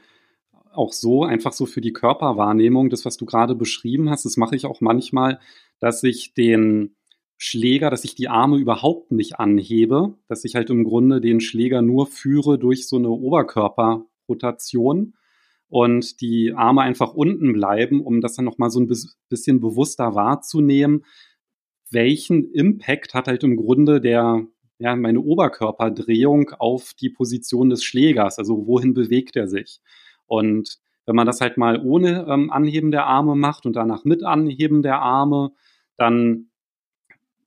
auch 0.78 0.94
so, 0.94 1.24
einfach 1.24 1.54
so 1.54 1.66
für 1.66 1.82
die 1.82 1.94
Körperwahrnehmung, 1.94 2.90
das, 2.90 3.04
was 3.04 3.18
du 3.18 3.26
gerade 3.26 3.56
beschrieben 3.56 4.10
hast, 4.10 4.26
das 4.26 4.38
mache 4.38 4.56
ich 4.56 4.66
auch 4.66 4.80
manchmal, 4.80 5.40
dass 5.80 6.04
ich 6.04 6.34
den 6.34 6.96
Schläger, 7.38 7.90
dass 7.90 8.04
ich 8.04 8.16
die 8.16 8.30
Arme 8.30 8.58
überhaupt 8.58 9.12
nicht 9.12 9.40
anhebe, 9.40 10.16
dass 10.28 10.44
ich 10.44 10.56
halt 10.56 10.70
im 10.70 10.84
Grunde 10.84 11.22
den 11.22 11.40
Schläger 11.40 11.82
nur 11.82 12.08
führe 12.08 12.58
durch 12.58 12.88
so 12.88 12.98
eine 12.98 13.10
Oberkörperrotation 13.10 15.14
und 15.70 16.22
die 16.22 16.54
Arme 16.54 16.82
einfach 16.82 17.14
unten 17.14 17.54
bleiben, 17.54 18.02
um 18.02 18.22
das 18.22 18.36
dann 18.36 18.46
nochmal 18.46 18.70
so 18.70 18.80
ein 18.80 18.88
bisschen 19.30 19.60
bewusster 19.60 20.16
wahrzunehmen. 20.16 21.04
Welchen 21.92 22.52
Impact 22.52 23.14
hat 23.14 23.28
halt 23.28 23.44
im 23.44 23.58
Grunde 23.58 24.02
der, 24.02 24.46
ja, 24.80 24.96
meine 24.96 25.22
Oberkörperdrehung 25.22 26.52
auf 26.52 26.94
die 26.94 27.10
Position 27.10 27.70
des 27.70 27.84
Schlägers? 27.84 28.40
Also 28.40 28.66
wohin 28.68 28.94
bewegt 28.94 29.36
er 29.36 29.48
sich? 29.48 29.82
Und 30.26 30.78
wenn 31.06 31.16
man 31.16 31.26
das 31.28 31.42
halt 31.42 31.58
mal 31.58 31.82
ohne 31.84 32.26
ähm, 32.30 32.52
Anheben 32.52 32.92
der 32.92 33.06
Arme 33.06 33.36
macht 33.36 33.66
und 33.66 33.76
danach 33.76 34.04
mit 34.04 34.24
Anheben 34.24 34.82
der 34.82 35.00
Arme, 35.02 35.52
dann, 35.98 36.50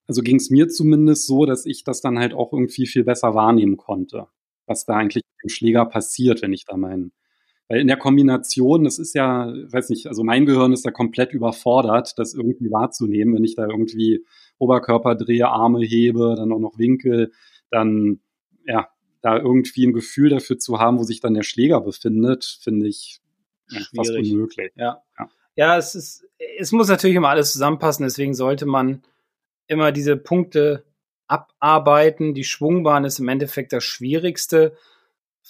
also 0.07 0.23
ging 0.23 0.37
es 0.37 0.51
mir 0.51 0.69
zumindest 0.69 1.27
so, 1.27 1.45
dass 1.47 1.67
ich 1.67 1.85
das 1.85 2.01
dann 2.01 2.19
halt 2.19 2.35
auch 2.35 2.53
irgendwie 2.53 2.87
viel 2.87 3.05
besser 3.05 3.35
wahrnehmen 3.35 3.77
konnte, 3.77 4.27
was 4.67 4.87
da 4.87 4.97
eigentlich 4.97 5.23
im 5.43 5.51
Schläger 5.51 5.85
passiert, 5.87 6.43
wenn 6.43 6.53
ich 6.53 6.65
da 6.65 6.77
meinen 6.77 7.13
weil 7.71 7.81
in 7.81 7.87
der 7.87 7.97
Kombination, 7.97 8.83
das 8.83 8.99
ist 8.99 9.15
ja, 9.15 9.47
weiß 9.47 9.91
nicht, 9.91 10.09
also 10.09 10.25
mein 10.25 10.45
Gehirn 10.45 10.73
ist 10.73 10.85
da 10.85 10.91
komplett 10.91 11.33
überfordert, 11.33 12.19
das 12.19 12.35
irgendwie 12.35 12.73
wahrzunehmen, 12.73 13.33
wenn 13.37 13.45
ich 13.45 13.55
da 13.55 13.65
irgendwie 13.69 14.25
Oberkörper 14.59 15.15
drehe, 15.15 15.47
Arme 15.47 15.81
hebe, 15.81 16.35
dann 16.37 16.51
auch 16.53 16.59
noch 16.59 16.79
Winkel, 16.79 17.31
dann 17.71 18.19
ja, 18.67 18.89
da 19.23 19.39
irgendwie 19.39 19.87
ein 19.87 19.93
Gefühl 19.93 20.31
dafür 20.31 20.59
zu 20.59 20.81
haben, 20.81 20.99
wo 20.99 21.05
sich 21.05 21.21
dann 21.21 21.35
der 21.35 21.45
Schläger 21.45 21.81
befindet, 21.81 22.59
finde 22.61 22.89
ich 22.89 23.21
Schwierig. 23.69 23.89
fast 23.95 24.11
unmöglich. 24.17 24.73
Ja. 24.75 25.05
ja. 25.17 25.29
Ja, 25.55 25.79
es 25.79 25.95
ist, 25.95 26.25
es 26.59 26.73
muss 26.73 26.89
natürlich 26.89 27.17
immer 27.17 27.29
alles 27.29 27.53
zusammenpassen, 27.53 28.05
deswegen 28.05 28.35
sollte 28.35 28.67
man 28.67 29.03
immer 29.69 29.93
diese 29.93 30.17
Punkte 30.17 30.85
abarbeiten. 31.29 32.35
Die 32.35 32.43
Schwungbahn 32.43 33.05
ist 33.05 33.21
im 33.21 33.29
Endeffekt 33.29 33.73
das 33.73 33.85
Schwierigste. 33.85 34.77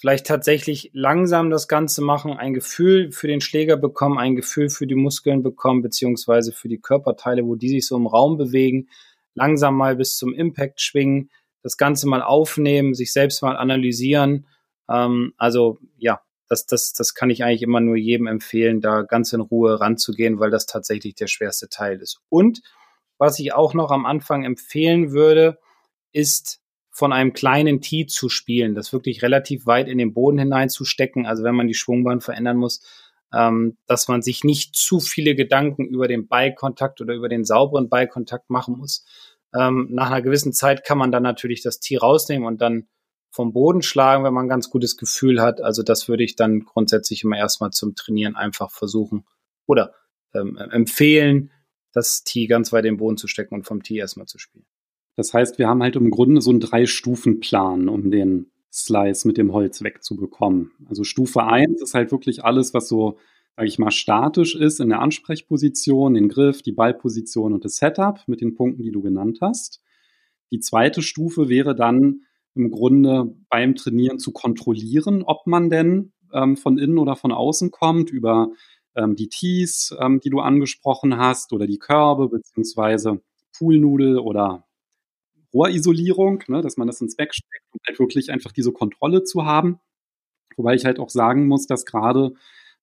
Vielleicht 0.01 0.25
tatsächlich 0.25 0.89
langsam 0.93 1.51
das 1.51 1.67
Ganze 1.67 2.01
machen, 2.01 2.33
ein 2.33 2.55
Gefühl 2.55 3.11
für 3.11 3.27
den 3.27 3.39
Schläger 3.39 3.77
bekommen, 3.77 4.17
ein 4.17 4.35
Gefühl 4.35 4.71
für 4.71 4.87
die 4.87 4.95
Muskeln 4.95 5.43
bekommen, 5.43 5.83
beziehungsweise 5.83 6.51
für 6.53 6.67
die 6.67 6.81
Körperteile, 6.81 7.45
wo 7.45 7.53
die 7.53 7.69
sich 7.69 7.85
so 7.85 7.97
im 7.97 8.07
Raum 8.07 8.35
bewegen. 8.35 8.89
Langsam 9.35 9.77
mal 9.77 9.95
bis 9.95 10.17
zum 10.17 10.33
Impact 10.33 10.81
schwingen 10.81 11.29
das 11.61 11.77
Ganze 11.77 12.07
mal 12.07 12.23
aufnehmen, 12.23 12.95
sich 12.95 13.13
selbst 13.13 13.43
mal 13.43 13.55
analysieren. 13.55 14.47
Ähm, 14.89 15.35
also 15.37 15.77
ja, 15.99 16.21
das, 16.47 16.65
das, 16.65 16.93
das 16.93 17.13
kann 17.13 17.29
ich 17.29 17.43
eigentlich 17.43 17.61
immer 17.61 17.79
nur 17.79 17.95
jedem 17.95 18.25
empfehlen, 18.25 18.81
da 18.81 19.03
ganz 19.03 19.33
in 19.33 19.41
Ruhe 19.41 19.79
ranzugehen, 19.79 20.39
weil 20.39 20.49
das 20.49 20.65
tatsächlich 20.65 21.13
der 21.13 21.27
schwerste 21.27 21.69
Teil 21.69 22.01
ist. 22.01 22.21
Und 22.27 22.63
was 23.19 23.37
ich 23.37 23.53
auch 23.53 23.75
noch 23.75 23.91
am 23.91 24.07
Anfang 24.07 24.45
empfehlen 24.45 25.11
würde, 25.11 25.59
ist 26.11 26.59
von 26.91 27.13
einem 27.13 27.33
kleinen 27.33 27.81
Tee 27.81 28.05
zu 28.05 28.29
spielen, 28.29 28.75
das 28.75 28.93
wirklich 28.93 29.23
relativ 29.23 29.65
weit 29.65 29.87
in 29.87 29.97
den 29.97 30.13
Boden 30.13 30.37
hineinzustecken. 30.37 31.25
Also 31.25 31.43
wenn 31.43 31.55
man 31.55 31.67
die 31.67 31.73
Schwungbahn 31.73 32.21
verändern 32.21 32.57
muss, 32.57 32.81
ähm, 33.33 33.77
dass 33.87 34.09
man 34.09 34.21
sich 34.21 34.43
nicht 34.43 34.75
zu 34.75 34.99
viele 34.99 35.35
Gedanken 35.35 35.85
über 35.85 36.07
den 36.07 36.27
Beikontakt 36.27 36.99
oder 36.99 37.13
über 37.13 37.29
den 37.29 37.45
sauberen 37.45 37.89
Beikontakt 37.89 38.49
machen 38.49 38.77
muss, 38.77 39.05
ähm, 39.53 39.87
nach 39.91 40.07
einer 40.07 40.21
gewissen 40.21 40.53
Zeit 40.53 40.83
kann 40.83 40.97
man 40.97 41.11
dann 41.11 41.23
natürlich 41.23 41.61
das 41.61 41.79
Tier 41.79 42.01
rausnehmen 42.01 42.45
und 42.45 42.61
dann 42.61 42.87
vom 43.31 43.53
Boden 43.53 43.81
schlagen, 43.81 44.25
wenn 44.25 44.33
man 44.33 44.45
ein 44.45 44.49
ganz 44.49 44.69
gutes 44.69 44.97
Gefühl 44.97 45.41
hat. 45.41 45.61
Also 45.61 45.83
das 45.83 46.09
würde 46.09 46.23
ich 46.23 46.35
dann 46.35 46.65
grundsätzlich 46.65 47.23
immer 47.23 47.37
erstmal 47.37 47.71
zum 47.71 47.95
Trainieren 47.95 48.35
einfach 48.35 48.69
versuchen 48.71 49.25
oder 49.65 49.93
ähm, 50.33 50.57
empfehlen, 50.57 51.51
das 51.93 52.23
Tee 52.23 52.47
ganz 52.47 52.73
weit 52.73 52.85
im 52.85 52.97
Boden 52.97 53.17
zu 53.17 53.27
stecken 53.27 53.55
und 53.55 53.63
vom 53.63 53.83
Tee 53.83 53.97
erstmal 53.97 54.27
zu 54.27 54.37
spielen. 54.37 54.65
Das 55.15 55.33
heißt, 55.33 55.59
wir 55.59 55.67
haben 55.67 55.83
halt 55.83 55.95
im 55.95 56.09
Grunde 56.09 56.41
so 56.41 56.51
einen 56.51 56.59
Drei-Stufen-Plan, 56.59 57.89
um 57.89 58.11
den 58.11 58.51
Slice 58.71 59.27
mit 59.27 59.37
dem 59.37 59.51
Holz 59.53 59.83
wegzubekommen. 59.83 60.71
Also 60.87 61.03
Stufe 61.03 61.43
1 61.43 61.81
ist 61.81 61.93
halt 61.93 62.11
wirklich 62.11 62.43
alles, 62.43 62.73
was 62.73 62.87
so 62.87 63.17
sage 63.55 63.67
ich 63.67 63.79
mal, 63.79 63.91
statisch 63.91 64.55
ist 64.55 64.79
in 64.79 64.89
der 64.89 65.01
Ansprechposition, 65.01 66.13
den 66.13 66.29
Griff, 66.29 66.61
die 66.61 66.71
Ballposition 66.71 67.53
und 67.53 67.65
das 67.65 67.75
Setup 67.75 68.19
mit 68.27 68.41
den 68.41 68.55
Punkten, 68.55 68.83
die 68.83 68.91
du 68.91 69.01
genannt 69.01 69.39
hast. 69.41 69.81
Die 70.51 70.59
zweite 70.59 71.01
Stufe 71.01 71.49
wäre 71.49 71.75
dann 71.75 72.21
im 72.55 72.71
Grunde 72.71 73.35
beim 73.49 73.75
Trainieren 73.75 74.19
zu 74.19 74.31
kontrollieren, 74.31 75.23
ob 75.23 75.47
man 75.47 75.69
denn 75.69 76.11
ähm, 76.33 76.57
von 76.57 76.77
innen 76.77 76.97
oder 76.97 77.15
von 77.15 77.31
außen 77.31 77.71
kommt, 77.71 78.09
über 78.09 78.49
ähm, 78.95 79.15
die 79.15 79.29
Tees, 79.29 79.95
ähm, 79.99 80.19
die 80.19 80.29
du 80.29 80.39
angesprochen 80.39 81.17
hast, 81.17 81.53
oder 81.53 81.67
die 81.67 81.79
Körbe, 81.79 82.29
beziehungsweise 82.29 83.21
Poolnudel 83.57 84.17
oder 84.17 84.65
Rohrisolierung, 85.53 86.43
ne, 86.47 86.61
dass 86.61 86.77
man 86.77 86.87
das 86.87 87.01
ins 87.01 87.15
Back 87.15 87.33
steckt 87.33 87.65
und 87.71 87.81
halt 87.87 87.99
wirklich 87.99 88.31
einfach 88.31 88.51
diese 88.51 88.71
Kontrolle 88.71 89.23
zu 89.23 89.45
haben. 89.45 89.79
Wobei 90.57 90.75
ich 90.75 90.85
halt 90.85 90.99
auch 90.99 91.09
sagen 91.09 91.47
muss, 91.47 91.67
dass 91.67 91.85
gerade 91.85 92.33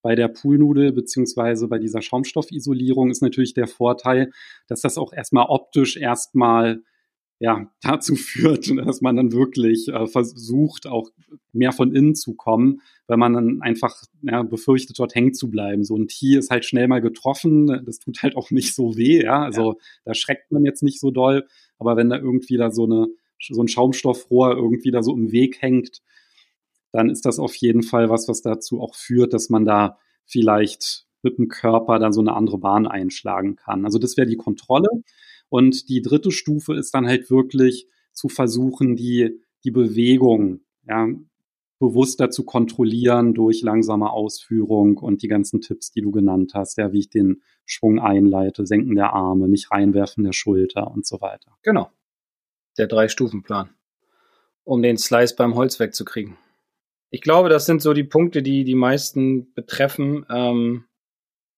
bei 0.02 0.14
der 0.14 0.28
Poolnudel 0.28 0.92
beziehungsweise 0.92 1.68
bei 1.68 1.78
dieser 1.78 2.02
Schaumstoffisolierung 2.02 3.10
ist 3.10 3.22
natürlich 3.22 3.54
der 3.54 3.66
Vorteil, 3.66 4.30
dass 4.68 4.80
das 4.80 4.96
auch 4.96 5.12
erstmal 5.12 5.46
optisch 5.48 5.96
erstmal 5.96 6.82
ja, 7.40 7.70
dazu 7.82 8.14
führt, 8.16 8.68
dass 8.86 9.00
man 9.00 9.16
dann 9.16 9.32
wirklich 9.32 9.88
äh, 9.88 10.06
versucht, 10.06 10.86
auch 10.86 11.10
mehr 11.52 11.72
von 11.72 11.94
innen 11.94 12.14
zu 12.14 12.34
kommen, 12.34 12.80
weil 13.06 13.16
man 13.16 13.32
dann 13.32 13.62
einfach 13.62 14.02
ja, 14.22 14.42
befürchtet, 14.42 14.98
dort 14.98 15.14
hängen 15.14 15.34
zu 15.34 15.50
bleiben. 15.50 15.84
So 15.84 15.96
ein 15.96 16.08
Tier 16.08 16.38
ist 16.38 16.50
halt 16.50 16.64
schnell 16.64 16.88
mal 16.88 17.00
getroffen, 17.00 17.84
das 17.84 17.98
tut 17.98 18.22
halt 18.22 18.36
auch 18.36 18.50
nicht 18.50 18.74
so 18.74 18.96
weh, 18.96 19.22
ja. 19.22 19.42
Also 19.42 19.72
ja. 19.72 19.78
da 20.04 20.14
schreckt 20.14 20.50
man 20.50 20.64
jetzt 20.64 20.82
nicht 20.82 21.00
so 21.00 21.10
doll, 21.10 21.46
aber 21.78 21.96
wenn 21.96 22.10
da 22.10 22.16
irgendwie 22.16 22.56
da 22.56 22.70
so 22.70 22.84
eine 22.84 23.08
so 23.40 23.62
ein 23.62 23.68
Schaumstoffrohr 23.68 24.56
irgendwie 24.56 24.90
da 24.90 25.02
so 25.02 25.14
im 25.14 25.30
Weg 25.30 25.62
hängt, 25.62 26.02
dann 26.92 27.10
ist 27.10 27.24
das 27.24 27.38
auf 27.38 27.54
jeden 27.54 27.82
Fall 27.82 28.10
was, 28.10 28.28
was 28.28 28.42
dazu 28.42 28.80
auch 28.80 28.94
führt, 28.94 29.32
dass 29.32 29.48
man 29.48 29.64
da 29.64 29.98
vielleicht 30.24 31.06
mit 31.22 31.38
dem 31.38 31.48
Körper 31.48 31.98
dann 31.98 32.12
so 32.12 32.20
eine 32.20 32.34
andere 32.34 32.58
Bahn 32.58 32.86
einschlagen 32.86 33.56
kann. 33.56 33.84
Also 33.84 33.98
das 33.98 34.16
wäre 34.16 34.26
die 34.26 34.36
Kontrolle. 34.36 34.88
Und 35.48 35.88
die 35.88 36.02
dritte 36.02 36.30
Stufe 36.30 36.74
ist 36.74 36.94
dann 36.94 37.06
halt 37.06 37.30
wirklich 37.30 37.88
zu 38.12 38.28
versuchen, 38.28 38.96
die, 38.96 39.40
die 39.64 39.70
Bewegung 39.70 40.60
ja, 40.86 41.08
bewusster 41.78 42.30
zu 42.30 42.44
kontrollieren 42.44 43.34
durch 43.34 43.62
langsame 43.62 44.10
Ausführung 44.10 44.98
und 44.98 45.22
die 45.22 45.28
ganzen 45.28 45.60
Tipps, 45.60 45.90
die 45.90 46.00
du 46.00 46.10
genannt 46.10 46.52
hast, 46.54 46.76
ja, 46.76 46.92
wie 46.92 47.00
ich 47.00 47.10
den 47.10 47.42
Schwung 47.64 48.00
einleite, 48.00 48.66
Senken 48.66 48.96
der 48.96 49.12
Arme, 49.12 49.48
nicht 49.48 49.70
reinwerfen 49.70 50.24
der 50.24 50.32
Schulter 50.32 50.90
und 50.90 51.06
so 51.06 51.20
weiter. 51.20 51.52
Genau. 51.62 51.90
Der 52.78 52.88
Drei-Stufen-Plan, 52.88 53.70
um 54.64 54.82
den 54.82 54.98
Slice 54.98 55.36
beim 55.36 55.54
Holz 55.54 55.78
wegzukriegen. 55.78 56.36
Ich 57.10 57.22
glaube, 57.22 57.48
das 57.48 57.66
sind 57.66 57.80
so 57.80 57.94
die 57.94 58.04
Punkte, 58.04 58.42
die 58.42 58.64
die 58.64 58.74
meisten 58.74 59.52
betreffen. 59.54 60.26
Ähm, 60.30 60.84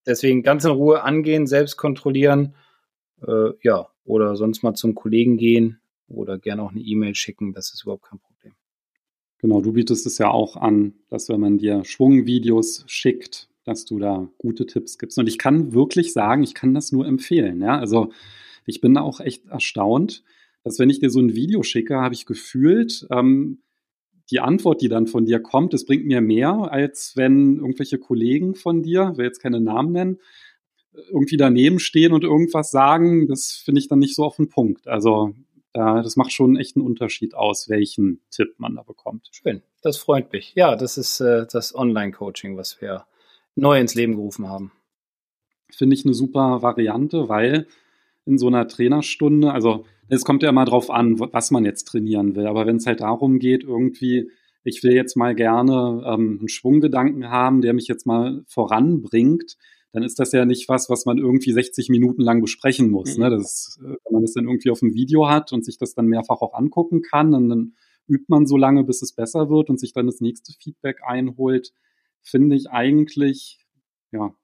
deswegen 0.07 0.43
ganz 0.43 0.65
in 0.65 0.71
Ruhe 0.71 1.03
angehen, 1.03 1.47
selbst 1.47 1.77
kontrollieren 1.77 2.55
äh, 3.27 3.53
ja, 3.63 3.89
oder 4.05 4.37
sonst 4.37 4.63
mal 4.63 4.75
zum 4.75 4.95
Kollegen 4.95 5.37
gehen 5.37 5.81
oder 6.09 6.39
gerne 6.39 6.63
auch 6.63 6.73
eine 6.73 6.81
E-Mail 6.81 7.15
schicken, 7.15 7.53
das 7.53 7.73
ist 7.73 7.83
überhaupt 7.83 8.05
kein 8.05 8.19
Problem. 8.19 8.53
Genau, 9.39 9.63
du 9.63 9.73
bietest 9.73 10.07
es 10.07 10.19
ja 10.19 10.29
auch 10.31 10.57
an, 10.57 10.95
dass 11.09 11.29
wenn 11.29 11.41
man 11.41 11.59
dir 11.59 11.85
Schwungvideos 11.85 12.85
schickt, 12.87 13.49
dass 13.65 13.85
du 13.85 13.99
da 13.99 14.29
gute 14.39 14.67
Tipps 14.67 14.99
gibst. 14.99 15.19
Und 15.19 15.29
ich 15.29 15.39
kann 15.39 15.73
wirklich 15.73 16.13
sagen, 16.13 16.43
ich 16.43 16.55
kann 16.55 16.75
das 16.75 16.93
nur 16.93 17.07
empfehlen. 17.07 17.61
Ja? 17.61 17.79
Also 17.79 18.13
ich 18.67 18.81
bin 18.81 18.95
da 18.95 19.01
auch 19.01 19.21
echt 19.21 19.47
erstaunt, 19.47 20.25
dass 20.63 20.79
wenn 20.79 20.91
ich 20.91 21.01
dir 21.01 21.11
so 21.11 21.21
ein 21.21 21.35
Video 21.35 21.63
schicke, 21.63 21.97
habe 21.97 22.15
ich 22.15 22.27
gefühlt, 22.27 23.07
ähm, 23.11 23.63
die 24.31 24.41
Antwort, 24.41 24.81
die 24.81 24.89
dann 24.89 25.07
von 25.07 25.25
dir 25.25 25.41
kommt, 25.41 25.73
das 25.73 25.87
bringt 25.87 26.07
mir 26.07 26.21
mehr, 26.21 26.71
als 26.71 27.17
wenn 27.17 27.57
irgendwelche 27.57 27.99
Kollegen 27.99 28.55
von 28.55 28.83
dir, 28.83 29.17
will 29.17 29.25
jetzt 29.25 29.41
keine 29.41 29.61
Namen 29.61 29.93
nennen, 29.93 30.19
irgendwie 30.93 31.37
daneben 31.37 31.79
stehen 31.79 32.13
und 32.13 32.25
irgendwas 32.25 32.71
sagen, 32.71 33.29
das 33.29 33.53
finde 33.65 33.81
ich 33.81 33.89
dann 33.89 33.99
nicht 33.99 34.15
so 34.15 34.25
auf 34.25 34.37
den 34.37 34.49
Punkt. 34.49 34.89
Also 34.89 35.35
da, 35.73 36.03
das 36.03 36.17
macht 36.17 36.33
schon 36.33 36.57
echt 36.57 36.77
einen 36.77 36.85
Unterschied 36.85 37.35
aus, 37.35 37.69
welchen 37.69 38.21
Tipp 38.31 38.55
man 38.59 38.75
da 38.75 38.83
bekommt. 38.83 39.29
Schön, 39.31 39.63
das 39.83 39.99
freut 39.99 40.33
mich. 40.33 40.53
Ja, 40.57 40.75
das 40.77 40.99
ist 40.99 41.21
äh, 41.21 41.47
das 41.51 41.75
Online-Coaching, 41.75 42.57
was 42.57 42.81
wir 42.81 43.07
neu 43.55 43.79
ins 43.79 43.95
Leben 43.95 44.17
gerufen 44.17 44.49
haben. 44.49 44.73
Finde 45.71 45.95
ich 45.95 46.05
eine 46.05 46.15
super 46.15 46.63
Variante, 46.63 47.29
weil 47.29 47.67
in 48.27 48.39
so 48.39 48.49
einer 48.49 48.67
Trainerstunde, 48.67 49.53
also 49.53 49.85
es 50.09 50.25
kommt 50.25 50.43
ja 50.43 50.49
immer 50.49 50.65
drauf 50.65 50.91
an, 50.91 51.21
was 51.21 51.53
man 51.53 51.65
jetzt 51.65 51.85
trainieren 51.85 52.35
will, 52.35 52.47
aber 52.47 52.67
wenn 52.67 52.77
es 52.77 52.87
halt 52.87 53.01
darum 53.01 53.39
geht, 53.39 53.63
irgendwie, 53.63 54.31
ich 54.65 54.83
will 54.83 54.93
jetzt 54.93 55.17
mal 55.17 55.35
gerne 55.37 56.03
ähm, 56.05 56.39
einen 56.41 56.49
Schwunggedanken 56.49 57.31
haben, 57.31 57.61
der 57.61 57.73
mich 57.73 57.87
jetzt 57.87 58.07
mal 58.07 58.43
voranbringt, 58.49 59.57
dann 59.93 60.03
ist 60.03 60.19
das 60.19 60.33
ja 60.33 60.45
nicht 60.45 60.69
was, 60.69 60.89
was 60.89 61.05
man 61.05 61.19
irgendwie 61.19 61.53
60 61.53 61.89
Minuten 61.89 62.23
lang 62.23 62.41
besprechen 62.41 62.91
muss. 62.91 63.17
Ne? 63.17 63.27
Mhm. 63.27 63.31
Ne? 63.31 63.39
Das, 63.39 63.79
äh, 63.81 63.89
wenn 63.89 64.13
man 64.13 64.23
das 64.23 64.35
dann 64.35 64.45
irgendwie 64.45 64.71
auf 64.71 64.81
dem 64.81 64.95
Video 64.95 65.29
hat 65.29 65.53
und 65.53 65.65
sich 65.65 65.79
das 65.79 65.95
dann 65.95 66.07
mehrfach 66.07 66.41
auch 66.41 66.55
angucken 66.55 67.03
kann, 67.03 67.35
und 67.35 67.49
dann 67.49 67.75
übt 68.09 68.27
man 68.29 68.47
so 68.47 68.57
lange, 68.57 68.85
bis 68.85 69.03
es 69.03 69.13
besser 69.13 69.51
wird 69.51 69.71
und 69.71 69.79
sich 69.79 69.93
dann 69.93 70.07
das 70.07 70.21
nächste 70.21 70.53
Feedback 70.53 71.01
einholt, 71.05 71.73
finde 72.23 72.57
ich 72.57 72.71
eigentlich, 72.71 73.59
ja, 74.13 74.35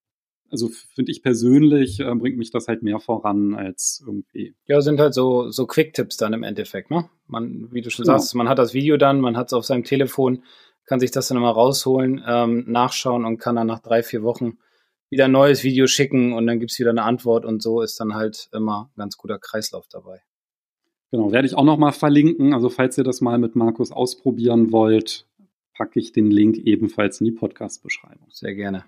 also 0.51 0.69
finde 0.95 1.11
ich 1.11 1.23
persönlich, 1.23 2.01
äh, 2.01 2.15
bringt 2.15 2.39
mich 2.39 2.51
das 2.51 2.69
halt 2.69 2.83
mehr 2.83 3.01
voran 3.01 3.55
als 3.55 4.03
irgendwie. 4.07 4.55
Ja, 4.67 4.81
sind 4.81 5.01
halt 5.01 5.15
so, 5.15 5.51
so 5.51 5.67
Quick-Tipps 5.67 6.17
dann 6.17 6.33
im 6.33 6.45
Endeffekt, 6.45 6.91
ne? 6.91 7.09
Man, 7.27 7.73
wie 7.73 7.83
du 7.83 7.91
schon 7.91 8.05
genau. 8.05 8.19
sagst, 8.19 8.35
man 8.35 8.49
hat 8.49 8.59
das 8.59 8.73
Video 8.73 8.97
dann, 8.97 9.21
man 9.21 9.37
hat 9.37 9.49
es 9.49 9.53
auf 9.53 9.65
seinem 9.65 9.83
Telefon, 9.85 10.45
kann 10.85 11.01
sich 11.01 11.11
das 11.11 11.29
dann 11.29 11.37
immer 11.37 11.51
rausholen, 11.51 12.23
ähm, 12.25 12.65
nachschauen 12.69 13.25
und 13.25 13.39
kann 13.39 13.57
dann 13.57 13.67
nach 13.67 13.81
drei, 13.81 14.05
vier 14.05 14.23
Wochen 14.23 14.59
wieder 15.11 15.27
ein 15.27 15.33
neues 15.33 15.63
Video 15.63 15.87
schicken 15.87 16.33
und 16.33 16.47
dann 16.47 16.59
gibt's 16.59 16.79
wieder 16.79 16.91
eine 16.91 17.03
Antwort 17.03 17.45
und 17.45 17.63
so 17.63 17.81
ist 17.81 18.01
dann 18.01 18.15
halt 18.15 18.49
immer 18.53 18.91
ein 18.95 18.99
ganz 18.99 19.17
guter 19.17 19.39
Kreislauf 19.39 19.87
dabei. 19.89 20.23
Genau, 21.11 21.31
werde 21.33 21.47
ich 21.47 21.55
auch 21.55 21.65
nochmal 21.65 21.93
verlinken. 21.93 22.53
Also 22.53 22.69
falls 22.69 22.99
ihr 22.99 23.05
das 23.05 23.21
mal 23.21 23.39
mit 23.39 23.55
Markus 23.55 23.93
ausprobieren 23.93 24.73
wollt, 24.73 25.27
packe 25.75 26.01
ich 26.01 26.13
den 26.13 26.31
Link 26.31 26.59
ebenfalls 26.59 27.21
in 27.21 27.27
die 27.27 27.33
Podcast-Beschreibung. 27.33 28.29
Sehr 28.31 28.55
gerne. 28.55 28.85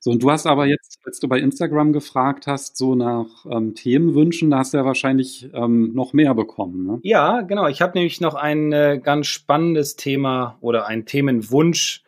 So, 0.00 0.10
und 0.10 0.20
du 0.20 0.32
hast 0.32 0.46
aber 0.46 0.66
jetzt, 0.66 0.98
als 1.04 1.20
du 1.20 1.28
bei 1.28 1.38
Instagram 1.38 1.92
gefragt 1.92 2.48
hast, 2.48 2.76
so 2.76 2.96
nach 2.96 3.46
ähm, 3.48 3.76
Themenwünschen, 3.76 4.50
da 4.50 4.58
hast 4.58 4.74
du 4.74 4.78
ja 4.78 4.84
wahrscheinlich 4.84 5.48
ähm, 5.54 5.92
noch 5.94 6.12
mehr 6.12 6.34
bekommen. 6.34 6.84
Ne? 6.84 6.98
Ja, 7.04 7.42
genau. 7.42 7.68
Ich 7.68 7.80
habe 7.80 7.96
nämlich 7.96 8.20
noch 8.20 8.34
ein 8.34 8.72
äh, 8.72 9.00
ganz 9.00 9.28
spannendes 9.28 9.94
Thema 9.94 10.58
oder 10.60 10.86
einen 10.88 11.06
Themenwunsch 11.06 12.02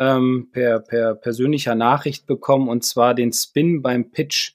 ähm, 0.00 0.48
per, 0.50 0.80
per 0.80 1.14
persönlicher 1.14 1.74
Nachricht 1.74 2.26
bekommen 2.26 2.68
und 2.68 2.84
zwar 2.84 3.14
den 3.14 3.32
Spin 3.32 3.82
beim 3.82 4.10
Pitch. 4.10 4.54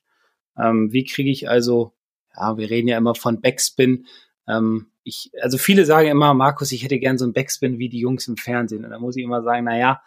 Ähm, 0.58 0.92
wie 0.92 1.06
kriege 1.06 1.30
ich 1.30 1.48
also, 1.48 1.94
ja, 2.36 2.58
wir 2.58 2.70
reden 2.70 2.88
ja 2.88 2.98
immer 2.98 3.14
von 3.14 3.42
Backspin. 3.42 4.08
Ähm, 4.48 4.88
ich, 5.04 5.30
also 5.40 5.60
viele 5.60 5.86
sagen 5.86 6.10
immer, 6.10 6.34
Markus, 6.34 6.72
ich 6.72 6.84
hätte 6.84 6.98
gern 6.98 7.20
so 7.20 7.26
ein 7.26 7.34
Backspin 7.34 7.78
wie 7.78 7.90
die 7.90 8.00
Jungs 8.00 8.28
im 8.28 8.38
Fernsehen. 8.38 8.84
Und 8.84 8.90
da 8.90 8.98
muss 8.98 9.16
ich 9.16 9.24
immer 9.24 9.44
sagen, 9.44 9.66
na 9.66 9.78
ja, 9.78 10.02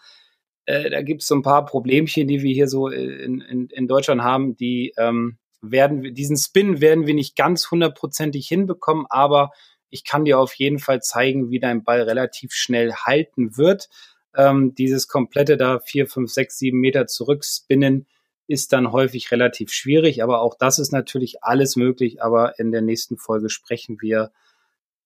äh, 0.66 0.91
da 0.91 1.03
gibt 1.03 1.22
es 1.22 1.28
so 1.28 1.36
ein 1.36 1.43
paar 1.43 1.64
Problemchen, 1.64 2.26
die 2.26 2.43
wir 2.43 2.53
hier 2.53 2.66
so 2.66 2.89
in, 2.89 3.41
in, 3.41 3.68
in 3.68 3.86
Deutschland 3.86 4.22
haben, 4.22 4.57
die 4.57 4.93
ähm, 4.99 5.39
werden, 5.61 6.14
diesen 6.14 6.36
Spin 6.36 6.80
werden 6.80 7.07
wir 7.07 7.14
nicht 7.14 7.36
ganz 7.36 7.70
hundertprozentig 7.70 8.49
hinbekommen, 8.49 9.07
aber 9.09 9.53
ich 9.89 10.05
kann 10.05 10.24
dir 10.24 10.41
auf 10.41 10.55
jeden 10.55 10.80
Fall 10.80 11.01
zeigen, 11.01 11.51
wie 11.51 11.61
dein 11.61 11.84
Ball 11.84 12.03
relativ 12.03 12.53
schnell 12.53 12.93
halten 12.93 13.57
wird. 13.57 13.89
Ähm, 14.37 14.74
dieses 14.74 15.09
komplette 15.09 15.57
da 15.57 15.81
vier, 15.81 16.07
fünf, 16.07 16.31
sechs, 16.31 16.59
sieben 16.59 16.81
Meter 16.81 17.07
zurückspinnen 17.07 18.07
ist 18.47 18.72
dann 18.72 18.93
häufig 18.93 19.31
relativ 19.31 19.70
schwierig, 19.70 20.22
aber 20.22 20.41
auch 20.41 20.57
das 20.59 20.79
ist 20.79 20.91
natürlich 20.93 21.43
alles 21.43 21.76
möglich. 21.76 22.22
Aber 22.22 22.59
in 22.59 22.72
der 22.72 22.83
nächsten 22.83 23.18
Folge 23.18 23.51
sprechen 23.51 23.99
wir 24.01 24.33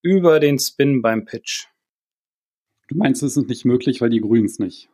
über 0.00 0.40
den 0.40 0.58
Spin 0.58 1.02
beim 1.02 1.24
Pitch. 1.24 1.66
Du 2.88 2.96
meinst, 2.96 3.22
es 3.22 3.36
ist 3.36 3.48
nicht 3.48 3.64
möglich, 3.64 4.00
weil 4.00 4.10
die 4.10 4.20
Grüns 4.20 4.58
nicht 4.58 4.88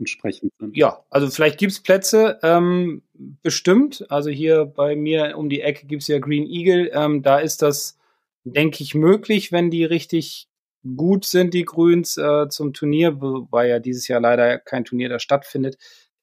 entsprechend 0.00 0.52
sind? 0.58 0.76
Ja, 0.76 1.04
also 1.10 1.28
vielleicht 1.30 1.58
gibt's 1.58 1.80
Plätze, 1.80 2.40
ähm, 2.42 3.02
bestimmt. 3.14 4.04
Also 4.10 4.30
hier 4.30 4.64
bei 4.64 4.96
mir 4.96 5.36
um 5.38 5.48
die 5.48 5.60
Ecke 5.60 5.86
gibt's 5.86 6.08
ja 6.08 6.18
Green 6.18 6.46
Eagle. 6.46 6.90
Ähm, 6.92 7.22
da 7.22 7.38
ist 7.38 7.62
das, 7.62 7.96
denke 8.42 8.82
ich, 8.82 8.94
möglich, 8.94 9.52
wenn 9.52 9.70
die 9.70 9.84
richtig 9.84 10.48
gut 10.96 11.24
sind, 11.24 11.54
die 11.54 11.64
Grüns 11.64 12.16
äh, 12.16 12.48
zum 12.48 12.72
Turnier, 12.72 13.20
weil 13.20 13.68
ja 13.68 13.78
dieses 13.78 14.08
Jahr 14.08 14.20
leider 14.20 14.58
kein 14.58 14.84
Turnier 14.84 15.08
da 15.08 15.18
stattfindet. 15.18 15.76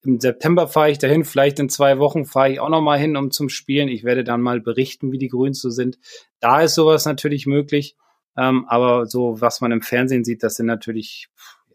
Im 0.03 0.19
September 0.19 0.67
fahre 0.67 0.91
ich 0.91 0.99
dahin, 0.99 1.25
vielleicht 1.25 1.59
in 1.59 1.69
zwei 1.69 1.99
Wochen 1.99 2.25
fahre 2.25 2.51
ich 2.51 2.59
auch 2.59 2.69
noch 2.69 2.81
mal 2.81 2.99
hin, 2.99 3.17
um 3.17 3.31
zum 3.31 3.49
Spielen. 3.49 3.87
Ich 3.87 4.03
werde 4.03 4.23
dann 4.23 4.41
mal 4.41 4.61
berichten, 4.61 5.11
wie 5.11 5.17
die 5.17 5.27
Grüns 5.27 5.59
so 5.59 5.69
sind. 5.69 5.97
Da 6.39 6.61
ist 6.61 6.75
sowas 6.75 7.05
natürlich 7.05 7.45
möglich, 7.45 7.95
ähm, 8.37 8.65
aber 8.67 9.05
so 9.05 9.41
was 9.41 9.61
man 9.61 9.71
im 9.71 9.81
Fernsehen 9.81 10.23
sieht, 10.23 10.43
das 10.43 10.55
sind 10.55 10.67
natürlich 10.67 11.29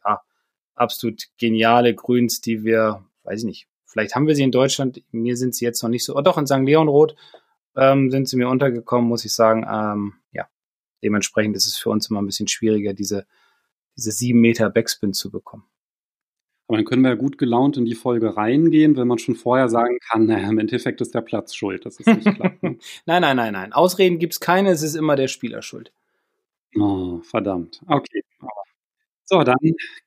ja 0.05 0.21
absolut 0.75 1.25
geniale 1.39 1.95
Grüns, 1.95 2.41
die 2.41 2.65
wir, 2.65 3.05
weiß 3.25 3.41
ich 3.41 3.47
nicht, 3.47 3.69
vielleicht 3.85 4.15
haben 4.15 4.27
wir 4.27 4.35
sie 4.35 4.45
in 4.45 4.53
Deutschland. 4.53 5.03
Mir 5.13 5.37
sind 5.37 5.55
sie 5.55 5.65
jetzt 5.65 5.83
noch 5.83 5.91
nicht 5.91 6.05
so. 6.05 6.17
Oh, 6.17 6.23
doch 6.23 6.39
in 6.39 6.47
St. 6.47 6.61
Leonrod 6.63 7.15
ähm, 7.77 8.11
sind 8.11 8.29
sie 8.29 8.37
mir 8.37 8.49
untergekommen, 8.49 9.09
muss 9.09 9.25
ich 9.25 9.35
sagen. 9.35 9.67
Ähm, 9.69 10.15
ja, 10.33 10.49
Dementsprechend 11.03 11.57
ist 11.57 11.67
es 11.67 11.77
für 11.77 11.91
uns 11.91 12.09
immer 12.09 12.23
ein 12.23 12.27
bisschen 12.27 12.49
schwieriger, 12.49 12.95
diese, 12.95 13.27
diese 13.97 14.13
sieben 14.13 14.41
Meter 14.41 14.71
Backspin 14.71 15.13
zu 15.13 15.31
bekommen. 15.31 15.65
Aber 16.69 16.79
dann 16.79 16.87
können 16.87 17.03
wir 17.03 17.11
ja 17.11 17.17
gut 17.17 17.39
gelaunt 17.39 17.77
in 17.77 17.85
die 17.85 17.95
Folge 17.95 18.37
reingehen, 18.37 18.97
wenn 18.97 19.09
man 19.09 19.19
schon 19.19 19.35
vorher 19.35 19.69
sagen 19.69 19.99
kann, 20.09 20.27
naja, 20.27 20.49
im 20.49 20.59
Endeffekt 20.59 21.01
ist 21.01 21.15
der 21.15 21.21
Platz 21.21 21.55
schuld, 21.55 21.85
dass 21.85 22.01
es 22.01 22.07
nicht 22.07 22.35
klappt. 22.35 22.63
Ne? 22.63 22.79
nein, 23.07 23.21
nein, 23.21 23.37
nein, 23.37 23.53
nein. 23.53 23.73
Ausreden 23.73 24.19
gibt 24.19 24.35
es 24.35 24.41
keine, 24.41 24.71
es 24.71 24.83
ist 24.83 24.95
immer 24.95 25.17
der 25.17 25.29
Spieler 25.29 25.61
schuld. 25.61 25.93
Oh, 26.77 27.21
verdammt. 27.23 27.83
Okay. 27.87 28.23
So, 29.25 29.43
dann 29.43 29.57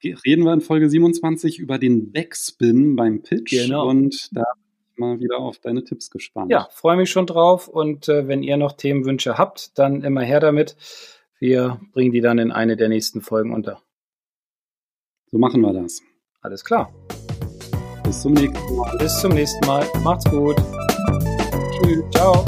reden 0.03 0.43
wir 0.43 0.53
in 0.53 0.61
Folge 0.61 0.89
27 0.89 1.59
über 1.59 1.77
den 1.77 2.11
Backspin 2.11 2.95
beim 2.95 3.21
Pitch. 3.21 3.51
Genau. 3.51 3.87
Und 3.87 4.35
da 4.35 4.43
mal 4.97 5.19
wieder 5.19 5.37
auf 5.37 5.59
deine 5.59 5.83
Tipps 5.83 6.09
gespannt. 6.09 6.51
Ja, 6.51 6.67
freue 6.71 6.97
mich 6.97 7.09
schon 7.09 7.27
drauf. 7.27 7.67
Und 7.67 8.09
äh, 8.09 8.27
wenn 8.27 8.43
ihr 8.43 8.57
noch 8.57 8.73
Themenwünsche 8.73 9.37
habt, 9.37 9.77
dann 9.77 10.03
immer 10.03 10.21
her 10.21 10.39
damit. 10.39 10.75
Wir 11.39 11.79
bringen 11.93 12.11
die 12.11 12.21
dann 12.21 12.39
in 12.39 12.51
eine 12.51 12.77
der 12.77 12.89
nächsten 12.89 13.21
Folgen 13.21 13.53
unter. 13.53 13.81
So 15.27 15.37
machen 15.37 15.61
wir 15.61 15.73
das. 15.73 16.01
Alles 16.41 16.63
klar. 16.63 16.93
Bis 18.03 18.21
zum 18.21 18.33
nächsten 18.33 18.75
Mal. 18.75 18.97
Bis 18.97 19.19
zum 19.19 19.33
nächsten 19.33 19.65
Mal. 19.65 19.85
Macht's 20.03 20.29
gut. 20.29 20.55
Tschüss. 21.71 22.03
Ciao. 22.11 22.45